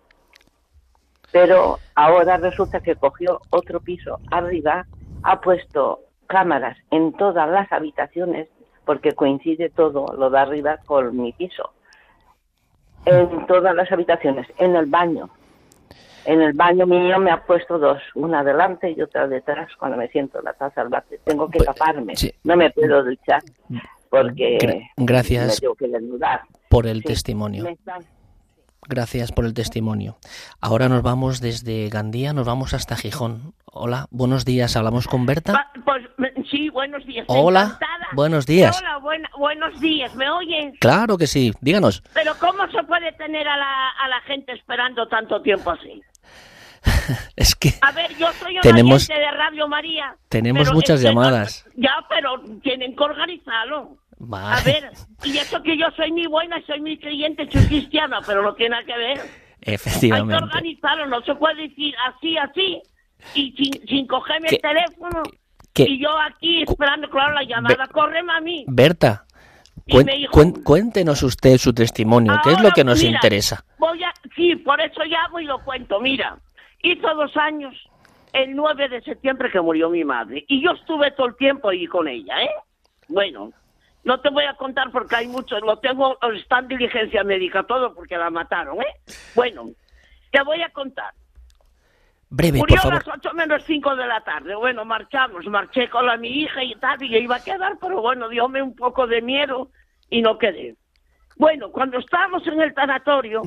pero 1.32 1.78
ahora 1.94 2.38
resulta 2.38 2.80
que 2.80 2.96
cogió 2.96 3.40
otro 3.52 3.80
piso 3.80 4.18
arriba, 4.32 4.88
ha 5.22 5.40
puesto 5.40 6.00
cámaras 6.28 6.78
en 6.92 7.14
todas 7.14 7.50
las 7.50 7.72
habitaciones, 7.72 8.48
porque 8.86 9.14
coincide 9.14 9.70
todo 9.70 10.14
lo 10.18 10.30
de 10.30 10.40
arriba 10.40 10.78
con 10.86 11.16
mi 11.20 11.34
piso. 11.34 11.72
En 13.06 13.46
todas 13.48 13.74
las 13.76 13.92
habitaciones, 13.92 14.48
en 14.58 14.76
el 14.76 14.86
baño. 14.86 15.30
En 16.26 16.42
el 16.42 16.52
baño 16.54 16.86
mío 16.86 17.20
me 17.20 17.32
ha 17.32 17.42
puesto 17.46 17.80
dos, 17.80 18.02
una 18.16 18.44
delante 18.44 18.92
y 18.92 19.02
otra 19.02 19.28
detrás 19.30 19.70
cuando 19.78 19.96
me 19.98 20.10
siento 20.10 20.40
en 20.40 20.46
la 20.46 20.54
taza 20.54 20.82
del 20.82 20.90
bate. 20.90 21.20
Tengo 21.24 21.50
que 21.50 21.60
Pues, 21.60 21.68
taparme, 21.68 22.16
sí. 22.18 22.32
no 22.44 22.58
me 22.58 22.70
puedo 22.72 23.02
duchar 23.04 23.42
porque 24.10 24.58
Gra- 24.60 24.90
gracias. 24.98 25.48
me 25.48 25.56
tengo 25.62 25.76
que 25.76 25.88
desnudar. 25.88 26.42
Por 26.70 26.86
el 26.86 26.98
Sí, 26.98 27.04
testimonio. 27.08 27.64
me 27.64 27.72
están- 27.72 28.04
Gracias 28.90 29.32
por 29.32 29.46
el 29.46 29.54
testimonio. 29.54 30.18
Ahora 30.62 30.88
nos 30.90 31.02
vamos 31.04 31.42
desde 31.42 31.90
Gandía, 31.90 32.34
nos 32.34 32.46
vamos 32.48 32.74
hasta 32.74 32.96
Gijón. 32.96 33.54
Hola, 33.66 34.08
buenos 34.12 34.46
días. 34.46 34.76
¿Hablamos 34.78 35.08
con 35.08 35.26
Berta? 35.26 35.54
Va- 35.54 35.72
Pues 35.84 36.04
sí, 36.50 36.70
buenos 36.70 37.06
días. 37.06 37.26
Hola, 37.28 37.64
encantada. 37.64 38.08
buenos 38.14 38.46
días. 38.46 38.78
Hola, 38.80 38.98
buena- 39.00 39.30
buenos 39.38 39.80
días. 39.82 40.16
¿Me 40.16 40.30
oyes? 40.30 40.74
Claro 40.80 41.18
que 41.18 41.28
sí. 41.28 41.54
Díganos. 41.62 42.02
Pero 42.14 42.34
¿cómo 42.40 42.66
se 42.72 42.82
puede 42.84 43.12
tener 43.14 43.48
a 43.48 43.58
la, 43.58 43.90
a 43.90 44.08
la 44.08 44.22
gente 44.22 44.54
esperando 44.54 45.08
tanto 45.08 45.42
tiempo 45.42 45.72
así? 45.72 46.02
Es 47.36 47.56
que 47.56 47.74
A 47.82 47.92
ver, 47.92 48.16
yo 48.18 48.32
soy 48.34 48.58
Tenemos- 48.62 49.08
de 49.08 49.32
Radio 49.32 49.68
María. 49.68 50.16
tenemos 50.30 50.72
muchas 50.74 51.00
es 51.02 51.06
que 51.06 51.14
no- 51.14 51.22
llamadas. 51.22 51.66
ya, 51.76 51.92
pero 52.10 52.42
tienen 52.62 52.96
que 52.96 53.04
organizarlo. 53.04 53.98
Vale. 54.20 54.56
A 54.58 54.64
ver, 54.64 54.92
y 55.24 55.38
eso 55.38 55.62
que 55.62 55.78
yo 55.78 55.86
soy 55.96 56.12
muy 56.12 56.26
buena, 56.28 56.62
soy 56.66 56.82
muy 56.82 56.98
creyente, 56.98 57.48
soy 57.52 57.66
cristiana, 57.68 58.20
pero 58.26 58.42
no 58.42 58.54
tiene 58.56 58.72
nada 58.72 58.84
que 58.84 58.98
ver. 58.98 59.20
Hay 59.20 59.28
que 59.62 59.74
Efectivamente. 59.76 60.44
organizarlo, 60.44 61.06
no 61.08 61.22
se 61.22 61.36
puede 61.36 61.68
decir 61.68 61.94
así, 62.08 62.38
así, 62.38 62.82
y 63.36 63.52
sin, 63.52 63.88
sin 63.88 64.08
cogerme 64.08 64.48
¿Qué- 64.50 64.56
el 64.56 64.62
teléfono. 64.62 65.24
qué- 65.74 65.84
Y 65.84 66.00
yo 66.02 66.10
aquí 66.20 66.64
esperando, 66.64 67.10
claro, 67.10 67.34
la 67.34 67.44
llamada, 67.44 67.88
corre 67.88 68.24
mami. 68.24 68.66
Berta, 68.68 69.26
cuen- 69.88 70.06
dijo- 70.16 70.64
cuéntenos 70.64 71.22
usted 71.24 71.58
su 71.58 71.74
testimonio, 71.74 72.34
que 72.44 72.50
es 72.52 72.56
lo 72.58 72.64
Ahora, 72.70 72.74
que 72.74 72.84
nos 72.84 73.00
mira, 73.00 73.12
interesa. 73.12 73.64
Voy 73.78 74.04
a, 74.04 74.12
sí, 74.36 74.56
por 74.58 74.82
eso 74.82 75.02
llamo 75.06 75.40
y 75.40 75.46
lo 75.46 75.64
cuento. 75.64 76.00
Mira, 76.00 76.38
hizo 76.82 77.14
dos 77.16 77.36
años, 77.38 77.76
el 78.34 78.56
9 78.56 78.90
de 78.90 79.02
septiembre 79.02 79.52
que 79.52 79.62
murió 79.62 79.90
mi 79.90 80.04
madre. 80.04 80.44
Y 80.48 80.64
yo 80.64 80.72
estuve 80.72 81.12
todo 81.12 81.28
el 81.28 81.36
tiempo 81.36 81.70
ahí 81.70 81.86
con 81.88 82.08
ella, 82.08 82.42
¿eh? 82.44 82.50
Bueno, 83.10 83.52
no 84.08 84.22
te 84.22 84.30
voy 84.30 84.46
a 84.46 84.54
contar 84.54 84.90
porque 84.90 85.18
hay 85.18 85.28
muchos, 85.28 85.62
lo 85.62 85.80
tengo, 85.80 86.18
está 86.34 86.60
en 86.60 86.70
diligencia 86.70 87.26
médica 87.26 87.64
todo 87.64 87.94
porque 87.94 88.18
la 88.18 88.30
mataron, 88.30 88.80
¿eh? 88.82 88.96
Bueno, 89.36 89.72
te 90.32 90.42
voy 90.44 90.62
a 90.62 90.70
contar. 90.70 91.14
Breve, 92.30 92.60
Murió 92.60 92.82
por 92.84 92.94
a 92.94 92.96
las 92.96 93.08
ocho 93.10 93.34
menos 93.34 93.64
cinco 93.66 93.98
de 93.98 94.08
la 94.08 94.22
tarde. 94.22 94.56
Bueno, 94.56 94.86
marchamos, 94.86 95.46
marché 95.48 95.90
con 95.90 96.06
la 96.06 96.16
mi 96.16 96.30
hija 96.30 96.64
y 96.64 96.74
tal, 96.76 97.04
y 97.04 97.10
yo 97.10 97.18
iba 97.18 97.36
a 97.36 97.44
quedar, 97.44 97.78
pero 97.82 98.02
bueno, 98.02 98.30
dióme 98.30 98.62
un 98.62 98.74
poco 98.74 99.08
de 99.08 99.22
miedo 99.22 99.72
y 100.10 100.22
no 100.22 100.38
quedé. 100.38 100.78
Bueno, 101.36 101.70
cuando 101.70 102.00
estábamos 102.00 102.48
en 102.48 102.62
el 102.62 102.74
tanatorio, 102.74 103.42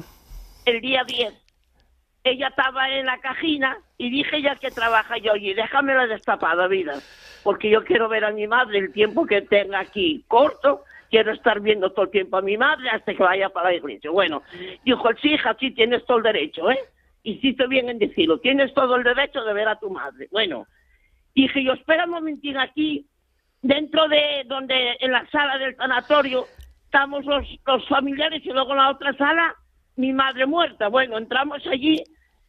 el 0.67 0.83
día 0.83 1.05
10, 1.05 1.33
ella 2.25 2.49
estaba 2.49 2.91
en 2.91 3.07
la 3.07 3.19
cajina 3.19 3.79
y 3.97 4.11
dije 4.11 4.43
ya 4.43 4.57
que 4.57 4.71
trabaja 4.71 5.17
yo 5.19 5.33
allí, 5.33 5.55
déjamela 5.55 6.07
destapada, 6.07 6.67
vida, 6.69 6.95
porque 7.43 7.71
yo 7.71 7.85
quiero 7.85 8.09
ver 8.09 8.25
a 8.25 8.31
mi 8.31 8.47
madre 8.47 8.79
el 8.79 8.93
tiempo 8.93 9.27
que 9.27 9.43
tenga 9.43 9.81
aquí 9.81 10.25
corto, 10.29 10.85
quiero 11.11 11.33
estar 11.33 11.61
viendo 11.61 11.91
todo 11.93 12.07
el 12.07 12.11
tiempo 12.11 12.37
a 12.37 12.43
mi 12.43 12.57
madre 12.57 12.91
hasta 12.91 13.15
que 13.15 13.23
vaya 13.23 13.49
para 13.49 13.71
la 13.71 13.77
iglesia. 13.77 14.11
Bueno, 14.11 14.43
dijo, 14.85 15.09
sí, 15.21 15.35
hija, 15.35 15.57
sí, 15.59 15.71
tienes 15.73 16.05
todo 16.05 16.19
el 16.19 16.25
derecho, 16.25 16.71
¿eh? 16.71 16.79
Hiciste 17.23 17.67
bien 17.67 17.89
en 17.89 17.99
decirlo, 17.99 18.39
tienes 18.39 18.73
todo 18.75 18.97
el 18.97 19.03
derecho 19.03 19.43
de 19.45 19.53
ver 19.53 19.69
a 19.69 19.79
tu 19.79 19.91
madre. 19.91 20.29
Bueno, 20.31 20.67
dije 21.35 21.63
yo, 21.65 21.73
espera 21.73 22.05
un 22.05 22.11
momentín 22.11 22.57
aquí, 22.57 23.07
dentro 23.63 24.09
de 24.09 24.45
donde, 24.47 24.97
en 25.01 25.13
la 25.13 25.29
sala 25.31 25.59
del 25.59 25.77
tanatorio, 25.77 26.47
estamos 26.85 27.25
los, 27.25 27.47
los 27.67 27.87
familiares 27.89 28.45
y 28.45 28.51
luego 28.51 28.73
en 28.73 28.79
la 28.79 28.91
otra 28.91 29.13
sala, 29.15 29.55
mi 30.01 30.13
madre 30.13 30.47
muerta. 30.47 30.89
Bueno, 30.89 31.19
entramos 31.19 31.65
allí 31.67 32.03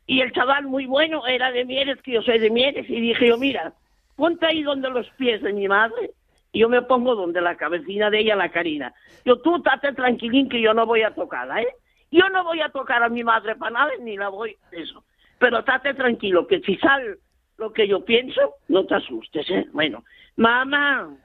y 0.08 0.22
el 0.22 0.32
chaval 0.32 0.66
muy 0.66 0.86
bueno 0.86 1.28
era 1.28 1.52
de 1.52 1.66
Mieres, 1.66 2.02
que 2.02 2.14
yo 2.14 2.22
soy 2.22 2.39
de 2.39 2.49
Mieres, 2.49 2.89
y 2.89 2.99
dije 2.99 3.28
yo, 3.28 3.38
mira, 3.38 3.74
ponte 4.16 4.45
ahí 4.45 4.64
donde 4.64 4.89
los 4.89 5.08
pies 5.12 5.41
de 5.41 5.54
mi 5.54 5.68
madre 5.68 6.12
y 6.52 6.60
yo 6.60 6.70
me 6.70 6.82
pongo 6.82 7.16
donde 7.16 7.41
la 7.41 7.56
cabecina 7.56 8.10
de 8.10 8.20
ella, 8.20 8.36
la 8.36 8.49
Karina. 8.49 8.93
Yo, 9.24 9.41
tú 9.41 9.58
estate 9.58 9.93
tranquilín 9.93 10.49
que 10.49 10.62
yo 10.62 10.74
no 10.74 10.86
voy 10.86 11.04
a 11.04 11.14
tocarla, 11.14 11.62
¿eh? 11.62 11.76
Yo 12.12 12.28
no 12.30 12.43
voy 12.43 12.60
a 12.60 12.70
tocar 12.70 13.04
a 13.04 13.10
mi 13.10 13.24
madre 13.24 13.56
para 13.56 13.72
nada, 13.72 13.91
ni 14.02 14.18
la 14.18 14.28
voy, 14.28 14.58
eso. 14.72 15.04
Pero 15.39 15.60
estate 15.60 15.93
tranquilo, 15.93 16.45
que 16.45 16.60
si 16.60 16.76
sale 16.78 17.16
lo 17.58 17.72
que 17.72 17.88
yo 17.88 18.04
pienso, 18.04 18.56
no 18.68 18.86
te 18.86 18.95
asustes, 18.95 19.49
¿eh? 19.49 19.68
Bueno, 19.72 20.04
mamá, 20.36 21.16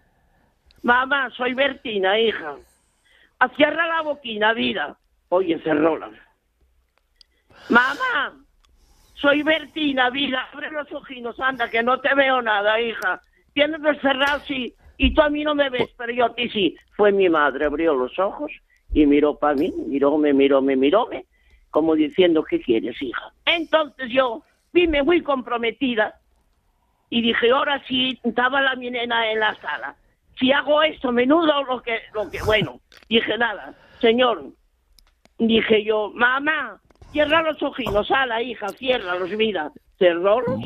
mamá, 0.83 1.31
soy 1.31 1.55
Bertina, 1.55 2.19
hija. 2.21 2.57
Cierra 3.57 3.87
la 3.87 4.03
boquina, 4.03 4.53
vida. 4.53 4.97
Oye, 5.29 5.59
cerróla. 5.61 6.11
Mamá, 7.69 8.37
soy 9.15 9.43
Bertina, 9.43 10.11
vida. 10.11 10.49
Abre 10.53 10.71
los 10.71 10.91
ojinos, 10.93 11.39
anda, 11.41 11.69
que 11.69 11.83
no 11.83 12.01
te 12.01 12.15
veo 12.15 12.41
nada, 12.43 12.81
hija. 12.81 13.21
Tienes 13.55 13.81
los 13.81 13.99
cerrados, 14.01 14.43
sí. 14.47 14.75
Y 14.99 15.15
tú 15.15 15.23
a 15.23 15.29
mí 15.31 15.45
no 15.45 15.55
me 15.55 15.69
ves, 15.69 15.91
pero 15.97 16.13
yo 16.13 16.27
a 16.27 16.35
ti 16.35 16.49
sí. 16.51 16.77
Fue 16.97 17.13
mi 17.13 17.29
madre, 17.29 17.67
abrió 17.67 17.95
los 17.95 18.19
ojos 18.19 18.53
y 18.93 19.05
miró 19.07 19.37
para 19.39 19.55
mí, 19.55 19.73
miróme, 19.89 20.33
miróme, 20.33 20.77
miróme. 20.77 21.27
como 21.71 21.95
diciendo, 21.95 22.43
¿qué 22.43 22.61
quieres, 22.61 23.01
hija? 23.03 23.33
Entonces 23.45 24.11
yo 24.11 24.43
vine 24.73 25.03
muy 25.03 25.23
comprometida 25.23 26.19
y 27.11 27.21
dije, 27.21 27.51
ahora 27.51 27.83
sí, 27.87 28.19
estaba 28.25 28.63
la 28.63 28.77
mi 28.77 28.91
nena 28.91 29.31
en 29.31 29.41
la 29.41 29.55
sala. 29.57 29.97
Si 30.39 30.53
hago 30.53 30.83
esto, 30.83 31.13
menudo 31.13 31.63
lo 31.65 31.83
que, 31.83 32.01
lo 32.15 32.31
que, 32.31 32.43
bueno, 32.43 32.81
dije 33.09 33.37
nada, 33.37 33.75
señor, 34.01 34.45
dije 35.39 35.85
yo, 35.85 36.11
mamá, 36.15 36.81
cierra 37.13 37.43
los 37.43 37.63
ojitos, 37.63 38.11
a 38.11 38.27
la 38.27 38.43
hija, 38.43 38.69
cierra 38.71 39.15
los, 39.17 39.31
mira, 39.33 39.71
cerrólos, 39.99 40.61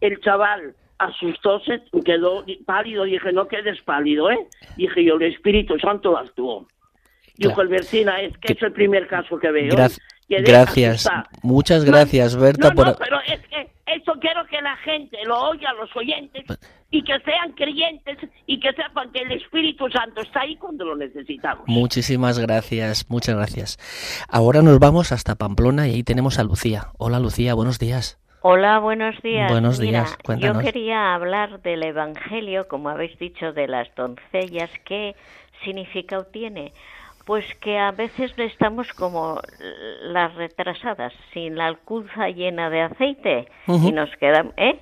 el 0.00 0.20
chaval 0.20 0.74
asustóse, 0.98 1.82
quedó 2.04 2.44
pálido, 2.64 3.04
dije, 3.04 3.32
no 3.32 3.46
quedes 3.48 3.80
pálido, 3.82 4.30
¿eh? 4.30 4.38
Dije 4.76 5.04
yo, 5.04 5.16
el 5.16 5.22
Espíritu 5.32 5.78
Santo 5.78 6.16
actuó. 6.16 6.66
Dijo 7.36 7.52
Claro. 7.54 7.62
el 7.62 7.68
vecina, 7.68 8.20
es 8.22 8.36
que 8.38 8.54
es 8.54 8.62
el 8.62 8.72
primer 8.72 9.06
caso 9.06 9.38
que 9.38 9.50
veo. 9.50 9.72
Gra- 9.74 9.94
Quedé 10.28 10.42
gracias, 10.42 11.08
muchas 11.42 11.84
gracias, 11.84 12.34
Berta, 12.34 12.70
No, 12.70 12.74
por... 12.74 12.86
no, 12.88 12.96
pero 12.98 13.20
es 13.20 13.40
que 13.46 13.70
eso 13.86 14.14
quiero 14.20 14.44
que 14.46 14.60
la 14.60 14.76
gente 14.78 15.18
lo 15.24 15.50
oiga, 15.50 15.72
los 15.74 15.94
oyentes, 15.94 16.44
y 16.96 17.02
que 17.02 17.18
sean 17.20 17.52
creyentes 17.52 18.16
y 18.46 18.58
que 18.58 18.72
sepan 18.72 19.12
que 19.12 19.20
el 19.20 19.32
Espíritu 19.32 19.86
Santo 19.90 20.22
está 20.22 20.40
ahí 20.40 20.56
cuando 20.56 20.86
lo 20.86 20.96
necesitamos. 20.96 21.64
Muchísimas 21.66 22.38
gracias, 22.38 23.10
muchas 23.10 23.36
gracias. 23.36 23.78
Ahora 24.30 24.62
nos 24.62 24.78
vamos 24.78 25.12
hasta 25.12 25.34
Pamplona 25.34 25.88
y 25.88 25.92
ahí 25.92 26.02
tenemos 26.02 26.38
a 26.38 26.44
Lucía. 26.44 26.88
Hola 26.96 27.20
Lucía, 27.20 27.52
buenos 27.52 27.78
días. 27.78 28.18
Hola, 28.40 28.78
buenos 28.78 29.20
días. 29.22 29.50
Buenos 29.50 29.78
Mira, 29.78 30.04
días, 30.04 30.18
cuéntanos. 30.24 30.64
Yo 30.64 30.72
quería 30.72 31.14
hablar 31.14 31.60
del 31.62 31.82
Evangelio, 31.82 32.68
como 32.68 32.88
habéis 32.88 33.18
dicho, 33.18 33.52
de 33.52 33.66
las 33.66 33.92
doncellas. 33.94 34.70
¿Qué 34.84 35.16
significado 35.64 36.24
tiene? 36.24 36.72
Pues 37.26 37.44
que 37.56 37.76
a 37.76 37.90
veces 37.90 38.32
estamos 38.38 38.92
como 38.92 39.40
las 40.02 40.32
retrasadas, 40.36 41.12
sin 41.34 41.56
la 41.56 41.66
alcuza 41.66 42.28
llena 42.28 42.70
de 42.70 42.82
aceite 42.82 43.48
y 43.66 43.90
nos 43.90 44.14
quedamos, 44.16 44.54
¿eh? 44.56 44.78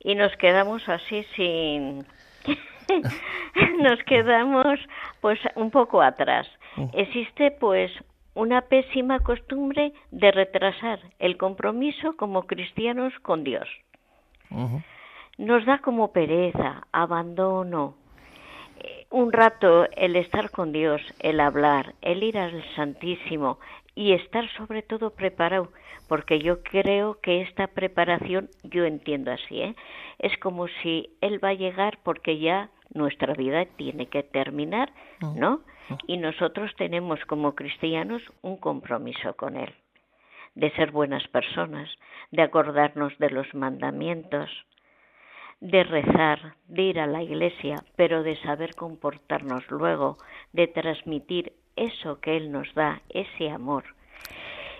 Y 0.00 0.14
nos 0.14 0.34
quedamos 0.36 0.88
así 0.88 1.24
sin, 1.34 2.06
nos 3.78 4.02
quedamos 4.04 4.78
pues 5.20 5.38
un 5.54 5.70
poco 5.70 6.02
atrás. 6.02 6.48
Existe 6.92 7.50
pues 7.52 7.90
una 8.34 8.60
pésima 8.62 9.20
costumbre 9.20 9.92
de 10.10 10.30
retrasar 10.30 11.00
el 11.18 11.38
compromiso 11.38 12.16
como 12.16 12.46
cristianos 12.46 13.12
con 13.22 13.44
Dios. 13.44 13.68
Nos 15.38 15.64
da 15.64 15.78
como 15.78 16.12
pereza, 16.12 16.86
abandono, 16.92 17.94
eh, 18.78 19.06
un 19.10 19.32
rato 19.32 19.86
el 19.92 20.16
estar 20.16 20.50
con 20.50 20.72
Dios, 20.72 21.02
el 21.20 21.40
hablar, 21.40 21.94
el 22.02 22.22
ir 22.22 22.38
al 22.38 22.62
Santísimo 22.74 23.58
y 23.94 24.12
estar 24.12 24.48
sobre 24.56 24.82
todo 24.82 25.10
preparado, 25.10 25.72
porque 26.08 26.38
yo 26.38 26.62
creo 26.62 27.20
que 27.20 27.42
esta 27.42 27.66
preparación, 27.68 28.48
yo 28.62 28.84
entiendo 28.84 29.32
así, 29.32 29.60
¿eh? 29.60 29.76
es 30.18 30.36
como 30.38 30.68
si 30.82 31.10
Él 31.20 31.42
va 31.42 31.50
a 31.50 31.54
llegar 31.54 31.98
porque 32.02 32.38
ya 32.38 32.70
nuestra 32.92 33.34
vida 33.34 33.64
tiene 33.76 34.06
que 34.06 34.22
terminar, 34.22 34.92
¿no? 35.34 35.60
Y 36.06 36.18
nosotros 36.18 36.74
tenemos 36.76 37.24
como 37.26 37.54
cristianos 37.54 38.22
un 38.42 38.56
compromiso 38.56 39.34
con 39.34 39.56
Él, 39.56 39.72
de 40.54 40.70
ser 40.72 40.90
buenas 40.90 41.26
personas, 41.28 41.88
de 42.30 42.42
acordarnos 42.42 43.16
de 43.18 43.30
los 43.30 43.52
mandamientos, 43.54 44.50
de 45.60 45.84
rezar, 45.84 46.54
de 46.68 46.82
ir 46.82 47.00
a 47.00 47.06
la 47.06 47.22
iglesia, 47.22 47.76
pero 47.96 48.22
de 48.22 48.36
saber 48.42 48.74
comportarnos 48.74 49.68
luego, 49.70 50.18
de 50.52 50.66
transmitir 50.66 51.52
eso 51.76 52.20
que 52.20 52.36
Él 52.36 52.52
nos 52.52 52.72
da, 52.74 53.00
ese 53.08 53.50
amor. 53.50 53.84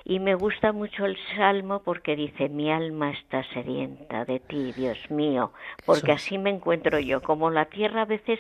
Y 0.09 0.21
me 0.21 0.37
gusta 0.37 0.71
mucho 0.73 1.05
el 1.05 1.19
salmo 1.37 1.81
porque 1.83 2.15
dice, 2.15 2.49
mi 2.49 2.71
alma 2.71 3.11
está 3.11 3.43
sedienta 3.53 4.25
de 4.25 4.39
ti, 4.39 4.73
Dios 4.73 4.97
mío, 5.11 5.51
porque 5.85 6.13
es. 6.13 6.23
así 6.23 6.39
me 6.39 6.51
encuentro 6.51 7.01
yo, 7.01 7.21
como 7.23 7.51
la 7.51 7.65
tierra 7.65 8.03
a 8.03 8.05
veces 8.05 8.39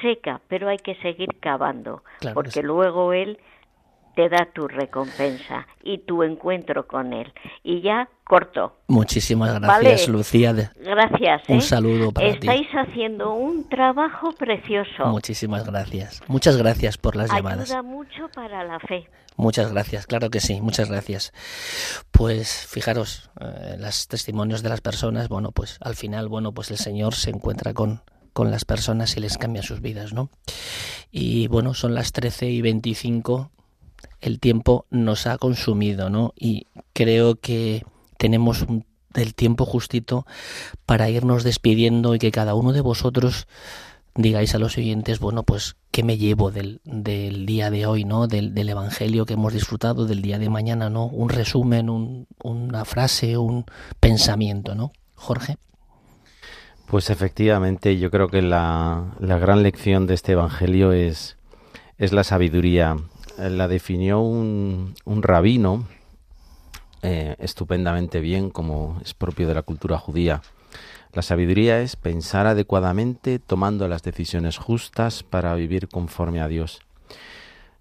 seca, 0.00 0.40
pero 0.46 0.68
hay 0.68 0.78
que 0.78 0.94
seguir 1.02 1.40
cavando, 1.40 2.04
Claro 2.20 2.34
porque 2.34 2.60
sí. 2.60 2.62
luego 2.62 3.12
Él 3.12 3.40
te 4.18 4.28
da 4.28 4.48
tu 4.52 4.66
recompensa 4.66 5.68
y 5.84 5.98
tu 5.98 6.24
encuentro 6.24 6.88
con 6.88 7.12
Él. 7.12 7.32
Y 7.62 7.82
ya 7.82 8.08
corto. 8.24 8.74
Muchísimas 8.88 9.60
gracias, 9.60 10.06
Vale. 10.08 10.12
Lucía. 10.12 10.52
Gracias. 10.52 11.42
¿eh? 11.48 11.52
Un 11.54 11.62
saludo 11.62 12.10
para 12.10 12.26
Estáis 12.26 12.66
haciendo 12.72 13.32
un 13.34 13.68
trabajo 13.68 14.32
precioso. 14.32 15.04
ti. 15.04 15.08
Muchísimas 15.08 15.64
gracias. 15.64 16.20
Muchas 16.26 16.56
gracias 16.56 16.98
por 16.98 17.14
las 17.14 17.30
llamadas. 17.32 17.70
Ayuda 17.70 17.82
mucho 17.82 18.28
para 18.34 18.64
la 18.64 18.80
fe. 18.80 19.08
Muchas 19.36 19.70
gracias, 19.70 20.08
claro 20.08 20.30
que 20.30 20.40
sí, 20.40 20.60
muchas 20.60 20.90
gracias. 20.90 21.32
Pues 22.10 22.66
fijaros, 22.68 23.30
eh, 23.40 23.76
los 23.78 24.08
testimonios 24.08 24.64
de 24.64 24.68
las 24.70 24.80
personas, 24.80 25.28
bueno, 25.28 25.52
pues 25.52 25.78
al 25.80 25.94
final, 25.94 26.26
bueno, 26.26 26.50
pues 26.50 26.72
el 26.72 26.78
Señor 26.78 27.14
se 27.14 27.30
encuentra 27.30 27.72
con, 27.72 28.02
con 28.32 28.50
las 28.50 28.64
personas 28.64 29.16
y 29.16 29.20
les 29.20 29.38
cambia 29.38 29.62
sus 29.62 29.80
vidas, 29.80 30.12
¿no? 30.12 30.28
Y 31.12 31.46
bueno, 31.46 31.72
son 31.72 31.94
las 31.94 32.10
13 32.10 32.46
y 32.46 32.62
25, 32.62 33.52
el 34.20 34.40
tiempo 34.40 34.86
nos 34.90 35.26
ha 35.26 35.38
consumido, 35.38 36.10
¿no? 36.10 36.32
Y 36.38 36.66
creo 36.92 37.36
que 37.36 37.84
tenemos 38.16 38.62
un- 38.62 38.84
el 39.14 39.34
tiempo 39.34 39.64
justito 39.64 40.26
para 40.86 41.08
irnos 41.10 41.44
despidiendo 41.44 42.14
y 42.14 42.18
que 42.18 42.30
cada 42.30 42.54
uno 42.54 42.72
de 42.72 42.80
vosotros 42.80 43.46
digáis 44.14 44.54
a 44.54 44.58
los 44.58 44.76
oyentes, 44.76 45.20
bueno, 45.20 45.44
pues, 45.44 45.76
¿qué 45.92 46.02
me 46.02 46.18
llevo 46.18 46.50
del, 46.50 46.80
del 46.84 47.46
día 47.46 47.70
de 47.70 47.86
hoy, 47.86 48.04
¿no? 48.04 48.26
Del, 48.26 48.52
del 48.54 48.68
Evangelio 48.68 49.24
que 49.26 49.34
hemos 49.34 49.52
disfrutado, 49.52 50.06
del 50.06 50.22
día 50.22 50.38
de 50.40 50.48
mañana, 50.50 50.90
¿no? 50.90 51.06
Un 51.06 51.28
resumen, 51.28 51.88
un- 51.88 52.26
una 52.42 52.84
frase, 52.84 53.36
un 53.38 53.64
pensamiento, 54.00 54.74
¿no? 54.74 54.92
Jorge. 55.14 55.56
Pues 56.86 57.10
efectivamente, 57.10 57.98
yo 57.98 58.10
creo 58.10 58.28
que 58.28 58.42
la, 58.42 59.14
la 59.20 59.38
gran 59.38 59.62
lección 59.62 60.06
de 60.06 60.14
este 60.14 60.32
Evangelio 60.32 60.92
es, 60.92 61.36
es 61.98 62.12
la 62.12 62.24
sabiduría. 62.24 62.96
La 63.38 63.68
definió 63.68 64.20
un, 64.20 64.94
un 65.04 65.22
rabino 65.22 65.86
eh, 67.02 67.36
estupendamente 67.38 68.20
bien, 68.20 68.50
como 68.50 69.00
es 69.04 69.14
propio 69.14 69.46
de 69.46 69.54
la 69.54 69.62
cultura 69.62 69.98
judía. 69.98 70.42
La 71.12 71.22
sabiduría 71.22 71.80
es 71.80 71.96
pensar 71.96 72.46
adecuadamente 72.46 73.38
tomando 73.38 73.88
las 73.88 74.02
decisiones 74.02 74.58
justas 74.58 75.22
para 75.22 75.54
vivir 75.54 75.88
conforme 75.88 76.40
a 76.40 76.48
Dios. 76.48 76.80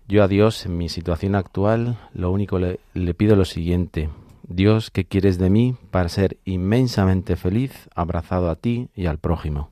Yo 0.07 0.23
a 0.23 0.27
Dios, 0.27 0.65
en 0.65 0.77
mi 0.77 0.87
situación 0.87 1.35
actual, 1.35 1.97
lo 2.13 2.31
único 2.31 2.59
le, 2.59 2.79
le 2.93 3.13
pido 3.13 3.35
lo 3.35 3.43
siguiente. 3.43 4.09
Dios, 4.47 4.91
¿qué 4.91 5.03
quieres 5.03 5.37
de 5.37 5.49
mí 5.49 5.75
para 5.91 6.07
ser 6.07 6.37
inmensamente 6.45 7.35
feliz, 7.35 7.89
abrazado 7.93 8.49
a 8.49 8.55
ti 8.55 8.89
y 8.95 9.07
al 9.07 9.17
prójimo? 9.17 9.71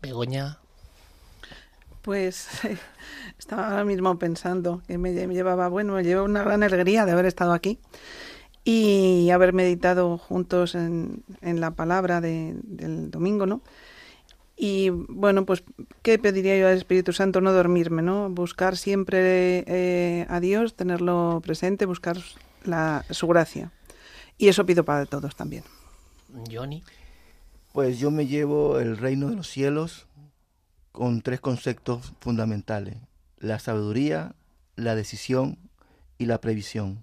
Begoña. 0.00 0.61
Pues 2.02 2.48
estaba 3.38 3.68
ahora 3.70 3.84
mismo 3.84 4.18
pensando 4.18 4.82
que 4.86 4.98
me, 4.98 5.12
lle- 5.12 5.26
me 5.28 5.34
llevaba, 5.34 5.68
bueno, 5.68 5.94
me 5.94 6.02
lleva 6.04 6.22
una 6.22 6.42
gran 6.42 6.62
alegría 6.62 7.04
de 7.06 7.12
haber 7.12 7.26
estado 7.26 7.52
aquí 7.52 7.78
y 8.64 9.30
haber 9.30 9.52
meditado 9.52 10.18
juntos 10.18 10.74
en, 10.74 11.22
en 11.40 11.60
la 11.60 11.72
palabra 11.72 12.20
de- 12.20 12.54
del 12.64 13.10
domingo, 13.10 13.46
¿no? 13.46 13.60
Y 14.56 14.90
bueno, 14.90 15.44
pues, 15.46 15.64
¿qué 16.02 16.18
pediría 16.18 16.56
yo 16.58 16.68
al 16.68 16.76
Espíritu 16.76 17.12
Santo? 17.12 17.40
No 17.40 17.52
dormirme, 17.52 18.02
¿no? 18.02 18.28
Buscar 18.30 18.76
siempre 18.76 19.64
eh, 19.66 20.26
a 20.28 20.38
Dios, 20.40 20.74
tenerlo 20.76 21.40
presente, 21.42 21.86
buscar 21.86 22.18
la, 22.64 23.04
su 23.10 23.26
gracia. 23.26 23.72
Y 24.38 24.48
eso 24.48 24.64
pido 24.66 24.84
para 24.84 25.06
todos 25.06 25.34
también. 25.34 25.64
Johnny. 26.50 26.84
Pues 27.72 27.98
yo 27.98 28.10
me 28.10 28.26
llevo 28.26 28.78
el 28.78 28.98
reino 28.98 29.30
de 29.30 29.36
los 29.36 29.48
cielos 29.48 30.06
con 30.92 31.22
tres 31.22 31.40
conceptos 31.40 32.12
fundamentales. 32.20 32.96
La 33.38 33.58
sabiduría, 33.58 34.34
la 34.76 34.94
decisión 34.94 35.58
y 36.18 36.26
la 36.26 36.40
previsión. 36.40 37.02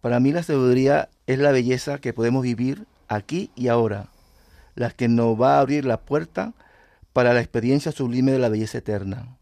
Para 0.00 0.20
mí 0.20 0.32
la 0.32 0.42
sabiduría 0.42 1.08
es 1.26 1.38
la 1.38 1.52
belleza 1.52 1.98
que 1.98 2.12
podemos 2.12 2.42
vivir 2.42 2.86
aquí 3.08 3.50
y 3.54 3.68
ahora, 3.68 4.08
la 4.74 4.90
que 4.90 5.08
nos 5.08 5.40
va 5.40 5.56
a 5.56 5.60
abrir 5.60 5.84
la 5.84 6.00
puerta 6.00 6.54
para 7.12 7.32
la 7.32 7.40
experiencia 7.40 7.92
sublime 7.92 8.32
de 8.32 8.38
la 8.38 8.48
belleza 8.48 8.78
eterna. 8.78 9.36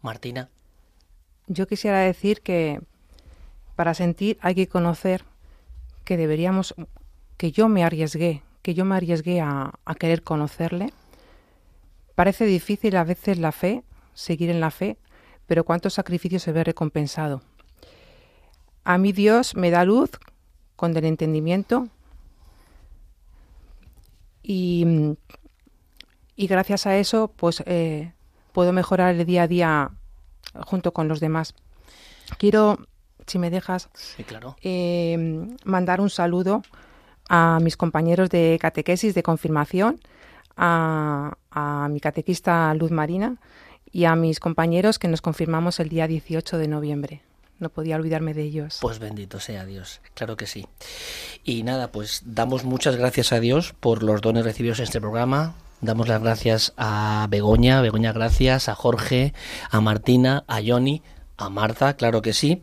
Martina. 0.00 0.48
Yo 1.46 1.66
quisiera 1.66 2.00
decir 2.00 2.40
que 2.40 2.80
para 3.74 3.94
sentir 3.94 4.38
hay 4.40 4.54
que 4.54 4.68
conocer 4.68 5.24
que 6.04 6.16
deberíamos, 6.16 6.74
que 7.36 7.52
yo 7.52 7.68
me 7.68 7.84
arriesgué, 7.84 8.42
que 8.62 8.74
yo 8.74 8.84
me 8.84 8.96
arriesgué 8.96 9.40
a, 9.40 9.72
a 9.84 9.94
querer 9.94 10.22
conocerle. 10.22 10.92
Parece 12.14 12.44
difícil 12.44 12.96
a 12.96 13.04
veces 13.04 13.38
la 13.38 13.52
fe, 13.52 13.82
seguir 14.14 14.50
en 14.50 14.60
la 14.60 14.70
fe, 14.70 14.96
pero 15.46 15.64
cuánto 15.64 15.90
sacrificio 15.90 16.38
se 16.38 16.52
ve 16.52 16.64
recompensado. 16.64 17.42
A 18.84 18.98
mí 18.98 19.12
Dios 19.12 19.54
me 19.54 19.70
da 19.70 19.84
luz 19.84 20.10
con 20.76 20.96
el 20.96 21.04
entendimiento 21.04 21.88
y, 24.42 25.16
y 26.34 26.46
gracias 26.46 26.86
a 26.86 26.96
eso 26.96 27.28
pues 27.28 27.62
eh, 27.66 28.12
puedo 28.52 28.72
mejorar 28.72 29.14
el 29.14 29.24
día 29.24 29.42
a 29.44 29.48
día 29.48 29.90
junto 30.66 30.92
con 30.92 31.08
los 31.08 31.20
demás. 31.20 31.54
Quiero, 32.38 32.78
si 33.26 33.38
me 33.38 33.50
dejas, 33.50 33.88
claro. 34.26 34.56
eh, 34.62 35.46
mandar 35.64 36.00
un 36.00 36.10
saludo 36.10 36.62
a 37.32 37.60
mis 37.62 37.78
compañeros 37.78 38.28
de 38.28 38.58
catequesis 38.60 39.14
de 39.14 39.22
confirmación, 39.22 40.00
a, 40.54 41.34
mi 41.90 41.98
catequista 41.98 42.74
Luz 42.74 42.90
Marina 42.90 43.36
y 43.90 44.04
a 44.04 44.14
mis 44.16 44.38
compañeros 44.38 44.98
que 44.98 45.08
nos 45.08 45.22
confirmamos 45.22 45.80
el 45.80 45.88
día 45.88 46.06
18 46.06 46.58
de 46.58 46.68
noviembre 46.68 47.22
no 47.58 47.68
podía 47.68 47.94
olvidarme 47.94 48.34
de 48.34 48.42
ellos. 48.42 48.78
Pues 48.82 48.98
bendito 48.98 49.38
sea 49.38 49.64
Dios, 49.64 50.00
claro 50.14 50.36
que 50.36 50.48
sí. 50.48 50.66
Y 51.44 51.62
nada, 51.62 51.92
pues 51.92 52.22
damos 52.24 52.64
muchas 52.64 52.96
gracias 52.96 53.32
a 53.32 53.38
Dios 53.38 53.72
por 53.78 54.02
los 54.02 54.20
dones 54.20 54.44
recibidos 54.44 54.80
en 54.80 54.84
este 54.84 55.00
programa. 55.00 55.54
Damos 55.80 56.08
las 56.08 56.20
gracias 56.20 56.74
a 56.76 57.28
Begoña, 57.30 57.80
Begoña 57.80 58.12
gracias, 58.12 58.68
a 58.68 58.74
Jorge, 58.74 59.32
a 59.70 59.80
Martina, 59.80 60.42
a 60.48 60.58
Johnny, 60.66 61.02
a 61.42 61.50
Marta, 61.50 61.94
claro 61.94 62.22
que 62.22 62.32
sí. 62.32 62.62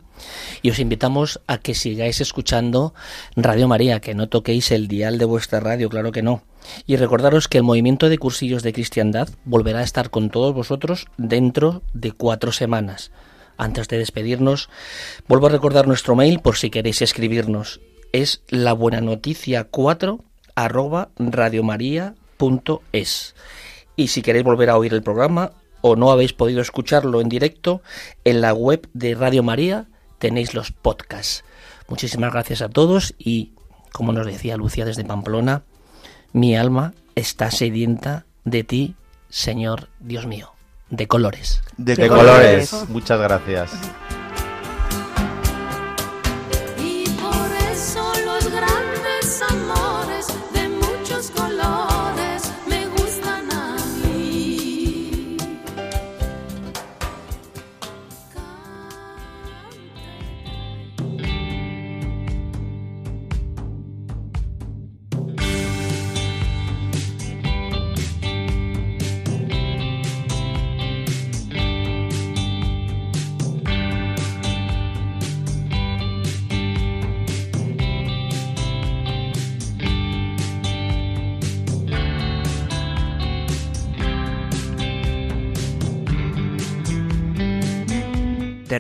Y 0.62 0.72
os 0.72 0.80
invitamos 0.80 1.42
a 1.48 1.58
que 1.58 1.76
sigáis 1.76 2.22
escuchando 2.22 2.94
Radio 3.36 3.68
María, 3.68 4.00
que 4.00 4.16
no 4.16 4.30
toquéis 4.30 4.72
el 4.72 4.88
dial 4.88 5.18
de 5.18 5.26
vuestra 5.26 5.60
radio, 5.60 5.90
claro 5.90 6.12
que 6.12 6.22
no. 6.22 6.44
Y 6.86 6.96
recordaros 6.98 7.48
que 7.48 7.60
el 7.60 7.64
movimiento 7.64 8.10
de 8.10 8.18
cursillos 8.18 8.64
de 8.64 8.74
cristiandad 8.74 9.30
volverá 9.46 9.80
a 9.80 9.84
estar 9.84 10.10
con 10.10 10.30
todos 10.30 10.54
vosotros 10.54 11.08
dentro 11.18 11.82
de 11.94 12.12
cuatro 12.12 12.52
semanas. 12.52 13.12
Antes 13.58 13.88
de 13.88 13.98
despedirnos, 13.98 14.70
vuelvo 15.28 15.48
a 15.48 15.52
recordar 15.52 15.88
nuestro 15.88 16.16
mail 16.16 16.40
por 16.40 16.56
si 16.56 16.70
queréis 16.70 17.02
escribirnos. 17.02 17.82
Es 18.14 18.42
la 18.48 18.74
buena 18.74 19.02
noticia 19.02 19.66
4 19.66 20.24
arroba 20.56 21.10
radiomaria.es. 21.18 22.16
Y 23.96 24.08
si 24.08 24.22
queréis 24.22 24.46
volver 24.46 24.70
a 24.70 24.78
oír 24.78 24.94
el 24.94 25.04
programa 25.04 25.52
o 25.82 25.96
no 25.96 26.12
habéis 26.12 26.34
podido 26.34 26.62
escucharlo 26.62 27.22
en 27.22 27.30
directo, 27.30 27.82
en 28.24 28.42
la 28.42 28.54
web 28.54 28.88
de 28.94 29.16
Radio 29.16 29.44
María 29.44 29.88
tenéis 30.18 30.54
los 30.54 30.72
podcasts. 30.72 31.44
Muchísimas 31.88 32.32
gracias 32.32 32.62
a 32.62 32.70
todos 32.70 33.16
y, 33.18 33.54
como 33.92 34.12
nos 34.12 34.26
decía 34.26 34.58
Lucia 34.58 34.86
desde 34.86 35.06
Pamplona, 35.06 35.64
mi 36.34 36.56
alma 36.56 36.94
está 37.16 37.52
sedienta 37.52 38.26
de 38.44 38.64
ti, 38.64 38.96
Señor 39.30 39.90
Dios 40.00 40.28
mío 40.28 40.54
de 40.90 41.08
colores. 41.08 41.62
De, 41.78 41.96
de 41.96 42.08
colores. 42.08 42.70
colores. 42.70 42.90
Muchas 42.90 43.20
gracias. 43.20 43.72